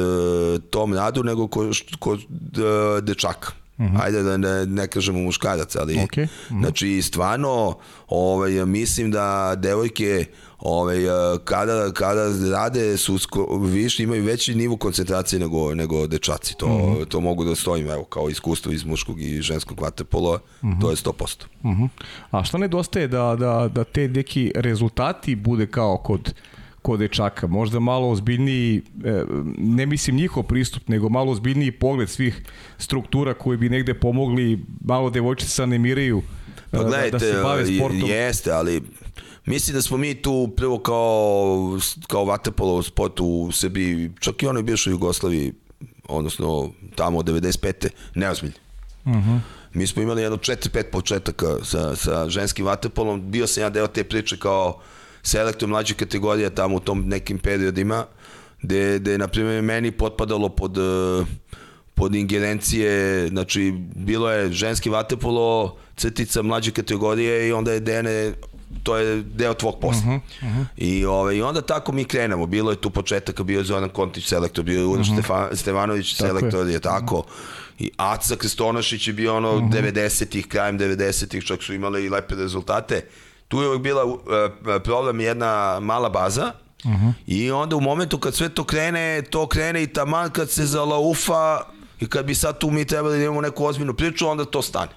[0.70, 3.59] tom radu nego kod, kod e, dečaka.
[4.00, 6.26] Ajde da ne, ne kažemo muškaraca, ali Okej.
[6.48, 7.76] znači stvarno
[8.08, 10.24] ovaj, mislim da devojke
[10.58, 10.98] ovaj,
[11.44, 16.56] kada, kada rade su sko, više, imaju veći nivo koncentracije nego, nego dečaci.
[16.56, 20.38] To, to mogu da stojim evo, kao iskustvo iz muškog i ženskog vaterpola,
[20.80, 21.44] to je 100%.
[21.62, 21.88] Uh
[22.30, 26.34] A šta nedostaje da, da, da te neki rezultati bude kao kod
[26.82, 29.24] kod dečaka, možda malo ozbiljniji, e,
[29.58, 32.42] ne mislim njihov pristup, nego malo ozbiljniji pogled svih
[32.78, 36.22] struktura koji bi negde pomogli, malo devojčice se animiraju
[36.70, 38.08] Pa e, gledajte, da, da se bave sportom.
[38.08, 38.82] jeste, ali
[39.46, 41.78] mislim da smo mi tu prvo kao,
[42.08, 45.52] kao vaterpolo u sportu u Srbiji, čak i onoj bivšoj Jugoslaviji,
[46.08, 47.88] odnosno tamo od 95.
[48.14, 48.56] neozbiljni.
[49.04, 49.40] Uh -huh.
[49.74, 53.30] Mi smo imali jedno 4-5 početaka sa, sa ženskim vaterpolom.
[53.30, 54.80] Bio sam ja deo te priče kao
[55.22, 58.04] selektor mlađe kategorije tamo u tom nekim periodima,
[58.62, 61.24] gde, gde na primjer, meni potpadalo pod, eh,
[61.94, 68.32] pod ingerencije, znači bilo je ženski vaterpolo, crtica mlađe kategorije i onda je Dene
[68.82, 70.00] to je deo tvog posla.
[70.00, 70.64] Uh -huh, uh -huh.
[70.76, 72.46] I, ovaj, I onda tako mi krenemo.
[72.46, 75.18] Bilo je tu početaka, bio je Zoran Kontić selektor, bio je Uroš uh -huh.
[75.18, 76.72] Stefan, Stevanović Tako selektor, je.
[76.72, 77.24] je tako.
[77.78, 79.92] I Aca Kristonošić je bio ono uh -huh.
[79.92, 83.04] 90-ih, krajem 90-ih, čak su imali i lepe rezultate.
[83.50, 84.18] Tu je uvijek bila uh,
[84.84, 86.52] problem jedna mala baza,
[86.84, 87.12] Uh -huh.
[87.26, 91.60] I onda u momentu kad sve to krene, to krene i taman kad se zalaufa
[92.00, 94.92] i kad bi sad tu mi trebali da imamo neku ozbiljnu priču, onda to stane.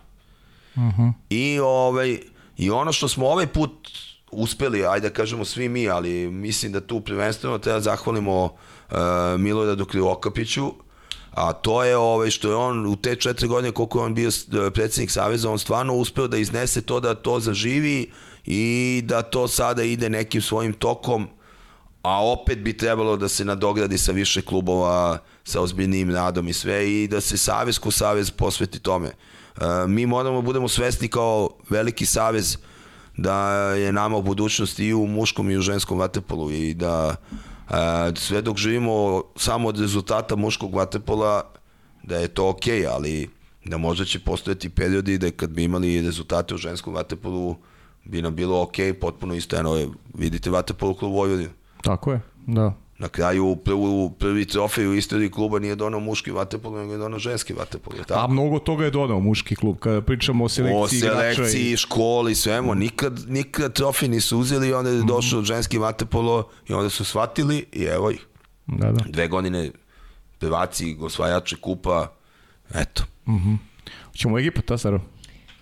[0.75, 1.13] Uh -huh.
[1.29, 2.19] I, ovaj,
[2.57, 3.89] I ono što smo ovaj put
[4.31, 8.97] uspeli, ajde da kažemo svi mi, ali mislim da tu prvenstveno treba zahvalimo uh,
[9.37, 10.73] Miloradu Krivokapiću,
[11.31, 14.31] a to je ovaj, što je on u te četiri godine koliko je on bio
[14.73, 18.11] predsednik Saveza, on stvarno uspeo da iznese to da to zaživi
[18.45, 21.27] i da to sada ide nekim svojim tokom,
[22.01, 26.91] a opet bi trebalo da se nadogradi sa više klubova, sa ozbiljnim radom i sve
[26.91, 29.11] i da se Savez ko Savez posveti tome.
[29.57, 32.57] Uh, mi moramo da budemo svesni kao veliki Savez
[33.17, 37.15] da je nama u budućnosti i u muškom i u ženskom vatepolu i da
[38.15, 41.51] sve dok živimo samo od rezultata muškog vaterpola,
[42.03, 43.29] da je to okej, okay, ali
[43.65, 47.55] da možda će postojati periodi da kad bi imali rezultate u ženskom vaterpolu,
[48.05, 51.49] bi nam bilo okay, potpuno isto, eno, vidite vaterpolu klub Vojvodina.
[51.81, 52.73] Tako je, da.
[52.97, 57.19] Na kraju prvu, prvi trofej u istoriji kluba nije donao muški vatepol, nego je donao
[57.19, 57.93] ženski vatepol.
[58.07, 58.19] Tako?
[58.19, 59.77] A mnogo toga je donao muški klub.
[59.79, 61.77] Kada pričamo o selekciji O selekciji, i...
[61.77, 62.75] školi, svemu.
[62.75, 65.07] Nikad, nikad trofej nisu uzeli i onda je mhm.
[65.07, 68.27] došao mm ženski vatepolo i onda su shvatili i evo ih.
[68.67, 69.03] Da, da.
[69.07, 69.71] Dve godine
[70.39, 72.07] pevaci, osvajači kupa,
[72.73, 73.03] eto.
[73.27, 73.57] Mm -hmm.
[74.13, 75.01] Ćemo u Egipat, ta Saro?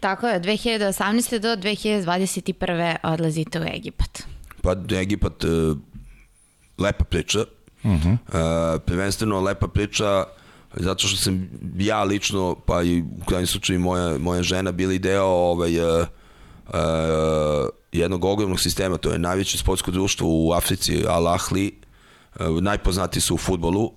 [0.01, 1.39] Tako je, 2018.
[1.39, 2.95] do 2021.
[3.03, 4.23] odlazite u Egipat.
[4.61, 5.43] Pa Egipat
[6.77, 7.39] lepa priča.
[7.83, 8.11] Uh -huh.
[8.11, 10.25] uh, prvenstveno lepa priča
[10.73, 15.25] zato što sam ja lično, pa i u krajnjem slučaju moja, moja žena bili deo
[15.25, 16.07] ovaj, uh,
[16.67, 16.73] uh,
[17.91, 21.71] jednog ogromnog sistema, to je najveće sportsko društvo u Africi, Al Ahli,
[22.39, 23.91] uh, najpoznati su u futbolu,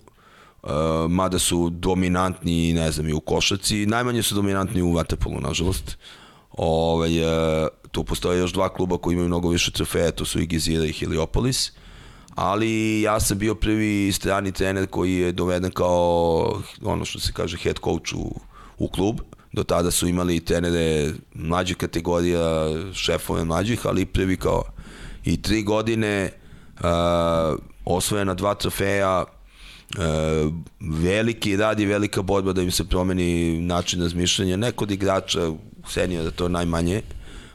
[1.09, 5.99] mada su dominantni, ne znam, i u košaci, najmanje su dominantni u vaterpolu, nažalost.
[6.51, 10.47] Ovaj, uh, tu postoje još dva kluba koji imaju mnogo više trofeja, to su i
[10.47, 11.73] Gizira i Heliopolis.
[12.35, 17.57] Ali ja sam bio prvi strani trener koji je doveden kao ono što se kaže
[17.57, 18.41] head coach u,
[18.79, 19.21] u klub.
[19.53, 24.63] Do tada su imali trenere mlađe kategorija, šefove mlađih, ali prvi kao
[25.25, 26.31] i tri godine
[26.75, 26.85] uh,
[27.85, 29.25] osvojena dva trofeja,
[30.81, 35.53] veliki rad i velika borba da im se promeni način razmišljanja, ne kod igrača,
[35.89, 37.03] seniora to najmanje,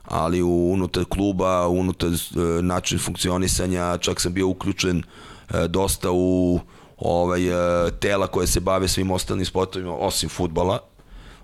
[0.03, 5.03] ali u, unutar kluba, unutar e, način funkcionisanja, čak sam bio uključen
[5.49, 6.59] e, dosta u
[6.97, 10.79] ovaj, e, tela koje se bave svim ostalim sportovima, osim futbala.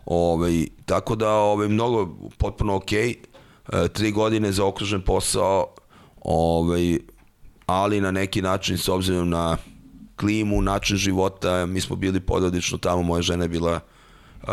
[0.06, 3.18] Ovaj, tako da ovaj, mnogo potpuno ok, e,
[3.94, 5.68] tri godine za okružen posao,
[6.22, 6.99] ovaj,
[7.66, 9.57] ali na neki način s obzirom na
[10.16, 13.80] klimu, način života, mi smo bili porodično tamo, moja žena je bila
[14.44, 14.50] uh,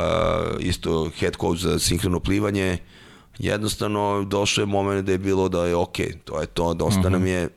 [0.61, 2.79] isto head coach za sinhrono plivanje,
[3.39, 7.07] jednostavno došao je moment da je bilo da je ok, to je to, dosta uh
[7.07, 7.11] -huh.
[7.11, 7.31] nam mhm.
[7.31, 7.49] je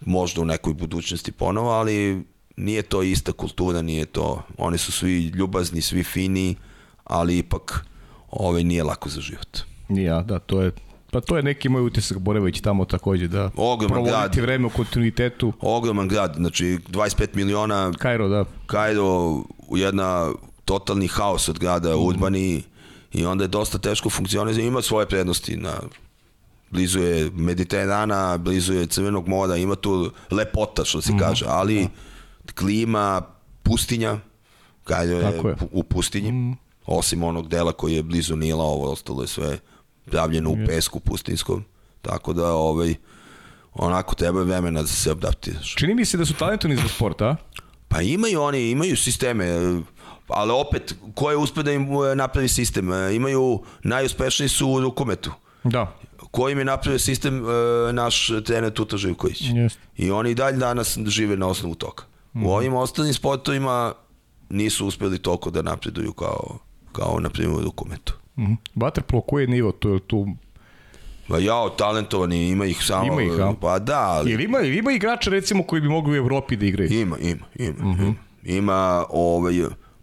[0.00, 2.24] možda u nekoj budućnosti ponovo, ali
[2.56, 6.56] nije to ista kultura, nije to, oni su svi ljubazni, svi fini,
[7.04, 7.86] ali ipak
[8.30, 9.58] ovaj nije lako za život.
[9.88, 10.72] Ja, da, to je
[11.10, 14.34] Pa to je neki moj utisak Borević tamo takođe da Ogroman grad.
[14.36, 15.52] vreme u kontinuitetu.
[15.60, 17.92] Ogroman grad, znači 25 miliona.
[17.98, 18.44] Kairo, da.
[18.66, 20.32] Kairo, jedna
[20.64, 22.06] totalni haos od grada, mm.
[22.06, 22.62] urbani,
[23.12, 25.72] i onda je dosta teško funkcionizati, ima svoje prednosti na
[26.70, 31.82] blizu je Mediterana, blizu je Crvenog mora, ima tu lepota što se mm kaže, ali
[31.82, 32.52] da.
[32.52, 33.22] klima,
[33.62, 34.18] pustinja,
[34.84, 39.22] kada je, je u pustinji, mm osim onog dela koji je blizu Nila, ovo ostalo
[39.22, 39.58] je sve
[40.10, 41.64] pravljeno u pesku pustinskom,
[42.02, 42.94] tako da ovaj,
[43.74, 45.74] onako treba vremena da se adaptiraš.
[45.74, 47.36] Čini mi se da su talentovni za sport, a?
[47.88, 49.46] Pa imaju oni, imaju sisteme,
[50.28, 52.92] ali opet, ko je uspio da im e, napravi sistem?
[52.92, 55.32] E, imaju, najuspešniji su u rukometu.
[55.64, 55.96] Da.
[56.30, 57.44] Ko im je napravio sistem?
[57.44, 59.42] E, naš trener Tuta Živković.
[59.42, 59.76] Yes.
[59.96, 62.02] I oni dalje danas žive na osnovu toga.
[62.34, 62.38] Mm.
[62.38, 62.50] U mhm.
[62.50, 63.94] ovim ostalim sportovima
[64.50, 66.58] nisu uspeli toliko da napreduju kao,
[66.92, 68.14] kao na primjer u rukometu.
[68.36, 68.56] Mm -hmm.
[68.74, 69.72] Waterpolo, koji je nivo?
[69.84, 70.26] Je tu
[71.28, 73.20] Pa ja, talentovani, ima ih samo.
[73.20, 73.54] Ima ih, a?
[73.60, 74.32] Pa da, ali...
[74.32, 76.92] Ili ima, ima igrača recimo koji bi mogli u Evropi da igraju?
[76.92, 77.84] Ima, ima, ima.
[77.84, 78.14] Mm -hmm.
[78.44, 79.54] Ima, ima ovaj,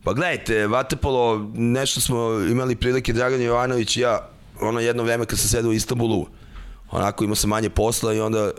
[0.04, 2.18] Pa gledajte, Vatepolo, nešto smo
[2.52, 4.30] imali prilike, Dragan Jovanović i ja,
[4.62, 6.28] ono jedno vreme kad sam sedao u Istanbulu,
[6.92, 8.52] onako imao sam manje posla i onda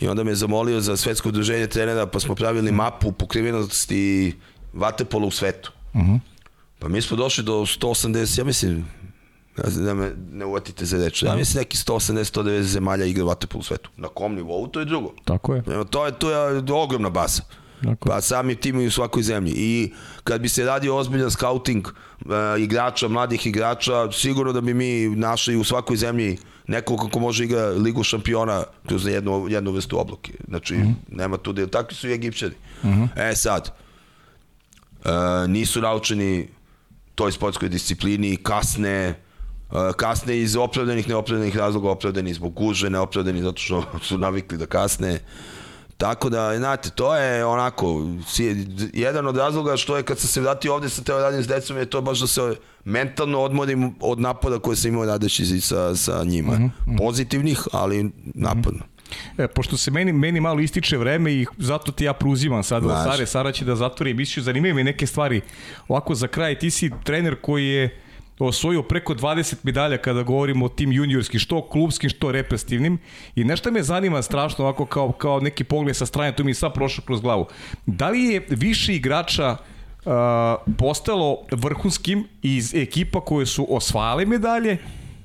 [0.00, 4.36] i onda me je zamolio za svetsko udruženje trenera, pa smo pravili mapu pokrivenosti
[4.72, 5.72] Vatepolo u svetu.
[5.94, 6.12] Mhm.
[6.12, 6.18] -huh.
[6.78, 8.86] Pa mi smo došli do 180, ja mislim,
[9.66, 11.22] da me ne uvatite za reč.
[11.22, 13.90] Ja mislim neki 180-190 zemalja igra vatepol u svetu.
[13.96, 15.12] Na kom nivou, to je drugo.
[15.24, 15.62] Tako je.
[15.90, 17.42] To je, to je ogromna baza.
[17.80, 18.10] Dakle.
[18.10, 19.52] Pa sami timovi u svakoj zemlji.
[19.56, 19.92] I
[20.24, 25.56] kad bi se radio ozbiljan scouting uh, igrača, mladih igrača, sigurno da bi mi našli
[25.56, 30.32] u svakoj zemlji nekog kako može igra ligu šampiona kroz jednu, jednu vrstu obloke.
[30.48, 30.88] Znači, mhm.
[30.88, 30.94] -huh.
[31.08, 32.54] nema tu da takvi su i Egipćani.
[32.84, 32.90] Mhm.
[32.90, 33.30] -huh.
[33.30, 33.70] E sad,
[35.04, 35.10] uh,
[35.48, 36.48] nisu naučeni
[37.18, 39.18] toj sportskoj disciplini, kasne,
[39.96, 45.18] kasne iz opravdanih, neopravdanih razloga, opravdani zbog guže, neopravdani zato što su navikli da kasne.
[45.98, 48.06] Tako da, znate, to je onako,
[48.92, 51.76] jedan od razloga što je kad sam se vratio ovde sa teo radim s decom
[51.76, 52.54] je to baš da se
[52.84, 56.52] mentalno odmorim od napada koje sam imao radeći sa, sa njima.
[56.52, 56.98] Mm -hmm.
[56.98, 58.84] Pozitivnih, ali napadno.
[59.38, 62.88] E, pošto se meni, meni malo ističe vreme i zato ti ja pruzivam sad u
[62.88, 65.40] Sare, Sara će da zatvori emisiju, zanimaju me neke stvari.
[65.88, 68.00] Ovako za kraj, ti si trener koji je
[68.38, 72.98] osvojio preko 20 medalja kada govorimo o tim juniorskim, što klubskim, što reprezentativnim.
[73.36, 76.54] I nešto me zanima strašno ovako kao, kao neki pogled sa strane, to mi je
[76.54, 77.46] sad prošlo kroz glavu.
[77.86, 79.56] Da li je više igrača
[80.04, 80.12] uh,
[80.78, 84.78] postalo vrhunskim iz ekipa koje su osvajale medalje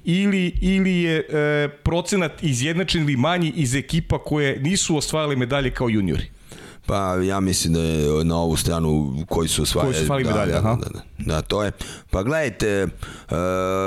[0.04, 5.90] ili, ili je e, procenat izjednačen ili manji iz ekipa koje nisu osvajale medalje kao
[5.90, 6.30] juniori?
[6.86, 9.94] Pa ja mislim da je na ovu stranu koji su osvajali.
[9.94, 10.76] Koji su osvajali da, medalje, da, aha.
[10.76, 11.72] Da, da, da, to je.
[12.10, 12.84] Pa gledajte...
[12.84, 13.38] Uh,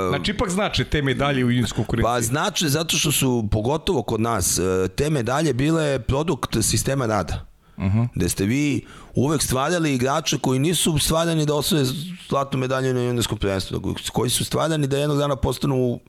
[0.09, 2.03] znači ipak znače te medalje u junijsku konkurenciji?
[2.03, 7.45] Pa znače zato što su, pogotovo kod nas, e, te medalje bile produkt sistema rada.
[7.77, 8.07] Uh -huh.
[8.15, 8.81] Gde ste vi
[9.15, 11.85] uvek stvarali igrače koji nisu stvarani da osvoje
[12.29, 15.99] zlatnu medalju na junijskom prvenstvu, koji su stvarani da jednog dana postanu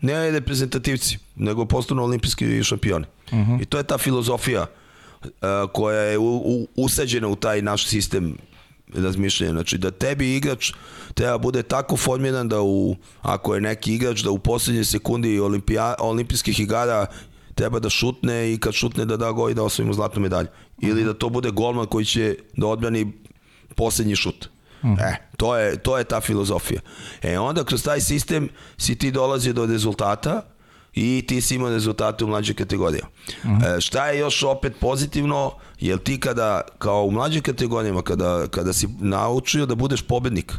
[0.00, 3.06] ne reprezentativci, nego postanu olimpijski šampioni.
[3.32, 3.62] Uh -huh.
[3.62, 4.66] I to je ta filozofija
[5.72, 8.36] koja je u, u, usađena u taj naš sistem
[8.94, 9.52] razmišljanja.
[9.52, 10.72] Znači da tebi igrač
[11.14, 15.94] treba bude tako formiran da u, ako je neki igrač da u poslednjoj sekundi olimpija,
[15.98, 17.06] olimpijskih igara
[17.58, 20.48] treba da šutne i kad šutne da da gol i da osvojimo zlatnu medalju.
[20.80, 23.12] Ili da to bude golman koji će da odbrani
[23.74, 24.48] poslednji šut.
[24.82, 24.92] Mm.
[25.00, 26.80] E, to je, to je ta filozofija.
[27.22, 30.42] E, onda kroz taj sistem si ti dolazi do rezultata
[30.94, 33.02] i ti si imao rezultate u mlađoj kategoriji.
[33.02, 33.76] -huh.
[33.76, 38.72] e, šta je još opet pozitivno, jer ti kada, kao u mlađim kategorijama, kada, kada
[38.72, 40.52] si naučio da budeš pobednik,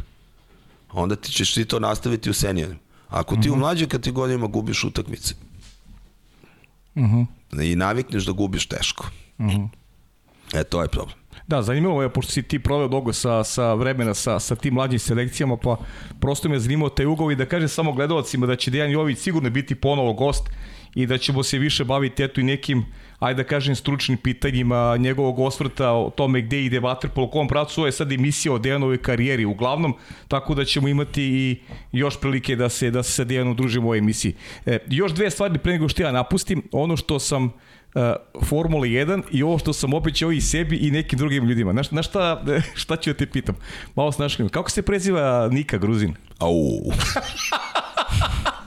[0.92, 2.80] onda ti ćeš ti to nastaviti u seniorima.
[3.08, 3.56] Ako ti uh -huh.
[3.56, 5.34] u mlađim kategorijama gubiš utakmice
[6.94, 7.26] uh -huh.
[7.62, 9.06] i navikneš da gubiš teško,
[9.38, 9.68] uh -huh.
[10.54, 11.16] e, to je problem.
[11.46, 14.98] Da, zanimljivo je, pošto si ti proveo dugo sa, sa vremena sa, sa tim mlađim
[14.98, 15.76] selekcijama, pa
[16.20, 19.50] prosto me zanimao taj ugao i da kaže samo gledalcima da će Dejan Jović sigurno
[19.50, 20.50] biti ponovo gost
[20.94, 22.84] i da ćemo se više baviti eto i nekim,
[23.18, 27.86] ajde da kažem, stručnim pitanjima njegovog osvrta o tome gde ide Vatrpol, u kom pracu
[27.86, 29.94] je sad emisija o Dejanovoj karijeri uglavnom,
[30.28, 31.60] tako da ćemo imati i
[31.92, 34.34] još prilike da se da se sa Dejanom družimo u ovoj emisiji.
[34.66, 37.52] E, još dve stvari pre nego što ja napustim, ono što sam uh,
[38.44, 41.72] Formula 1 i ovo što sam obećao i sebi i nekim drugim ljudima.
[41.72, 42.44] Znaš, znaš šta,
[42.74, 43.56] šta ću da te pitam?
[43.94, 44.48] Malo se našlim.
[44.48, 46.14] Kako se preziva Nika Gruzin?
[46.38, 46.92] Au.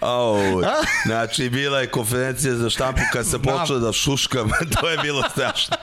[0.00, 0.62] Au,
[1.06, 4.50] znači bila je konferencija za štampu kad sam počeo da šuškam,
[4.80, 5.76] to je bilo strašno.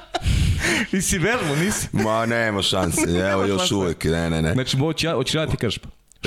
[0.92, 1.88] nisi vermo, nisi?
[1.92, 4.54] Ma nema šanse, evo još uvek, ne, ne, ne.
[4.54, 5.80] Znači, hoće ja, hoće ja ti kažeš,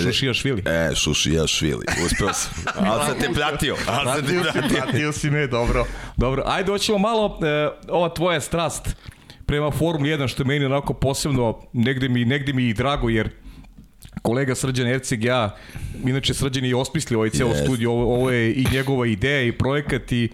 [0.02, 0.62] Šušija Švili.
[0.66, 1.86] E, Šušija Švili.
[2.06, 2.52] Uspeo sam.
[2.90, 3.77] Ali sam te pratio.
[3.86, 4.78] Ali sam te pratio.
[4.82, 5.86] Pratio si me, dobro.
[6.16, 8.97] Dobro, ajde hoćemo malo e, ova tvoja strast
[9.47, 13.31] prema Formuli 1, što je meni onako posebno, negde mi, negde mi i drago, jer
[14.23, 15.57] kolega Srđan Erceg, ja,
[16.05, 17.62] inače Srđan je osmislio ovaj ceo yes.
[17.62, 20.28] studiju, ovo, ovo je i njegova ideja i projekat i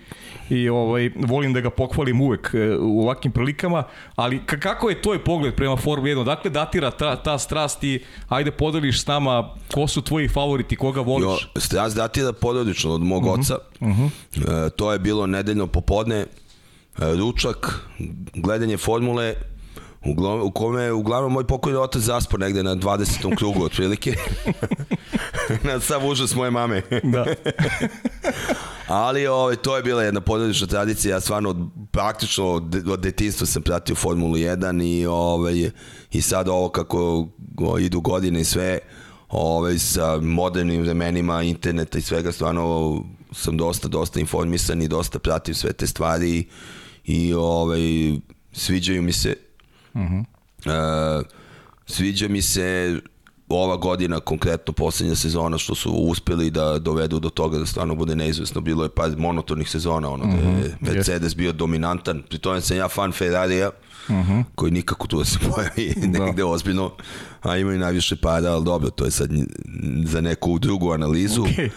[0.50, 3.84] i ovaj, volim da ga pohvalim uvek e, u ovakvim prilikama,
[4.16, 6.24] ali kako je tvoj pogled prema Formula 1?
[6.24, 11.00] Dakle, datira ta, ta strast i ajde podeliš s nama ko su tvoji favoriti, koga
[11.00, 11.48] voliš?
[11.54, 13.44] Jo, strast datira porodično od mog uh mhm, -huh.
[13.44, 13.58] oca.
[13.80, 14.02] Uh mhm.
[14.02, 14.66] -huh.
[14.66, 16.26] e, to je bilo nedeljno popodne, e,
[16.98, 17.80] ručak,
[18.34, 19.34] gledanje formule,
[20.06, 23.36] u, u kome uglavnom moj pokojni otac zaspao negde na 20.
[23.36, 24.14] krugu otprilike.
[25.64, 26.82] na sav užas moje mame.
[27.02, 27.26] da.
[28.86, 31.56] Ali ovaj, to je bila jedna porodična tradicija, ja stvarno od,
[31.90, 35.70] praktično od, od detinstva sam pratio Formulu 1 i, ovaj,
[36.12, 37.28] i sad ovo kako
[37.80, 38.78] idu godine i sve,
[39.28, 42.96] ovaj, sa modernim vremenima interneta i svega, stvarno
[43.32, 46.44] sam dosta, dosta informisan i dosta pratim sve te stvari
[47.04, 47.80] i ovaj,
[48.52, 49.36] sviđaju mi se.
[49.94, 50.24] Uh -huh.
[51.20, 51.26] uh,
[51.86, 53.00] sviđa mi se
[53.48, 58.16] ova godina, konkretno poslednja sezona, što su uspeli da dovedu do toga da stvarno bude
[58.16, 58.60] neizvesno.
[58.60, 60.42] Bilo je pa monotornih sezona, ono, mm -hmm.
[60.42, 61.36] da je mhm, Mercedes yes.
[61.36, 62.22] bio dominantan.
[62.28, 63.70] Pri tome sam ja fan Ferrarija,
[64.08, 64.44] mm -hmm.
[64.54, 66.24] koji nikako tu da se pojavi da.
[66.24, 66.92] negde ozbiljno,
[67.42, 69.30] a imaju najviše para, ali dobro, to je sad
[70.04, 71.42] za neku drugu analizu.
[71.42, 71.70] Okay.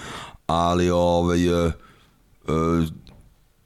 [0.48, 1.72] Ali, ovaj, uh,
[2.48, 2.88] uh,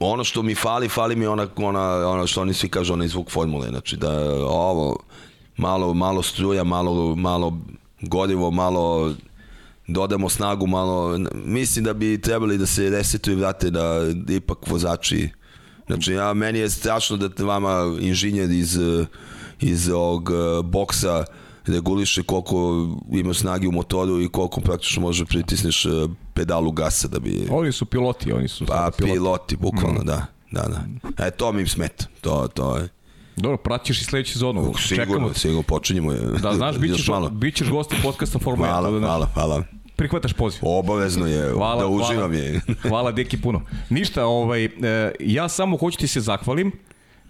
[0.06, 3.30] ono što mi fali, fali mi ona, ona, ona što oni svi kažu, onaj zvuk
[3.30, 3.68] formule.
[3.68, 4.96] Znači da ovo,
[5.56, 7.58] malo, malo struja, malo, malo
[8.00, 9.14] gorivo, malo
[9.86, 15.28] dodamo snagu, malo, mislim da bi trebali da se resetuju i vrate da, ipak vozači
[15.86, 18.78] Znači, ja, meni je strašno da vama inženjer iz,
[19.60, 20.30] iz ovog
[20.64, 21.24] boksa
[21.66, 25.88] reguliše koliko ima snage u motoru i koliko praktično može pritisneš e,
[26.34, 27.48] pedalu gasa da bi...
[27.50, 29.14] Oni su piloti, oni su pa, piloti.
[29.14, 30.06] piloti, bukvalno, mm.
[30.06, 30.26] da.
[30.50, 31.26] Da, da.
[31.26, 32.04] E, to mi im smeta.
[32.20, 32.88] To, to je.
[33.36, 34.72] Dobro, pratiš i sledeću sezonu.
[34.78, 35.34] Sigurno, Čekamo.
[35.34, 36.12] sigurno, počinjemo.
[36.12, 38.70] Da, znaš, bit ćeš, bit ćeš gost podcasta Formula 1.
[38.70, 39.62] Hvala, da hvala, hvala.
[39.96, 40.60] Prihvataš poziv.
[40.62, 42.60] Obavezno je, hvala, da uživam hvala, je.
[42.88, 43.60] hvala, deki, puno.
[43.90, 44.70] Ništa, ovaj, e,
[45.20, 46.72] ja samo hoću ti se zahvalim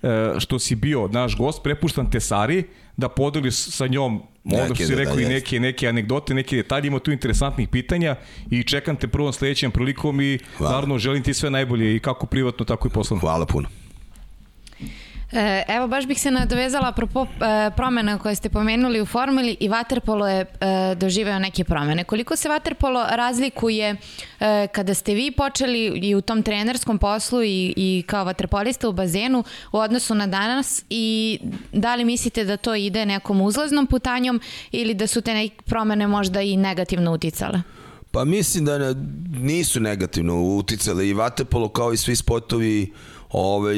[0.03, 2.65] e, što si bio naš gost, prepuštam te Sari,
[2.97, 6.99] da podeliš sa njom Onda što si rekao i neke, neke anegdote, neke detalje, ima
[6.99, 8.17] tu interesantnih pitanja
[8.51, 10.73] i čekam te prvom sledećem prilikom i Hvala.
[10.73, 13.21] naravno želim ti sve najbolje i kako privatno, tako i poslovno.
[13.21, 13.69] Hvala puno.
[15.33, 19.69] E, evo, baš bih se nadovezala apropo e, promena koje ste pomenuli u formuli i
[19.69, 22.05] Waterpolo je e, doživeo neke promene.
[22.05, 23.97] Koliko se Waterpolo razlikuje
[24.73, 29.45] kada ste vi počeli i u tom trenerskom poslu i, i kao vaterpolista u bazenu
[29.73, 31.39] u odnosu na danas i
[31.73, 34.41] da li mislite da to ide nekom uzlaznom putanjom
[34.71, 37.63] ili da su te neke promene možda i negativno uticale?
[38.11, 38.95] Pa mislim da
[39.41, 42.93] nisu negativno uticale i vaterpolo kao i svi sportovi
[43.31, 43.77] ovaj,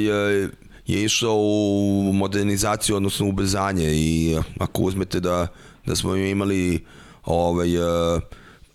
[0.87, 5.47] je išao u modernizaciju, odnosno ubrzanje i ako uzmete da,
[5.87, 6.85] da smo imali
[7.25, 8.23] ovaj, uh,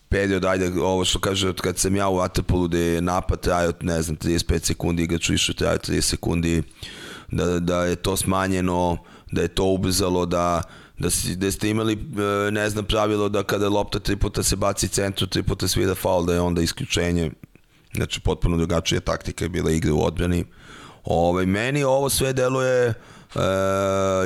[0.09, 4.01] period, ajde, ovo što kaže, kad sam ja u Waterpolu da je napad trajao, ne
[4.01, 6.63] znam, 35 sekundi, igrač više trajao 30 sekundi,
[7.31, 8.97] da, da je to smanjeno,
[9.31, 10.61] da je to ubrzalo, da,
[10.99, 14.55] da, si, da ste imali, e, ne znam, pravilo da kada lopta tri puta se
[14.55, 17.31] baci centru, tri puta svira faul, da je onda isključenje.
[17.95, 20.45] Znači, potpuno drugačija taktika je bila igra u odbrani.
[21.09, 22.93] Ovaj, meni ovo sve deluje e,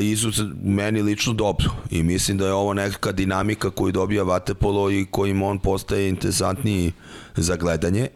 [0.01, 5.05] izuzet, meni lično dobro i mislim da je ovo neka dinamika koju dobija Vatepolo i
[5.11, 6.91] kojim on postaje interesantniji
[7.35, 8.07] za gledanje.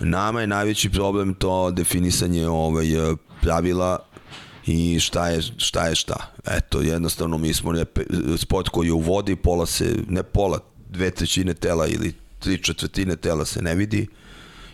[0.00, 2.86] Nama je najveći problem to definisanje ovaj,
[3.42, 3.98] pravila
[4.66, 5.86] i šta je šta.
[5.86, 6.16] Je šta.
[6.46, 7.84] Eto, jednostavno mi smo ne,
[8.36, 10.58] sport koji je u vodi, pola se, ne pola,
[10.90, 14.06] dve trećine tela ili tri četvrtine tela se ne vidi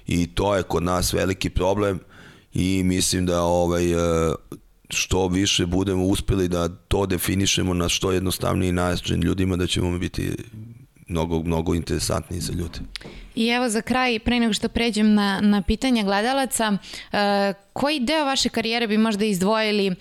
[0.06, 2.00] i to je kod nas veliki problem
[2.54, 4.34] i mislim da ovaj e,
[4.90, 10.32] što više budemo uspeli da to definišemo na što jednostavniji način ljudima da ćemo biti
[11.08, 12.78] mnogo, mnogo interesantniji za ljude.
[13.34, 17.18] I evo za kraj, pre nego što pređem na, na pitanja gledalaca, uh,
[17.72, 19.96] koji deo vaše karijere bi možda izdvojili, uh,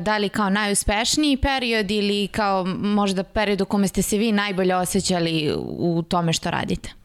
[0.00, 4.76] da li kao najuspešniji period ili kao možda period u kome ste se vi najbolje
[4.76, 6.99] osjećali u tome što radite?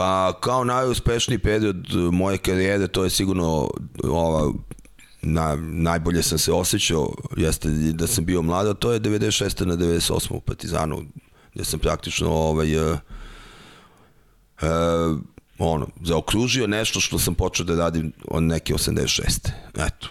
[0.00, 3.70] Pa kao najuspešniji period moje karijere to je sigurno
[4.04, 4.52] ova
[5.22, 9.64] na, najbolje sam se osjećao jeste da sam bio mlada, to je 96.
[9.64, 10.32] na 98.
[10.32, 11.02] u Partizanu
[11.54, 12.98] gde sam praktično ovaj, uh,
[14.62, 14.68] uh,
[15.58, 19.48] ono, zaokružio nešto što sam počeo da radim od neke 86.
[19.78, 20.08] Eto.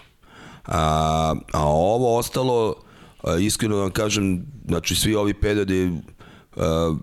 [0.66, 2.74] A, a ovo ostalo,
[3.40, 5.92] iskreno da vam kažem, znači svi ovi periodi
[6.56, 6.96] uh,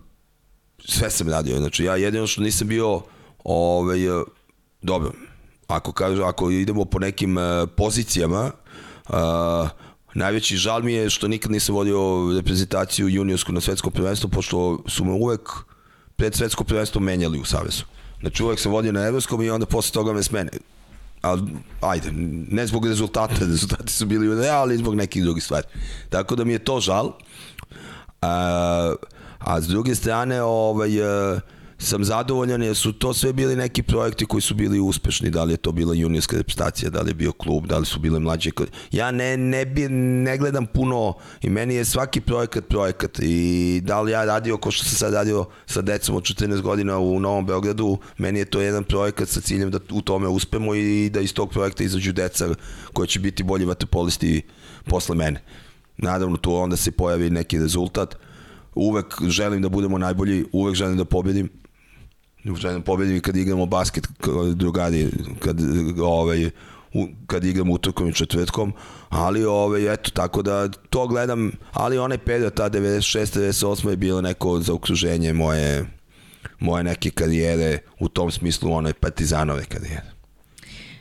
[0.88, 3.02] sve sam radio, znači ja jedino što nisam bio
[3.44, 4.00] ovaj,
[4.82, 5.12] dobro,
[5.68, 7.44] ako, kažu, ako idemo po nekim uh,
[7.78, 8.52] pozicijama,
[9.10, 9.16] uh,
[10.14, 15.06] najveći žal mi je što nikad nisam vodio reprezentaciju juniorsku na svetskom prvenstvu, pošto su
[15.06, 15.50] me uvek
[16.16, 17.84] pred svetsko prvenstvo menjali u Savezu.
[18.20, 20.50] Znači uvek sam vodio na evropskom i onda posle toga me smene.
[21.24, 21.38] A,
[21.82, 22.12] ajde,
[22.52, 25.68] ne zbog rezultata, rezultati su bili ali zbog nekih drugih stvari.
[26.10, 27.12] Tako da mi je to žal.
[28.22, 28.94] A,
[29.40, 31.40] a s druge strane, ovaj, uh,
[31.78, 35.54] sam zadovoljan jer su to sve bili neki projekti koji su bili uspešni, da li
[35.54, 38.52] je to bila juniorska reprezentacija, da li je bio klub, da li su bile mlađe.
[38.92, 44.02] Ja ne, ne, bi, ne gledam puno i meni je svaki projekat projekat i da
[44.02, 47.46] li ja radio ko što sam sad radio sa decom od 14 godina u Novom
[47.46, 51.34] Beogradu, meni je to jedan projekat sa ciljem da u tome uspemo i da iz
[51.34, 52.50] tog projekta izađu deca
[52.94, 54.42] koja će biti bolji vaterpolisti
[54.86, 55.42] posle mene.
[55.98, 58.16] Naravno tu onda se pojavi neki rezultat,
[58.78, 61.50] uvek želim da budemo najbolji, uvek želim da pobedim,
[62.56, 64.08] želim pobedim kad igramo basket
[64.56, 65.10] drugari
[65.40, 65.58] kad
[66.02, 66.50] ovaj
[67.28, 68.74] kad igramo utorkom i četvrtkom,
[69.10, 73.40] ali ovaj, eto, tako da to gledam, ali onaj period, ta 96.
[73.40, 73.90] 98.
[73.90, 75.86] je bilo neko za okruženje moje,
[76.60, 80.17] moje neke karijere, u tom smislu one partizanove karijere.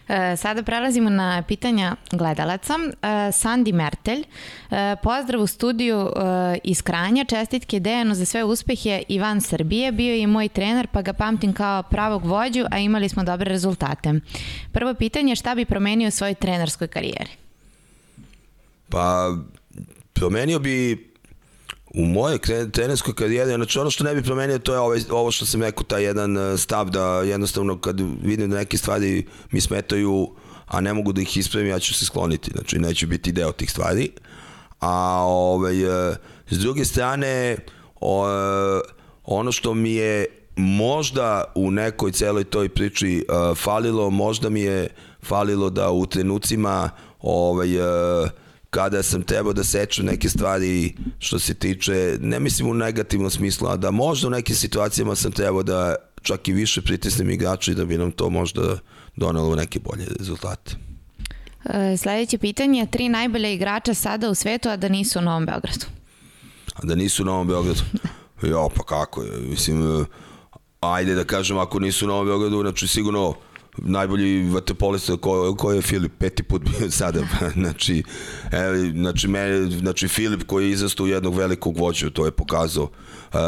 [0.08, 2.74] E, sada prelazimo na pitanja gledalaca.
[2.74, 4.20] E, Sandi Mertelj,
[4.70, 6.10] e, pozdrav u studiju
[6.64, 11.02] iz Kranja, čestitke Dejanu za sve uspehe i van Srbije, bio je moj trener pa
[11.02, 14.20] ga pamtim kao pravog vođu, a imali smo dobre rezultate.
[14.72, 17.30] Prvo pitanje, šta bi promenio u svojoj trenerskoj karijeri?
[18.88, 19.36] Pa,
[20.12, 21.06] promenio bi
[21.96, 22.38] u mojoj
[22.72, 25.84] trenerskoj karijeri, znači ono što ne bi promenio to je ovaj, ovo što sam rekao,
[25.84, 30.30] taj jedan e, stav da jednostavno kad vidim da neke stvari mi smetaju,
[30.66, 33.70] a ne mogu da ih ispravim, ja ću se skloniti, znači neću biti deo tih
[33.70, 34.10] stvari.
[34.80, 36.16] a ovaj, e,
[36.50, 37.56] s druge strane
[38.00, 38.80] o, e,
[39.24, 44.88] ono što mi je možda u nekoj celoj toj priči falilo, možda mi je
[45.22, 46.90] falilo da u trenucima
[47.20, 47.68] ovaj,
[48.70, 53.68] kada sam trebao da seču neke stvari što se tiče, ne mislim u negativnom smislu,
[53.68, 57.74] a da možda u nekim situacijama sam trebao da čak i više pritisnem igrača i
[57.74, 58.78] da bi nam to možda
[59.16, 60.76] donelo neke bolje rezultate.
[61.64, 65.86] E, sledeće pitanje, tri najbolje igrača sada u svetu, a da nisu u Novom Beogradu.
[66.74, 67.80] A da nisu u Novom Beogradu?
[68.42, 70.06] Jo, pa kako je, mislim,
[70.80, 73.34] ajde da kažem, ako nisu u Novom Beogradu, znači sigurno
[73.78, 77.20] najbolji vaterpolista ko, ko je Filip, peti put bio sada,
[77.52, 78.02] znači,
[78.52, 82.90] e, znači, me, znači Filip koji je izrastao jednog velikog vođa, to je pokazao.
[83.32, 83.38] E,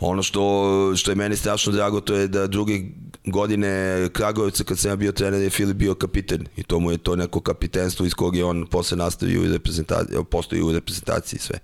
[0.00, 2.80] ono što, što je meni strašno drago, to je da druge
[3.26, 6.98] godine Kragujevca kad sam ja bio trener je Filip bio kapiten i to mu je
[6.98, 11.58] to neko kapitenstvo iz kog je on posle nastavio i reprezentaciji, postoji u reprezentaciji sve.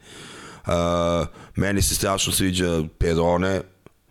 [0.67, 0.73] Uh,
[1.57, 3.61] meni se strašno sviđa Perone,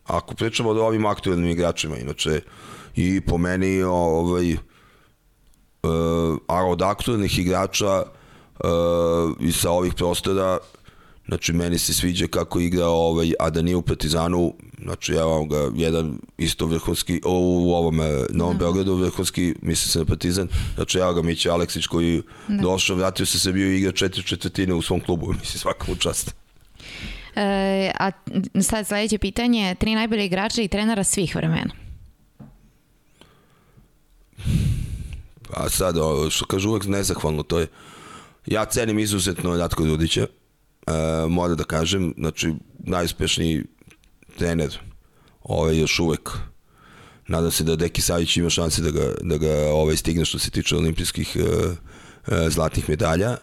[0.06, 2.42] ako pričamo o ovim aktualnim igračima, inače
[2.96, 4.60] i po meni ovaj, uh,
[6.48, 8.70] a od aktualnih igrača uh,
[9.40, 10.60] i sa ovih prostora
[11.28, 14.54] Znači, meni se sviđa kako igra, ovaj, a da nije u Partizanu,
[14.84, 18.00] znači, evo ga, jedan isto vrhunski, o, u ovom
[18.30, 18.60] Novom da.
[18.60, 22.62] Beogradu vrhunski, misli se na Partizan, znači, evo ga Mića Aleksić koji da.
[22.62, 26.36] došao, vratio se se bio igra četiri četvrtine u svom klubu, misli svakom čast.
[27.36, 28.12] E, a
[28.62, 31.72] sad sledeće pitanje, tri najbolje igrača i trenera svih vremena.
[35.54, 35.96] Pa sad,
[36.30, 37.68] što kažu uvek nezahvalno, to je,
[38.46, 40.92] ja cenim izuzetno Ratko Dudića, e,
[41.30, 43.64] moram da kažem, znači, najuspešniji
[44.38, 44.80] trener
[45.44, 46.30] ovaj, još uvek
[47.28, 50.50] nadam se da Deki Savić ima šanse da ga, da ga ovaj, stigne što se
[50.52, 51.42] tiče olimpijskih e,
[52.36, 53.38] e, zlatnih medalja.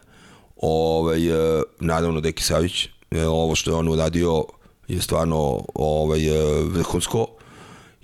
[0.56, 4.44] Ovaj, e, naravno Deki Savić, e, ovo što je on uradio
[4.89, 7.26] je stvarno ovaj, e, vrhunsko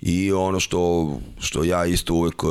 [0.01, 1.09] i ono što,
[1.39, 2.47] što ja isto uvek e,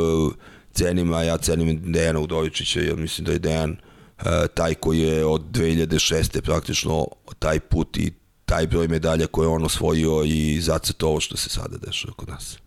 [0.75, 3.77] cenim, a ja cenim Dejana Udovičića, jer mislim da je Dejan
[4.19, 6.41] E, taj koji je od 2006.
[6.41, 7.07] praktično
[7.39, 8.13] taj put i
[8.45, 12.59] taj broj medalja koje on osvojio i zacet ovo što se sada dešava kod nas.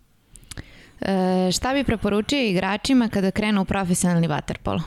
[1.00, 4.80] E, šta bi preporučio igračima kada krenu u profesionalni vaterpolo?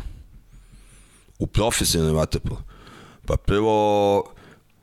[1.39, 2.61] U profesionalni vaterpolo?
[3.25, 4.23] Pa prvo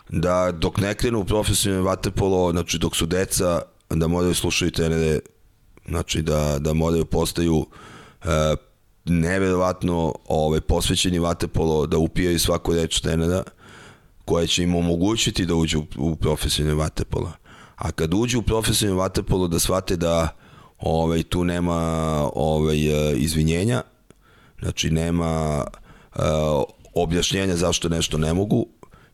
[0.09, 5.19] da dok ne krenu u profesionalni vaterpolo, znači dok su deca, da moraju slušati trenere,
[5.89, 7.88] znači da, da moraju postaju e,
[9.05, 13.43] neverovatno ovaj, posvećeni vatepolo da upijaju svaku reč trenera
[14.25, 17.33] koja će im omogućiti da uđu u profesionalni vatepolo.
[17.77, 20.37] A kad uđu u profesionalni vatepolo da shvate da
[20.79, 21.81] ovaj, tu nema
[22.35, 22.79] ovaj,
[23.17, 23.83] izvinjenja,
[24.61, 25.65] znači nema
[26.15, 26.23] uh,
[26.95, 28.67] objašnjenja zašto nešto ne mogu,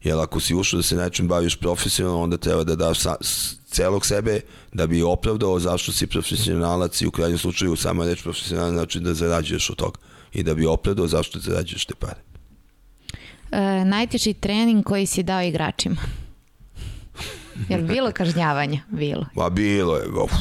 [0.02, 3.16] jer ako si ušao da se nečim baviš profesionalno, onda treba da daš sa,
[3.74, 4.40] celog sebe
[4.72, 9.14] da bi opravdao zašto si profesionalac i u krajnjem slučaju sama reč profesionalac znači da
[9.14, 9.98] zarađuješ od toga
[10.32, 12.20] i da bi opravdao zašto zarađuješ te pare.
[13.50, 16.00] E, najteži trening koji si dao igračima?
[17.68, 18.80] Jel bilo kažnjavanja?
[18.88, 19.26] Bilo.
[19.34, 20.08] Pa bilo je.
[20.08, 20.32] Uf.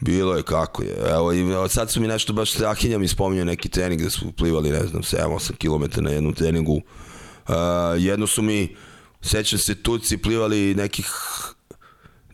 [0.00, 0.94] Bilo je kako je.
[1.10, 4.70] Evo, i sad su mi nešto baš strahinja mi spominjao neki trening da su plivali,
[4.70, 6.74] ne znam, 7-8 km na jednom treningu.
[6.74, 7.54] Uh,
[7.98, 8.76] jedno su mi,
[9.20, 11.06] sećam se, Turci plivali nekih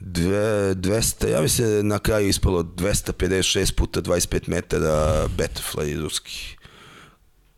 [0.05, 6.57] dve, 200, ja mislim na kraju ispalo 256 puta 25 metara butterfly ruski.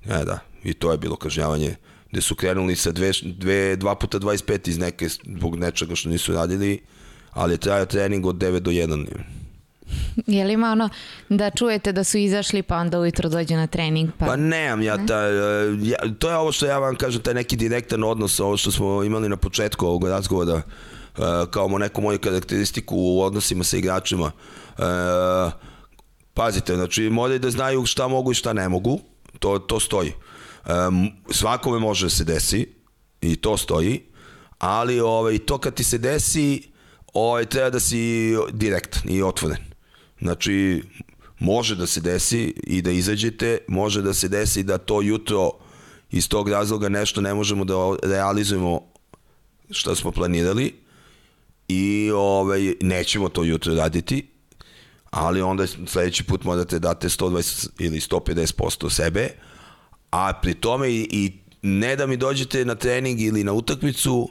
[0.08, 1.76] Ja, da, i to je bilo kažnjavanje
[2.10, 6.32] gde su krenuli sa dve, dve, 2 puta 25 iz neke, zbog nečega što nisu
[6.32, 6.80] radili,
[7.30, 9.06] ali je trajao trening od 9 do 1.
[10.26, 10.88] Je li ima ono
[11.28, 14.10] da čujete da su izašli pa onda ujutro dođe na trening?
[14.18, 15.20] Pa, pa nemam ja, ta,
[15.82, 19.04] ja, to je ovo što ja vam kažem, taj neki direktan odnos, ovo što smo
[19.04, 20.95] imali na početku ovog razgovora, E,
[21.50, 24.32] kao neku moju karakteristiku u odnosima sa igračima.
[24.78, 24.82] E,
[26.34, 29.00] pazite, znači moraju da znaju šta mogu i šta ne mogu,
[29.38, 30.12] to, to stoji.
[31.30, 32.68] Svakome može da se desi
[33.20, 34.02] i to stoji,
[34.58, 36.62] ali ovaj, to kad ti se desi,
[37.12, 39.58] ovaj, treba da si direktan i otvoren.
[40.20, 40.82] Znači,
[41.38, 45.50] može da se desi i da izađete, može da se desi da to jutro
[46.10, 48.80] iz tog razloga nešto ne možemo da realizujemo
[49.70, 50.74] što smo planirali,
[51.68, 54.26] i ovaj, nećemo to jutro raditi,
[55.10, 59.28] ali onda sledeći put morate date 120 ili 150% sebe,
[60.10, 61.32] a pri tome i, i
[61.62, 64.28] ne da mi dođete na trening ili na utakmicu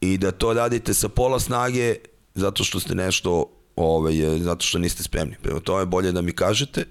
[0.00, 1.96] i da to radite sa pola snage
[2.34, 3.46] zato što ste nešto
[3.76, 5.36] ovaj, zato što niste spremni.
[5.42, 6.84] Prema tome bolje da mi kažete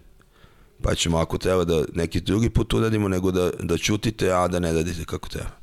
[0.81, 4.59] pa ćemo ako treba da neki drugi put uradimo nego da, da čutite, a da
[4.59, 5.60] ne radite kako treba.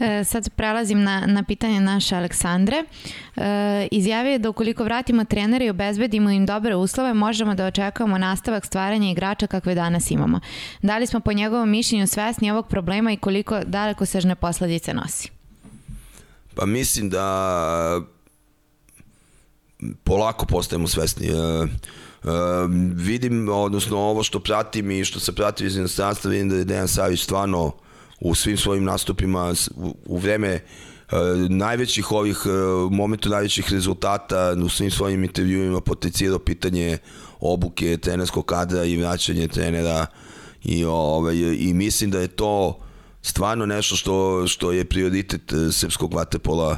[0.00, 2.84] E, sad prelazim na, na pitanje naše Aleksandre.
[3.36, 8.18] E, izjavio je da ukoliko vratimo trenere i obezbedimo im dobre uslove, možemo da očekujemo
[8.18, 10.40] nastavak stvaranja igrača kakve danas imamo.
[10.82, 15.30] Da li smo po njegovom mišljenju svesni ovog problema i koliko daleko sežne posledice nosi?
[16.54, 18.00] Pa mislim da
[20.04, 21.26] polako postajemo svesni.
[21.26, 21.66] E, e,
[22.94, 26.88] vidim, odnosno ovo što pratim i što se prati iz inostranstva, vidim da je Dejan
[26.88, 27.72] Savić stvarno
[28.20, 29.54] u svim svojim nastupima
[30.06, 30.62] u, vreme e,
[31.48, 32.50] najvećih ovih e,
[32.90, 36.98] momentu najvećih rezultata u svim svojim intervjuima potencijalo pitanje
[37.40, 40.06] obuke trenerskog kadra i vraćanje trenera
[40.64, 42.78] i ovaj i mislim da je to
[43.22, 46.76] stvarno nešto što što je prioritet e, srpskog vaterpola.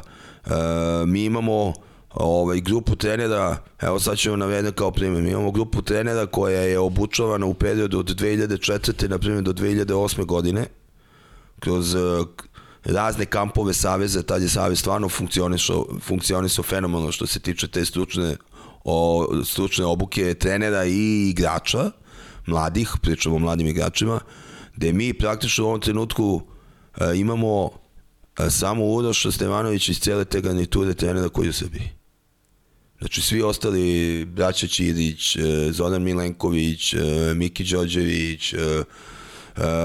[1.05, 1.73] Mi imamo
[2.13, 6.79] ovaj, grupu trenera, evo sad ćemo navedem kao primjer, mi imamo grupu trenera koja je
[6.79, 9.09] obučavana u periodu od 2004.
[9.09, 10.25] na primjer do 2008.
[10.25, 10.65] godine,
[11.61, 12.27] kroz uh,
[12.83, 18.35] razne kampove Saveza, tad je Savez stvarno funkcionisao, funkcionisao fenomenalno što se tiče te stručne,
[18.83, 21.91] o, stručne obuke trenera i igrača,
[22.45, 24.19] mladih, pričamo o mladim igračima,
[24.75, 27.71] gde mi praktično u ovom trenutku uh, imamo uh,
[28.49, 31.89] samo Uroša Stevanović iz cele te garniture trenera koji u Srbiji.
[32.99, 35.37] Znači svi ostali, braća Ćirić,
[35.71, 36.95] Zoran Milenković,
[37.35, 38.83] Miki Đorđević, E,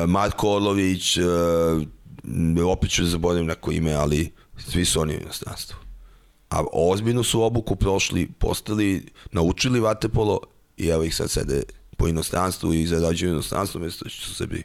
[0.06, 1.22] Marko Orlović, e,
[2.66, 5.76] opet ću da zaboravim neko ime, ali svi su oni u inostranstvu.
[6.50, 10.40] A ozbiljno su obuku prošli, postali, naučili vatepolo
[10.76, 11.62] i evo ih sad sede
[11.96, 14.62] po inostranstvu i zarađuju inostranstvu mesto što su Srbiji.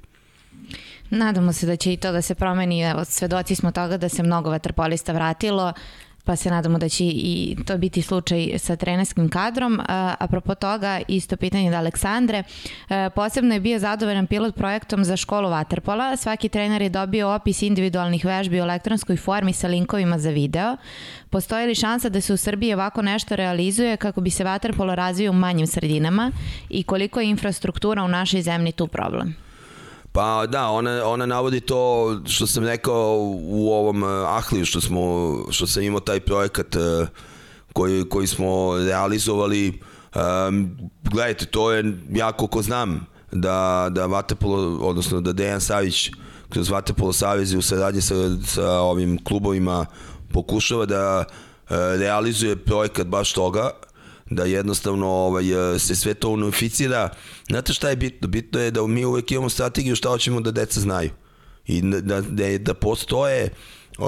[1.10, 2.82] Nadamo se da će i to da se promeni.
[2.82, 5.74] Evo, svedoci smo toga da se mnogo vaterpolista vratilo
[6.26, 9.80] pa se nadamo da će i to biti slučaj sa trenerskim kadrom.
[10.20, 12.44] Apropo toga, isto pitanje da Aleksandre,
[12.90, 16.16] e, posebno je bio zadovoljan pilot projektom za školu Waterpola.
[16.18, 20.78] Svaki trener je dobio opis individualnih vežbi u elektronskoj formi sa linkovima za video.
[21.30, 25.32] Postoji li šansa da se u Srbiji ovako nešto realizuje kako bi se Waterpolo razvio
[25.32, 26.32] u manjim sredinama
[26.70, 29.51] i koliko je infrastruktura u našoj zemlji tu problem?
[30.12, 35.36] Pa da, ona, ona navodi to što sam rekao u ovom eh, Ahliju što, smo,
[35.50, 37.08] što sam imao taj projekat eh,
[37.74, 39.82] koji, koji smo realizovali.
[40.48, 46.10] Um, gledajte, to je, ja koliko znam, da, da Vatepolo, odnosno da Dejan Savić
[46.50, 48.16] kroz Vatepolo Savez u saradnji sa,
[48.46, 49.86] sa ovim klubovima
[50.34, 51.24] pokušava da
[51.98, 53.72] realizuje projekat baš toga
[54.32, 57.10] da jednostavno ovaj, e, se sve to unificira.
[57.52, 58.28] Znate šta je bitno?
[58.28, 61.10] Bitno je da mi uvek imamo strategiju šta hoćemo da deca znaju.
[61.68, 63.50] I da, da, da, da postoje
[63.98, 64.06] uh,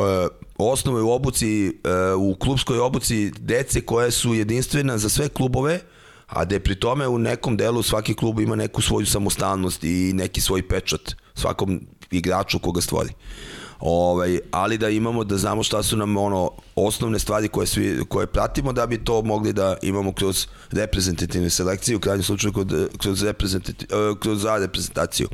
[0.57, 5.79] osnove u obuci, uh, u klubskoj obuci dece koje su jedinstvena za sve klubove,
[6.27, 10.11] a da je pri tome u nekom delu svaki klub ima neku svoju samostalnost i
[10.13, 13.09] neki svoj pečat svakom igraču koga stvori.
[13.09, 17.99] Uh, Ovaj, ali da imamo da znamo šta su nam ono osnovne stvari koje svi
[18.09, 22.53] koje pratimo da bi to mogli da imamo kroz reprezentativne selekcije u krajnjem slučaju
[22.97, 25.27] kroz reprezentativ, eh, kroz reprezentaciju.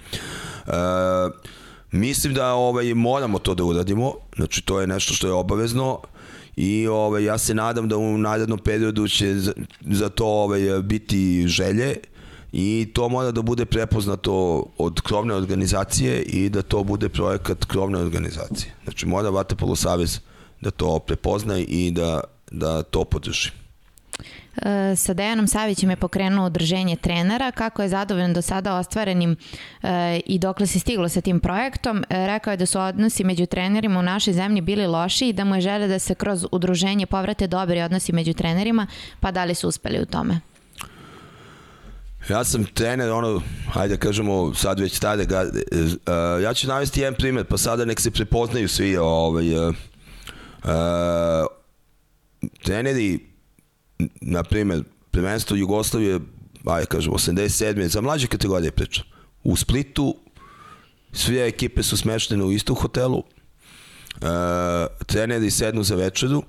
[0.67, 0.73] Uh,
[1.91, 4.13] mislim da ovaj moramo to da uradimo.
[4.35, 5.99] Znači to je nešto što je obavezno
[6.55, 11.47] i ovaj ja se nadam da u narednom periodu će za, za to ovaj biti
[11.47, 11.95] želje
[12.51, 17.99] i to mora da bude prepoznato od krovne organizacije i da to bude projekat krovne
[17.99, 18.73] organizacije.
[18.83, 20.19] Znači mora Vatapolo Savez
[20.61, 22.21] da to prepozna i da,
[22.51, 23.51] da to podrži.
[24.61, 29.35] E, sa Dejanom Savićem je pokrenuo udrženje trenera, kako je zadovoljan do sada ostvarenim
[29.83, 32.03] e, i dokle se stiglo sa tim projektom.
[32.09, 35.43] E, rekao je da su odnosi među trenerima u našoj zemlji bili loši i da
[35.43, 38.87] mu je žele da se kroz udruženje povrate dobri odnosi među trenerima,
[39.19, 40.39] pa da li su uspeli u tome?
[42.27, 43.41] Ja sam trener, ono,
[43.71, 47.85] hajde da kažemo, sad već stare ga, uh, ja ću navesti jedan primer, pa sada
[47.85, 49.75] nek se prepoznaju svi, ovaj, uh,
[50.63, 50.69] uh,
[52.63, 53.19] treneri,
[54.21, 56.19] na primer, prvenstvo Jugoslavije,
[56.65, 57.87] ajde kažemo, 87.
[57.87, 59.03] za mlađe kategorije pričam,
[59.43, 60.15] u Splitu,
[61.11, 63.25] sve ekipe su smeštene u istom hotelu, uh,
[65.05, 66.43] treneri sednu za večeru,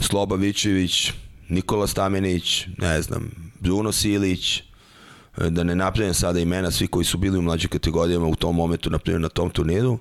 [0.00, 1.12] Sloba Vičević,
[1.48, 7.18] Nikola Stamenić, ne znam, Bruno Silić, e, da ne napravim sada imena svi koji su
[7.18, 9.98] bili u mlađim kategorijama u tom momentu, na primjer na tom turniru,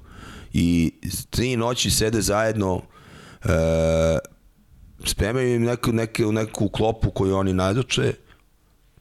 [0.53, 0.91] i
[1.29, 2.81] tri noći sede zajedno,
[3.43, 3.49] e,
[5.05, 8.13] spremaju im neku, neku, neku klopu koju oni naruče,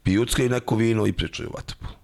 [0.02, 1.94] pijuckaju neko vino i pričaju vatapolu.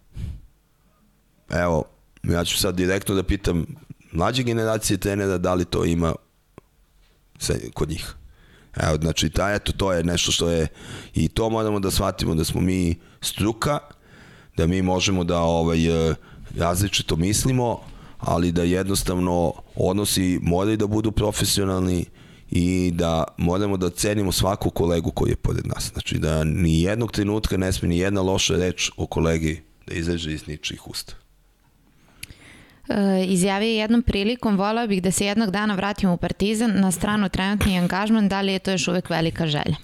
[1.51, 1.85] Evo,
[2.23, 3.67] ja ću sad direktno da pitam
[4.13, 6.15] mlađe generacije trenera da li to ima
[7.75, 8.18] kod njih.
[8.83, 10.67] Evo, znači, ta, eto, to je nešto što je,
[11.15, 13.79] i to moramo da shvatimo da smo mi struka,
[14.57, 16.15] da mi možemo da ovaj, e,
[16.57, 17.81] različito mislimo,
[18.19, 22.05] ali da jednostavno odnosi moraju da budu profesionalni
[22.51, 25.91] i da moramo da cenimo svaku kolegu koji je pored nas.
[25.93, 30.33] Znači da ni jednog trenutka ne sme ni jedna loša reč o kolegi da izađe
[30.33, 31.15] iz ničih usta.
[32.89, 36.91] E, izjavio je jednom prilikom, volao bih da se jednog dana vratim u Partizan na
[36.91, 39.77] stranu trenutni angažman, da li je to još uvek velika želja?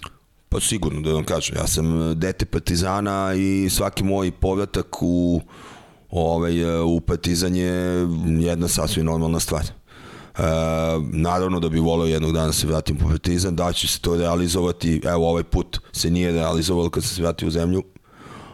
[0.49, 5.41] Pa sigurno da vam kažem, ja sam dete Partizana i svaki moj povratak u,
[6.11, 8.07] ovaj, u Partizan je
[8.41, 9.63] jedna sasvim normalna stvar.
[9.65, 9.71] E,
[11.13, 14.17] naravno da bi voleo jednog dana da se vratim po Partizan, da će se to
[14.17, 17.83] realizovati, evo ovaj put se nije realizovalo kad sam se vratio u zemlju,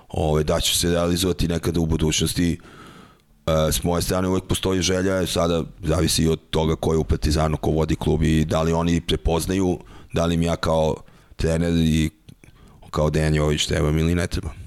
[0.09, 2.80] ovaj, da će se realizovati nekada u budućnosti, e,
[3.73, 7.71] s moje strane uvek postoji želja, sada zavisi od toga ko je u Partizanu, ko
[7.71, 9.79] vodi klub i da li oni prepoznaju,
[10.13, 10.97] da li mi ja kao
[11.37, 12.11] trener i
[12.91, 14.60] kao Dejan Jović trebam ili ne trebam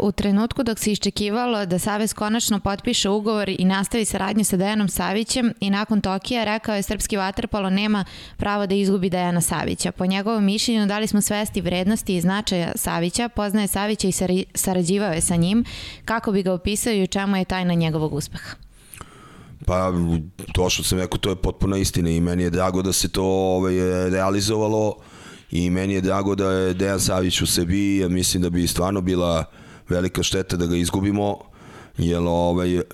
[0.00, 4.88] u trenutku dok se iščekivalo da Savez konačno potpiše ugovor i nastavi saradnju sa Dejanom
[4.88, 8.04] Savićem i nakon Tokija rekao je srpski vaterpolo nema
[8.36, 9.92] pravo da izgubi Dejana Savića.
[9.92, 15.20] Po njegovom mišljenju dali smo svesti vrednosti i značaja Savića, poznaje Savića i sarađivao je
[15.20, 15.64] sa njim.
[16.04, 18.56] Kako bi ga opisao i u čemu je tajna njegovog uspeha?
[19.66, 19.92] Pa,
[20.52, 23.24] to što sam rekao, to je potpuna istina i meni je drago da se to
[23.24, 23.74] ovaj,
[24.10, 24.96] realizovalo
[25.52, 29.00] i meni je drago da je Dejan Savić u sebi, ja mislim da bi stvarno
[29.00, 29.44] bila
[29.88, 31.38] velika šteta da ga izgubimo,
[31.98, 32.84] jer ovaj, uh,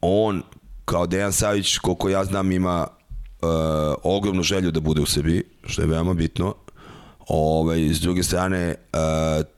[0.00, 0.42] on
[0.84, 3.48] kao Dejan Savić, koliko ja znam, ima uh,
[4.02, 6.54] ogromnu želju da bude u sebi, što je veoma bitno.
[7.28, 8.98] Ovaj, s druge strane, uh,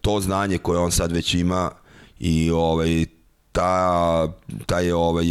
[0.01, 1.71] to znanje koje on sad već ima
[2.19, 3.07] i ovaj,
[3.53, 4.29] ta,
[4.67, 5.27] taj ovaj,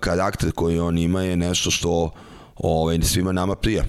[0.00, 2.10] karakter koji on ima je nešto što
[2.56, 3.84] ovaj, svima nama prija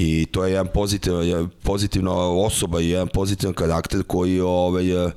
[0.00, 5.10] i to je jedan pozitivan, pozitivna osoba i jedan pozitivan karakter koji ovaj, eh,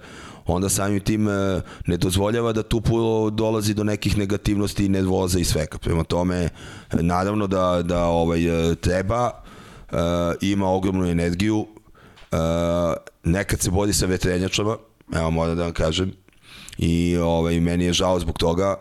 [0.45, 5.40] onda samim tim eh, ne dozvoljava da tu pulo dolazi do nekih negativnosti i nervoza
[5.40, 5.78] i svega.
[5.78, 6.49] Prema tome,
[6.94, 8.41] naravno da, da ovaj,
[8.82, 9.32] treba,
[9.91, 9.98] uh,
[10.41, 11.68] ima ogromnu energiju,
[13.24, 14.78] nekad se bori sa vetrenjačama,
[15.16, 16.12] evo moram da vam kažem,
[16.78, 18.76] i ovaj, meni je žao zbog toga,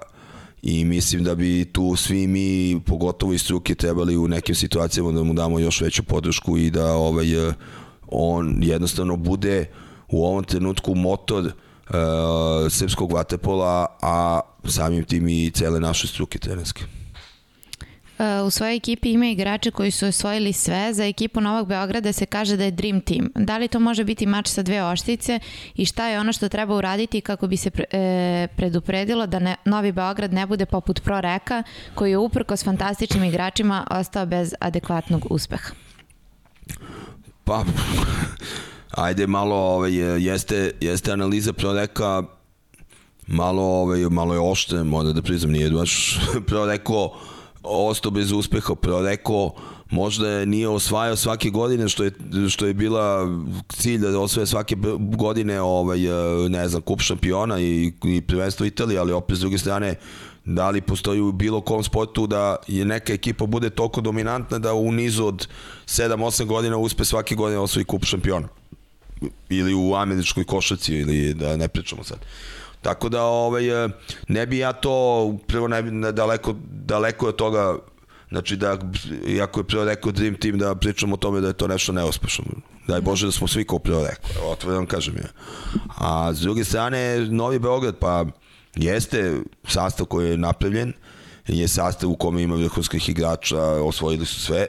[0.63, 5.23] i mislim da bi tu svi mi, pogotovo iz struke, trebali u nekim situacijama da
[5.23, 7.53] mu damo još veću podršku i da ovaj, eh,
[8.09, 9.67] on jednostavno bude
[10.09, 11.53] u ovom trenutku motor uh,
[12.71, 17.00] srpskog vaterpola, a samim tim i cele naše struke trenerske.
[18.47, 20.95] U svojoj ekipi ima igrače koji su osvojili sve.
[20.95, 23.31] Za ekipu Novog Beograda se kaže da je Dream Team.
[23.35, 25.41] Da li to može biti mač sa dve oštice
[25.75, 29.93] i šta je ono što treba uraditi kako bi se e, predupredilo da ne, Novi
[29.93, 31.63] Beograd ne bude poput Pro Reka
[31.95, 35.71] koji je uprko s fantastičnim igračima ostao bez adekvatnog uspeha?
[37.45, 37.65] Pa,
[38.91, 39.93] ajde malo, ovaj,
[40.25, 42.23] jeste, jeste analiza Pro Reka
[43.27, 47.19] malo, ovaj, malo je ošte, moram da priznam, nije baš Pro Reko
[47.63, 48.75] ostao bez uspeha,
[49.05, 49.55] rekao
[49.91, 52.13] možda nije osvajao svake godine što je,
[52.51, 53.29] što je bila
[53.69, 55.99] cilj da osvaja svake godine ovaj,
[56.49, 59.95] ne znam, kup šampiona i, i prvenstvo Italije, ali opet s druge strane
[60.45, 64.75] da li postoji u bilo kom sportu da je neka ekipa bude toliko dominantna da
[64.75, 65.49] u nizu od
[65.87, 68.49] 7-8 godina uspe svake godine osvoji kup šampiona
[69.49, 72.19] ili u američkoj košaci ili da ne pričamo sad.
[72.83, 73.89] Tako da ovaj, e,
[74.29, 77.79] ne bi ja to prvo ne bi daleko, daleko od toga
[78.31, 78.79] Znači da,
[79.27, 82.45] iako je prvo rekao Dream Team da pričamo o tome da je to nešto neuspešno.
[82.89, 85.29] Daj Bože da smo svi kao prvo rekao, otvoreno kažem ja.
[85.99, 88.25] A s druge strane, Novi Beograd, pa
[88.75, 90.93] jeste sastav koji je napravljen,
[91.47, 94.67] je sastav u kome ima vrhunskih igrača, osvojili su sve.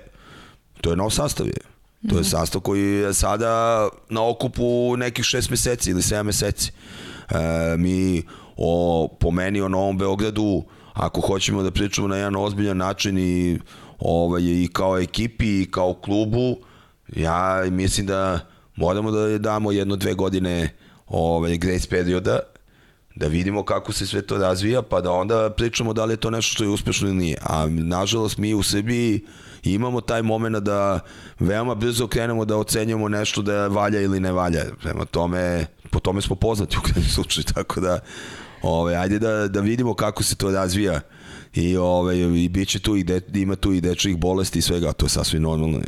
[0.82, 1.62] To je nov sastav je.
[2.10, 2.30] To je mhm.
[2.30, 6.72] sastav koji je sada na okupu nekih šest meseci ili 7 meseci.
[7.32, 8.24] E, mi
[8.58, 10.64] o, po meni o Novom Beogradu,
[10.94, 13.60] ako hoćemo da pričamo na jedan ozbiljan način i,
[14.00, 16.58] ovaj, i kao ekipi i kao klubu,
[17.16, 18.40] ja mislim da
[18.76, 20.70] moramo da damo jedno, dve godine
[21.08, 22.40] ovaj, grace perioda,
[23.16, 26.30] da vidimo kako se sve to razvija, pa da onda pričamo da li je to
[26.30, 27.38] nešto što je uspešno ili nije.
[27.44, 29.26] A nažalost mi u Srbiji
[29.64, 31.00] imamo taj moment da
[31.40, 34.64] veoma brzo krenemo da ocenjujemo nešto da valja ili ne valja.
[34.82, 38.00] Prema tome, po tome smo poznati u krajnjem slučaju, tako da
[38.62, 41.02] ovaj, ajde da, da vidimo kako se to razvija
[41.54, 44.94] i, ovaj, i bit će tu i de, ima tu i dečjih bolesti i svega,
[44.94, 45.80] to je sasvim normalno.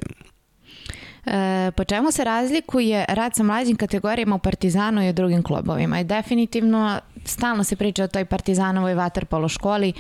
[1.26, 6.00] E, po čemu se razlikuje rad sa mlađim kategorijama u Partizanu i u drugim klubovima?
[6.00, 9.94] I definitivno stalno se priča o toj Partizanovoj vaterpolo školi,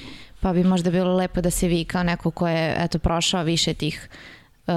[0.43, 3.73] pa bi možda bilo lepo da se vi kao neko ko je eto, prošao više
[3.73, 4.09] tih
[4.67, 4.73] uh,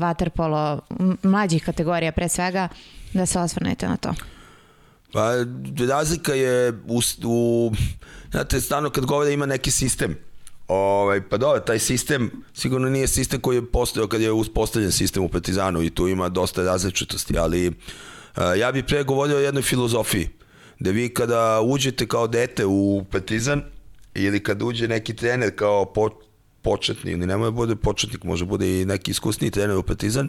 [0.00, 0.80] vaterpolo
[1.22, 2.68] mlađih kategorija pre svega,
[3.12, 4.14] da se osvrnete na to.
[5.12, 5.32] Pa
[5.88, 7.72] razlika je u, u
[8.30, 10.16] znate, stano kad govore ima neki sistem.
[10.68, 15.22] Ovaj, pa dobro, taj sistem sigurno nije sistem koji je postojao kad je uspostavljen sistem
[15.22, 17.72] u Partizanu i tu ima dosta različitosti, ali
[18.34, 20.28] a, ja bih pre govorio o jednoj filozofiji,
[20.78, 23.62] da vi kada uđete kao dete u Partizan
[24.14, 26.08] ili kad uđe neki trener kao po,
[26.62, 30.28] početni, ili nemoj da bude početnik, može bude i neki iskusni trener u Partizan,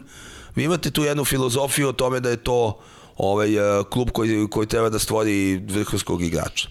[0.56, 2.80] vi imate tu jednu filozofiju o tome da je to
[3.16, 3.48] ovaj,
[3.90, 6.68] klub koji, koji treba da stvori vrhunskog igrača.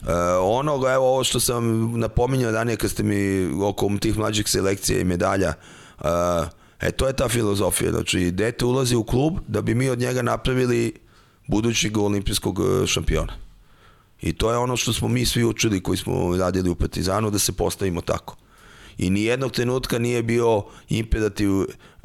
[0.00, 0.08] Uh,
[0.42, 5.04] onoga, evo ovo što sam napominjao ranije kad ste mi oko tih mlađih selekcija i
[5.04, 5.54] medalja,
[6.00, 6.06] uh,
[6.80, 10.22] e to je ta filozofija, znači dete ulazi u klub da bi mi od njega
[10.22, 10.92] napravili
[11.46, 13.47] budućeg olimpijskog šampiona.
[14.20, 17.38] I to je ono što smo mi svi učili koji smo radili u Partizanu da
[17.38, 18.36] se postavimo tako
[18.98, 21.50] i ni jednog trenutka nije bio imperativ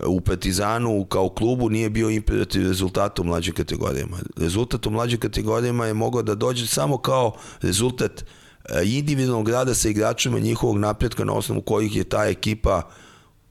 [0.06, 4.18] u Partizanu kao klubu nije bio imperativ rezultata u mlađim kategorijama.
[4.38, 8.26] Rezultat u mlađim kategorijama je mogao da dođe samo kao rezultat e,
[8.86, 12.90] individualnog rada sa igračima njihovog napretka na osnovu kojih je ta ekipa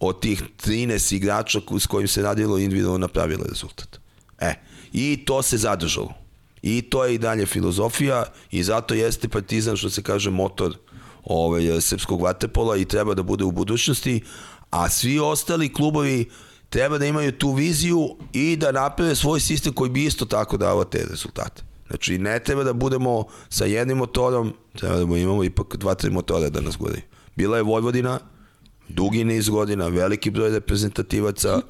[0.01, 4.01] od tih 13 igrača s kojim se radilo individualno napravila rezultat.
[4.41, 4.55] E,
[4.93, 6.22] i to se zadržalo.
[6.63, 10.77] I to je i dalje filozofija i zato jeste Partizan što se kaže motor
[11.25, 14.23] ovaj, srpskog vaterpola i treba da bude u budućnosti,
[14.71, 16.31] a svi ostali klubovi
[16.71, 20.85] treba da imaju tu viziju i da naprave svoj sistem koji bi isto tako dao
[20.85, 21.63] te rezultate.
[21.89, 26.49] Znači, ne treba da budemo sa jednim motorom, treba da imamo ipak dva, tri motora
[26.49, 27.03] da nas gledaju.
[27.37, 28.19] Bila je Vojvodina,
[28.89, 31.61] dugi niz godina, veliki broj reprezentativaca.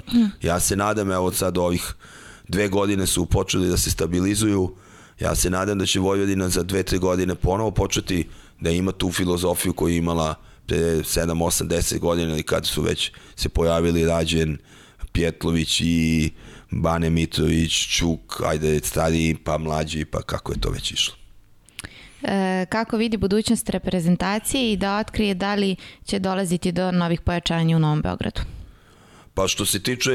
[0.41, 1.93] Ja se nadam, evo sad ovih
[2.47, 4.75] dve godine su počeli da se stabilizuju.
[5.23, 8.27] Ja se nadam da će Vojvodina za dve, tri godine ponovo početi
[8.59, 10.35] da ima tu filozofiju koju je imala
[10.65, 14.57] pre 7, 8, 10 godina ili kad su već se pojavili Rađen,
[15.11, 16.31] Pjetlović i
[16.71, 21.15] Bane Mitrović, Čuk, ajde stariji pa mlađi pa kako je to već išlo.
[22.23, 25.75] E, kako vidi budućnost reprezentacije i da otkrije da li
[26.05, 28.41] će dolaziti do novih pojačanja u Novom Beogradu?
[29.33, 30.11] Pa što se tiče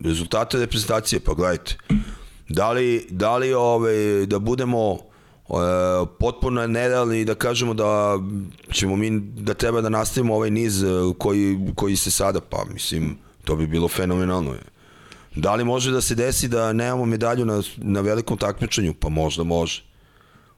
[0.00, 1.76] rezultata reprezentacije, pa gledajte,
[2.52, 4.98] da li, da li ovaj, da budemo
[5.52, 8.18] E, potpuno je nerealni da kažemo da
[8.72, 10.86] ćemo mi da treba da nastavimo ovaj niz e,
[11.18, 14.54] koji, koji se sada pa mislim to bi bilo fenomenalno.
[15.34, 18.94] Da li može da se desi da nemamo medalju na, na velikom takmičenju?
[19.00, 19.82] Pa možda može.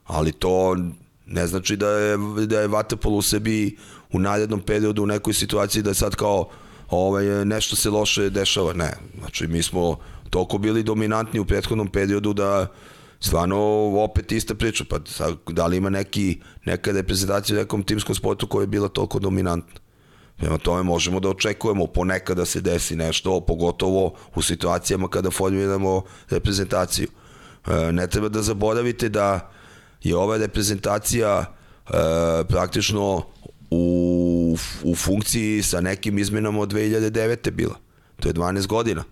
[0.05, 0.77] Ali to
[1.25, 3.77] ne znači da je, da je Vatapol u sebi
[4.11, 6.49] u narednom periodu u nekoj situaciji da je sad kao
[6.89, 8.73] ovaj, nešto se loše dešava.
[8.73, 9.97] Ne, znači mi smo
[10.29, 12.67] toliko bili dominantni u prethodnom periodu da
[13.19, 13.57] stvarno
[14.03, 14.99] opet ista priča, pa
[15.47, 19.79] da li ima neki, neka reprezentacija u nekom timskom sportu koja je bila toliko dominantna?
[20.37, 26.01] Prema tome možemo da očekujemo ponekad da se desi nešto, pogotovo u situacijama kada formiramo
[26.29, 27.07] reprezentaciju.
[27.67, 29.51] E, ne treba da zaboravite da
[30.03, 31.91] je ova reprezentacija e,
[32.47, 33.23] praktično
[33.71, 37.51] u, u funkciji sa nekim izmenama od 2009.
[37.51, 37.75] bila.
[38.19, 39.03] To je 12 godina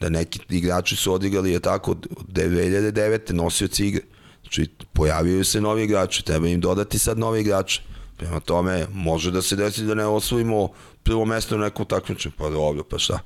[0.00, 3.32] da neki igrači su odigrali je tako od 2009.
[3.32, 4.02] nosioci igre.
[4.42, 7.80] Znači, pojavio se novi igrači, treba im dodati sad novi igrači.
[8.16, 10.68] Prema tome, može da se desi da ne osvojimo
[11.02, 13.18] prvo mesto na nekom takmičenju, pa dobro, pa šta.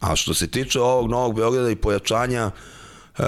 [0.00, 2.50] A što se tiče ovog Novog Beograda i pojačanja,
[3.18, 3.24] uh,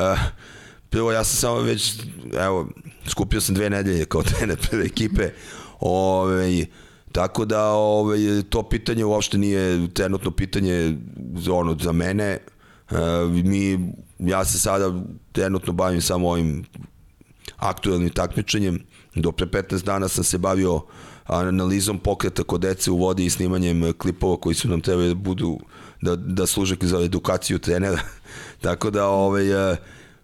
[0.91, 1.95] prvo ja sam samo već,
[2.39, 2.69] evo,
[3.09, 5.31] skupio sam dve nedelje kao trener prve ekipe,
[5.81, 6.67] ovaj,
[7.13, 8.19] tako da ovaj,
[8.51, 10.97] to pitanje uopšte nije trenutno pitanje
[11.35, 12.39] za, ono, za mene,
[13.45, 15.03] mi, ja se sada
[15.33, 16.65] trenutno bavim samo ovim
[17.57, 18.83] aktuelnim takmičenjem.
[19.15, 20.81] Do pre 15 dana sam se bavio
[21.25, 25.59] analizom pokreta kod dece u vodi i snimanjem klipova koji su nam trebali da budu
[26.03, 27.99] da, da služe za edukaciju trenera.
[28.63, 29.77] Tako da ovaj, a,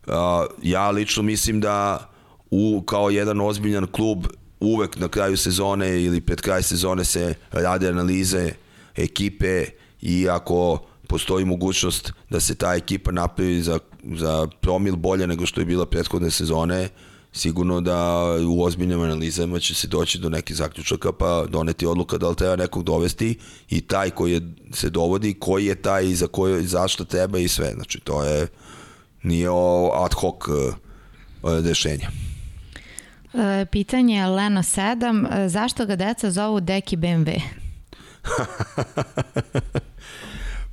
[0.06, 2.08] a, ja lično mislim da
[2.50, 4.26] u, kao jedan ozbiljan klub
[4.60, 8.50] uvek na kraju sezone ili pred kraj sezone se rade analize
[8.96, 9.64] ekipe
[10.00, 10.78] i ako
[11.12, 13.78] postoji mogućnost da se ta ekipa napravi za,
[14.14, 16.88] za promil bolje nego što je bila prethodne sezone,
[17.32, 22.28] sigurno da u ozbiljnim analizama će se doći do nekih zaključaka pa doneti odluka da
[22.28, 23.38] li treba nekog dovesti
[23.70, 24.40] i taj koji je,
[24.72, 27.72] se dovodi, koji je taj i za koje, zašto treba i sve.
[27.74, 28.46] Znači to je
[29.22, 29.48] nije
[29.94, 30.74] ad hoc uh,
[31.64, 32.08] rešenje.
[33.34, 35.48] E, pitanje je Leno 7.
[35.48, 37.40] Zašto ga deca zovu Deki BMW?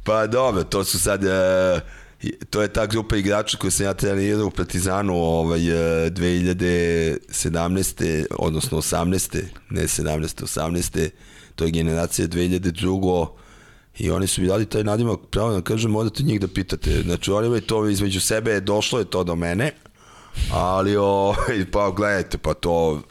[0.09, 1.23] Pa dobro, to su sad...
[1.23, 1.29] Uh,
[2.49, 8.25] to je ta grupa igrača koju sam ja trenirao u Partizanu ovaj, 2017.
[8.39, 9.43] odnosno 18.
[9.69, 10.43] ne 17.
[10.43, 11.09] 18.
[11.55, 13.27] To je generacija 2002.
[13.99, 17.01] I oni su mi dali taj nadimak, pravo da kažem, morate njih da pitate.
[17.01, 19.71] Znači, oni imaju to između sebe, došlo je to do mene,
[20.51, 21.35] Ali, o,
[21.71, 23.01] pa gledajte, pa to,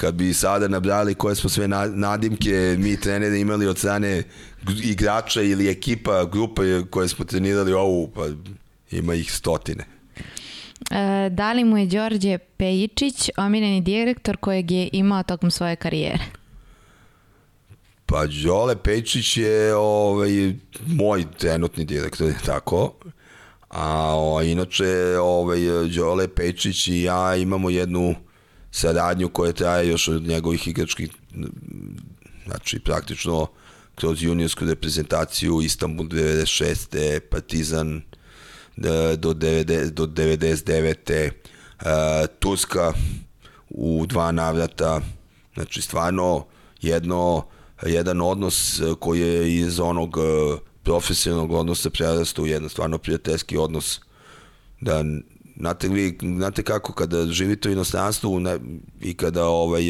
[0.00, 4.22] kad bi sada nabrali koje smo sve nadimke mi treneri imali od strane
[4.82, 8.26] igrača ili ekipa, grupa koje smo trenirali ovu, pa
[8.90, 9.84] ima ih stotine.
[10.90, 16.24] E, da li mu je Đorđe Pejičić omiljeni direktor kojeg je imao tokom svoje karijere?
[18.06, 20.54] Pa Đole Pejičić je ovaj,
[20.86, 22.94] moj trenutni direktor, tako.
[23.68, 25.58] A o, inače, ovaj,
[25.96, 28.14] Đole Pejičić i ja imamo jednu
[28.70, 31.10] saradnju koja traje još od njegovih igračkih,
[32.46, 33.46] znači praktično
[34.00, 37.20] kroz juniorsku reprezentaciju Istanbul 96.
[37.30, 41.30] Partizan e, do, 90, do 99.
[41.80, 42.92] Uh, e, Turska
[43.70, 45.00] u dva navrata,
[45.54, 46.46] znači stvarno
[46.82, 47.46] jedno,
[47.86, 54.00] jedan odnos koji je iz onog e, profesionalnog odnosa prerasta u jedan stvarno prijateljski odnos
[54.80, 55.04] da
[55.58, 58.40] znate vi znate kako kada živite u inostranstvu
[59.00, 59.82] i kada ovaj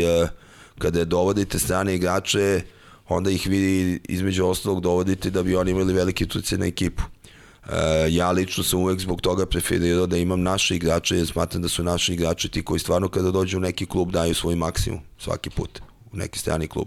[0.78, 2.62] kada dovodite strane igrače
[3.10, 7.02] onda ih vi između ostalog dovodite da bi oni imali veliki utjecaj na ekipu.
[7.02, 11.68] E, ja lično sam uvek zbog toga preferirao da imam naše igrače jer smatram da
[11.68, 15.50] su naši igrači ti koji stvarno kada dođu u neki klub daju svoj maksimum svaki
[15.50, 15.80] put
[16.12, 16.86] u neki strani klub.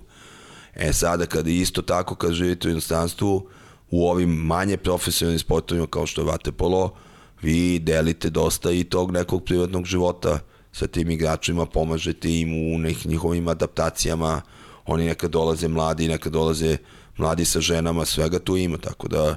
[0.75, 3.49] E sada kada isto tako kad živite u inostranstvu
[3.89, 6.95] u ovim manje profesionalnim sportovima kao što je Vatepolo
[7.41, 10.39] vi delite dosta i tog nekog privatnog života
[10.71, 14.41] sa tim igračima, pomažete im u nekih njihovim adaptacijama,
[14.85, 16.77] oni nekad dolaze mladi, nekad dolaze
[17.17, 19.35] mladi sa ženama, svega tu ima, tako da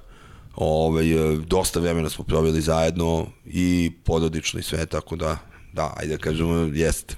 [0.56, 1.06] ovaj,
[1.46, 5.38] dosta vremena smo proveli zajedno i porodično i sve, tako da,
[5.72, 7.14] da, ajde da kažemo, jeste.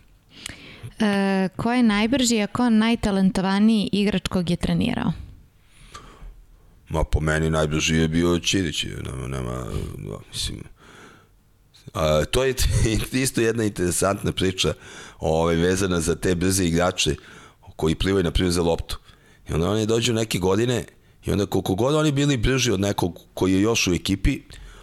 [0.99, 5.13] E, ko je najbrži, a ko najtalentovaniji igrač kog je trenirao?
[6.89, 10.61] Ma po meni najbrži je bio Čirić, nema, nema, da, mislim,
[11.95, 12.55] a, to je
[13.13, 14.75] isto jedna interesantna priča
[15.19, 17.15] ovaj, vezana za te brze igrače
[17.79, 18.99] koji plivaju na primjer za loptu.
[19.49, 20.85] I onda oni dođu neke godine
[21.25, 24.41] i onda koliko god oni bili brži od nekog koji je još u ekipi,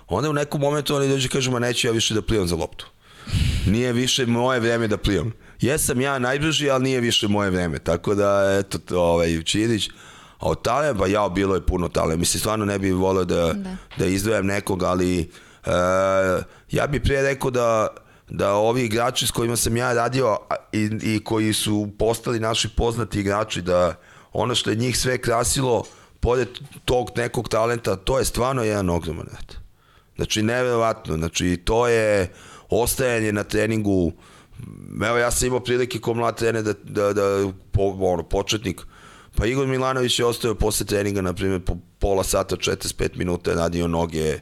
[0.07, 2.55] onda u nekom momentu oni dođu i kažu, ma neću ja više da plivam za
[2.55, 2.88] loptu.
[3.67, 5.34] Nije više moje vreme da plivam.
[5.61, 7.80] Jesam ja najbrži, ali nije više moje vreme.
[7.80, 9.89] Tako da, eto, ovaj, Čirić,
[10.39, 12.17] a od tale, pa ja, bilo je puno tale.
[12.17, 13.76] Mislim, stvarno ne bih volio da, da.
[13.97, 15.30] da izdvojam nekog, ali
[15.65, 15.73] uh,
[16.72, 17.88] ja bih prije rekao da
[18.30, 20.38] da ovi igrači s kojima sam ja radio
[20.72, 23.95] i, i koji su postali naši poznati igrači, da
[24.34, 25.84] ono što je njih sve krasilo,
[26.19, 26.47] pored
[26.85, 29.56] tog nekog talenta, to je stvarno jedan ogroman rat.
[30.15, 31.18] Znači, neverovatno.
[31.18, 32.34] Znači, to je
[32.69, 34.11] ostajanje na treningu.
[35.07, 38.81] Evo, ja sam imao prilike ko mlad trener da, da, da po, ono, početnik,
[39.35, 43.88] pa Igor Milanović je ostao posle treninga, na primjer, po pola sata, 45 minuta, radio
[43.88, 44.39] noge,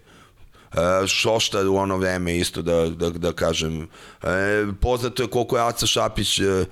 [1.08, 3.88] Šoštar u ono vreme isto da, da, da kažem.
[4.24, 4.28] E,
[4.82, 6.66] poznato je koliko je Aca Šapić e,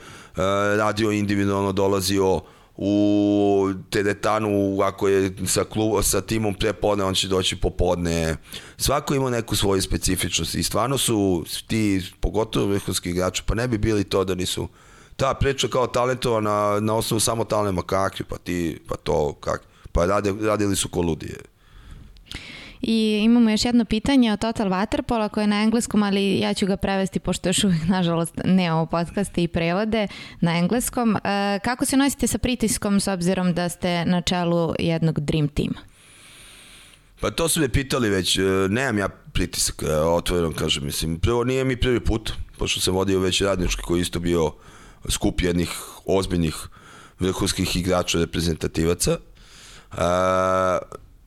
[0.78, 2.41] radio individualno, dolazio
[2.78, 8.36] u teretanu ako je sa, klub, sa timom prepodne, on će doći popodne.
[8.78, 13.78] Svako ima neku svoju specifičnost i stvarno su ti, pogotovo vrhunski igrači, pa ne bi
[13.78, 14.68] bili to da nisu
[15.15, 19.68] ta priča kao talentovana na osnovu samo talenta, kakvi, pa ti, pa to, kakvi.
[19.91, 21.38] Pa rade, radili su ko ludije.
[22.81, 26.65] I imamo još jedno pitanje o Total Waterpola koje je na engleskom, ali ja ću
[26.65, 30.07] ga prevesti pošto još uvijek, nažalost, ne ovo podcaste i prevode
[30.41, 31.15] na engleskom.
[31.15, 35.79] E, kako se nosite sa pritiskom s obzirom da ste na čelu jednog Dream tima?
[37.19, 41.43] Pa to su me pitali već, e, nemam ja pritisak, e, otvoreno kažem, mislim, prvo
[41.43, 44.51] nije mi prvi put, pošto sam vodio već radnički koji isto bio
[45.09, 45.69] skup jednih
[46.05, 46.55] ozbiljnih
[47.19, 49.97] vrhunskih igrača reprezentativaca, e,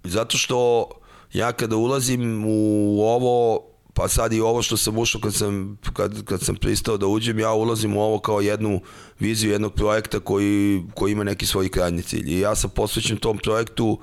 [0.04, 0.88] zato što
[1.34, 3.60] ja kada ulazim u ovo,
[3.94, 7.38] pa sad i ovo što sam ušao kad sam, kad, kad sam pristao da uđem,
[7.38, 8.80] ja ulazim u ovo kao jednu
[9.18, 12.30] viziju jednog projekta koji, koji ima neki svoj krajnji cilj.
[12.30, 13.98] I ja sam posvećen tom projektu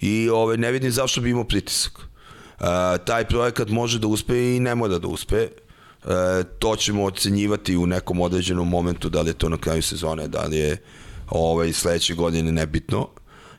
[0.00, 1.92] i ovaj, ne vidim zašto bi imao pritisak.
[1.98, 2.66] Uh,
[3.06, 5.48] taj projekat može da uspe i ne mora da uspe.
[6.04, 6.10] Uh,
[6.58, 10.42] to ćemo ocenjivati u nekom određenom momentu, da li je to na kraju sezone, da
[10.42, 10.76] li je
[11.30, 13.08] ovaj, sledeće godine nebitno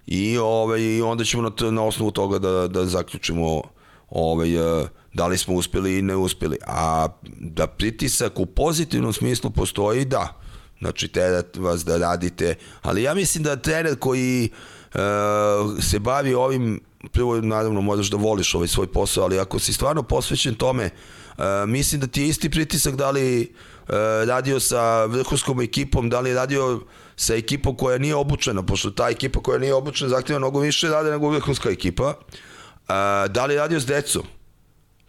[0.07, 3.61] i ovaj, onda ćemo na, na osnovu toga da, da zaključimo
[4.09, 6.57] ovaj, eh, da li smo uspeli i ne uspeli.
[6.67, 7.07] A
[7.39, 10.39] da pritisak u pozitivnom smislu postoji, da.
[10.80, 12.55] Znači, teret vas da radite.
[12.81, 14.49] Ali ja mislim da trener koji
[14.93, 14.99] uh,
[15.84, 16.80] se bavi ovim,
[17.11, 20.89] prvo, naravno, moraš da voliš ovaj svoj posao, ali ako si stvarno posvećen tome,
[21.38, 23.93] uh, mislim da ti je isti pritisak da li uh,
[24.27, 26.81] radio sa vrhunskom ekipom, da li radio
[27.15, 31.11] sa ekipom koja nije obučena, pošto ta ekipa koja nije obučena zahtjeva mnogo više rade
[31.11, 32.14] nego vrhunska ekipa.
[32.88, 34.23] A, da li radio s decom?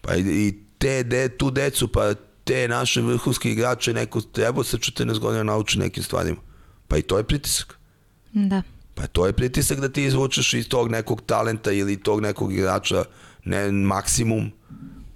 [0.00, 2.14] Pa i, i te, de, tu decu, pa
[2.44, 6.40] te naše vrhunske igrače neko treba sa 14 godina nauči nekim stvarima.
[6.88, 7.78] Pa i to je pritisak.
[8.32, 8.62] Da.
[8.94, 13.04] Pa to je pritisak da ti izvučeš iz tog nekog talenta ili tog nekog igrača
[13.44, 14.50] ne maksimum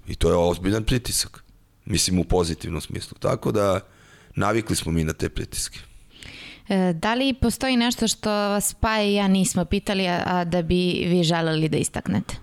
[0.07, 1.43] i to je ozbiljan pritisak.
[1.85, 3.17] Mislim u pozitivnom smislu.
[3.19, 3.79] Tako da
[4.35, 5.79] navikli smo mi na te pritiske.
[6.69, 11.05] E, da li postoji nešto što vas pa i ja nismo pitali, a da bi
[11.07, 12.35] vi želeli da istaknete?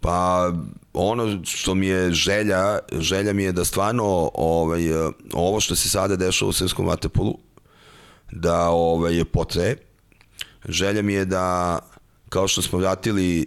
[0.00, 0.52] Pa
[0.92, 4.82] ono što mi je želja, želja mi je da stvarno ovaj,
[5.32, 7.38] ovo što se sada dešava u srpskom vatepolu,
[8.32, 9.76] da ovaj, je potre.
[10.68, 11.78] Želja mi je da,
[12.28, 13.46] kao što smo vratili e,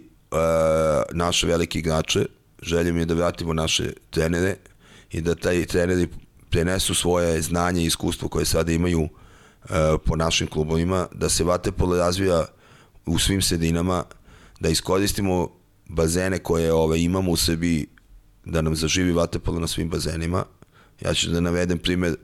[1.12, 2.26] naše velike igrače,
[2.62, 4.56] želja mi je da vratimo naše trenere
[5.10, 6.08] i da taj treneri
[6.50, 9.08] prenesu svoje znanje i iskustvo koje sada imaju
[10.04, 12.46] po našim klubovima, da se vatepolo razvija
[13.06, 14.04] u svim sredinama,
[14.60, 15.48] da iskoristimo
[15.88, 17.86] bazene koje ove, imamo u Srbiji,
[18.44, 20.44] da nam zaživi vatepolo na svim bazenima.
[21.00, 22.16] Ja ću da navedem primer, e,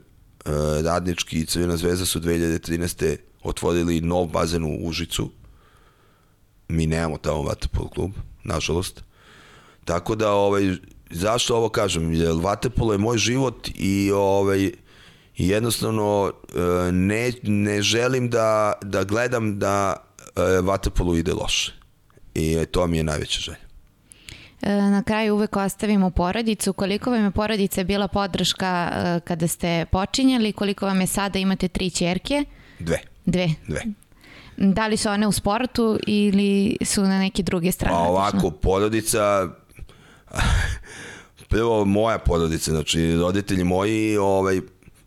[0.83, 3.17] Radnički i Crvena zvezda su 2013.
[3.43, 5.29] otvorili nov bazen u Užicu.
[6.67, 8.11] Mi nemamo tamo vatepolo klub,
[8.43, 9.03] nažalost.
[9.85, 10.75] Tako da, ovaj,
[11.09, 12.13] zašto ovo kažem?
[12.13, 14.71] Jer vatepolo je moj život i ovaj,
[15.37, 19.95] i jednostavno e, ne, ne želim da, da gledam da
[20.35, 21.73] e, vatepolu ide loše
[22.35, 23.63] i to mi je najveća želja.
[24.61, 26.73] E, na kraju uvek ostavimo porodicu.
[26.73, 30.53] Koliko vam je porodica bila podrška e, kada ste počinjali?
[30.53, 31.39] Koliko vam je sada?
[31.39, 32.45] Imate tri čerke?
[32.79, 32.99] Dve.
[33.25, 33.49] Dve?
[33.67, 33.81] Dve.
[34.57, 37.95] Da li su one u sportu ili su na neke druge strane?
[37.95, 39.49] Pa ovako, porodica,
[41.49, 44.61] prvo moja porodica, znači roditelji moji, ovaj,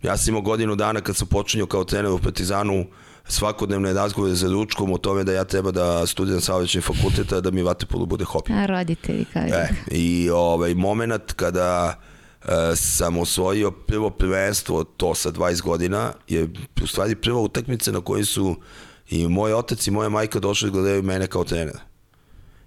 [0.07, 2.87] ja sam imao godinu dana kad sam počinio kao trener u Partizanu,
[3.29, 7.63] svakodnevne razgovore za ručkom o tome da ja treba da studiram saobraćaj fakulteta da mi
[7.63, 8.53] vatepolo bude hobi.
[8.53, 12.01] A roditelji kao e, I ovaj moment kada
[12.43, 16.49] e, sam osvojio prvo prvenstvo, to sa 20 godina, je
[16.83, 18.57] u stvari prva utakmica na kojoj su
[19.11, 21.81] i moj otac i moja majka došli da gledaju mene kao trenera.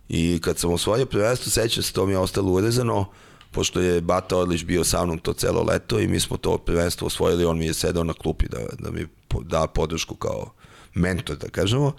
[0.09, 3.05] I kad sam osvojio prvenstvo, sećam se, to mi je ostalo urezano,
[3.51, 7.07] pošto je Bata Orlić bio sa mnom to celo leto i mi smo to prvenstvo
[7.07, 9.07] osvojili, on mi je sedao na klupi da, da mi
[9.41, 10.53] da podršku kao
[10.93, 11.93] mentor, da kažemo.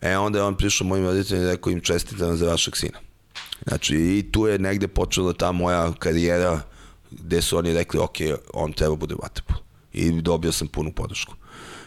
[0.00, 2.98] E, onda je on prišao mojim roditeljima i rekao im čestitam za vašeg sina.
[3.68, 6.60] Znači, i tu je negde počela ta moja karijera
[7.10, 8.16] gde su oni rekli, ok,
[8.54, 9.56] on treba bude vatepol.
[9.92, 11.34] I dobio sam punu podršku.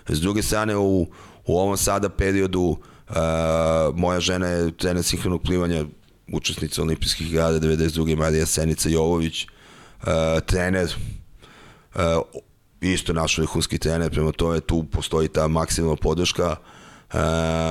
[0.07, 1.07] S druge strane, u,
[1.45, 3.15] u ovom sada periodu uh,
[3.95, 5.85] moja žena je trener sinhronog plivanja,
[6.31, 8.15] učesnica olimpijskih igara 92.
[8.15, 10.09] Marija Senica Jovović, uh,
[10.45, 10.95] trener
[11.95, 12.01] uh,
[12.83, 16.55] isto naš vrhunski trener, prema tome tu postoji ta maksimalna podrška.
[17.13, 17.17] E,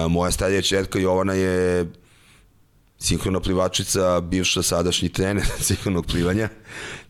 [0.09, 1.87] moja starija čerka Jovana je
[2.99, 6.49] sinhrona plivačica, bivša sadašnji trener sinhronog plivanja,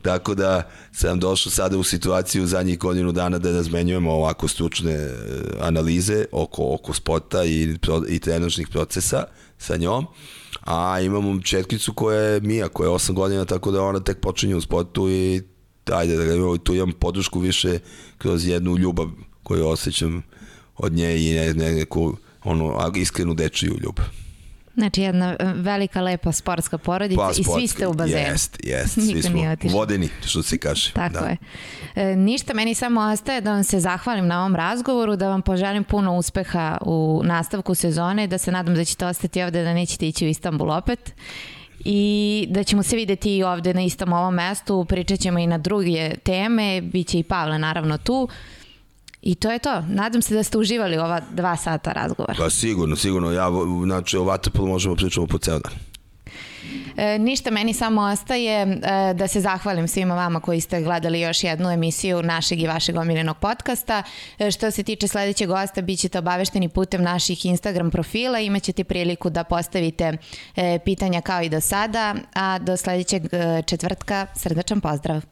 [0.03, 5.09] tako da sam došao sada u situaciju zadnjih godinu dana da razmenjujemo ovako stručne
[5.61, 7.77] analize oko, oko sporta i,
[8.09, 9.25] i trenažnih procesa
[9.59, 10.07] sa njom,
[10.67, 14.57] a imamo četkicu koja je Mija, koja je 8 godina, tako da ona tek počinje
[14.57, 15.43] u sportu i
[15.93, 17.79] ajde da ga tu imam podršku više
[18.19, 19.09] kroz jednu ljubav
[19.43, 20.23] koju osjećam
[20.77, 24.22] od nje i ne, ne, neku ono, iskrenu dečiju ljubav.
[24.75, 28.21] Znači jedna e, velika lepa sportska porodica pa, sportska, i svi ste u bazenu.
[28.21, 29.43] Jest, jest, svi smo
[29.73, 30.93] vodeni, što se kaže.
[30.93, 31.27] Tako da.
[31.27, 31.37] je.
[31.95, 35.85] E, ništa, meni samo ostaje da vam se zahvalim na ovom razgovoru, da vam poželim
[35.85, 40.27] puno uspeha u nastavku sezone, da se nadam da ćete ostati ovde, da nećete ići
[40.27, 41.15] u Istanbul opet
[41.85, 45.59] i da ćemo se videti i ovde na istom ovom mestu, pričat ćemo i na
[45.59, 48.29] druge teme, bit će i Pavle naravno tu.
[49.23, 49.81] I to je to.
[49.89, 52.35] Nadam se da ste uživali ova dva sata razgovora.
[52.39, 53.33] Pa sigurno, sigurno.
[53.33, 53.49] Ja,
[53.85, 55.73] znači, o Vatapolu možemo pričamo po ceo dan.
[56.97, 61.45] E, ništa meni samo ostaje e, da se zahvalim svima vama koji ste gledali još
[61.45, 64.03] jednu emisiju našeg i vašeg omiljenog podcasta.
[64.39, 69.31] E, što se tiče sledećeg gosta, bit ćete obavešteni putem naših Instagram profila, imaćete priliku
[69.31, 70.13] da postavite
[70.57, 75.32] e, pitanja kao i do sada, a do sledećeg e, četvrtka srdačan pozdrav.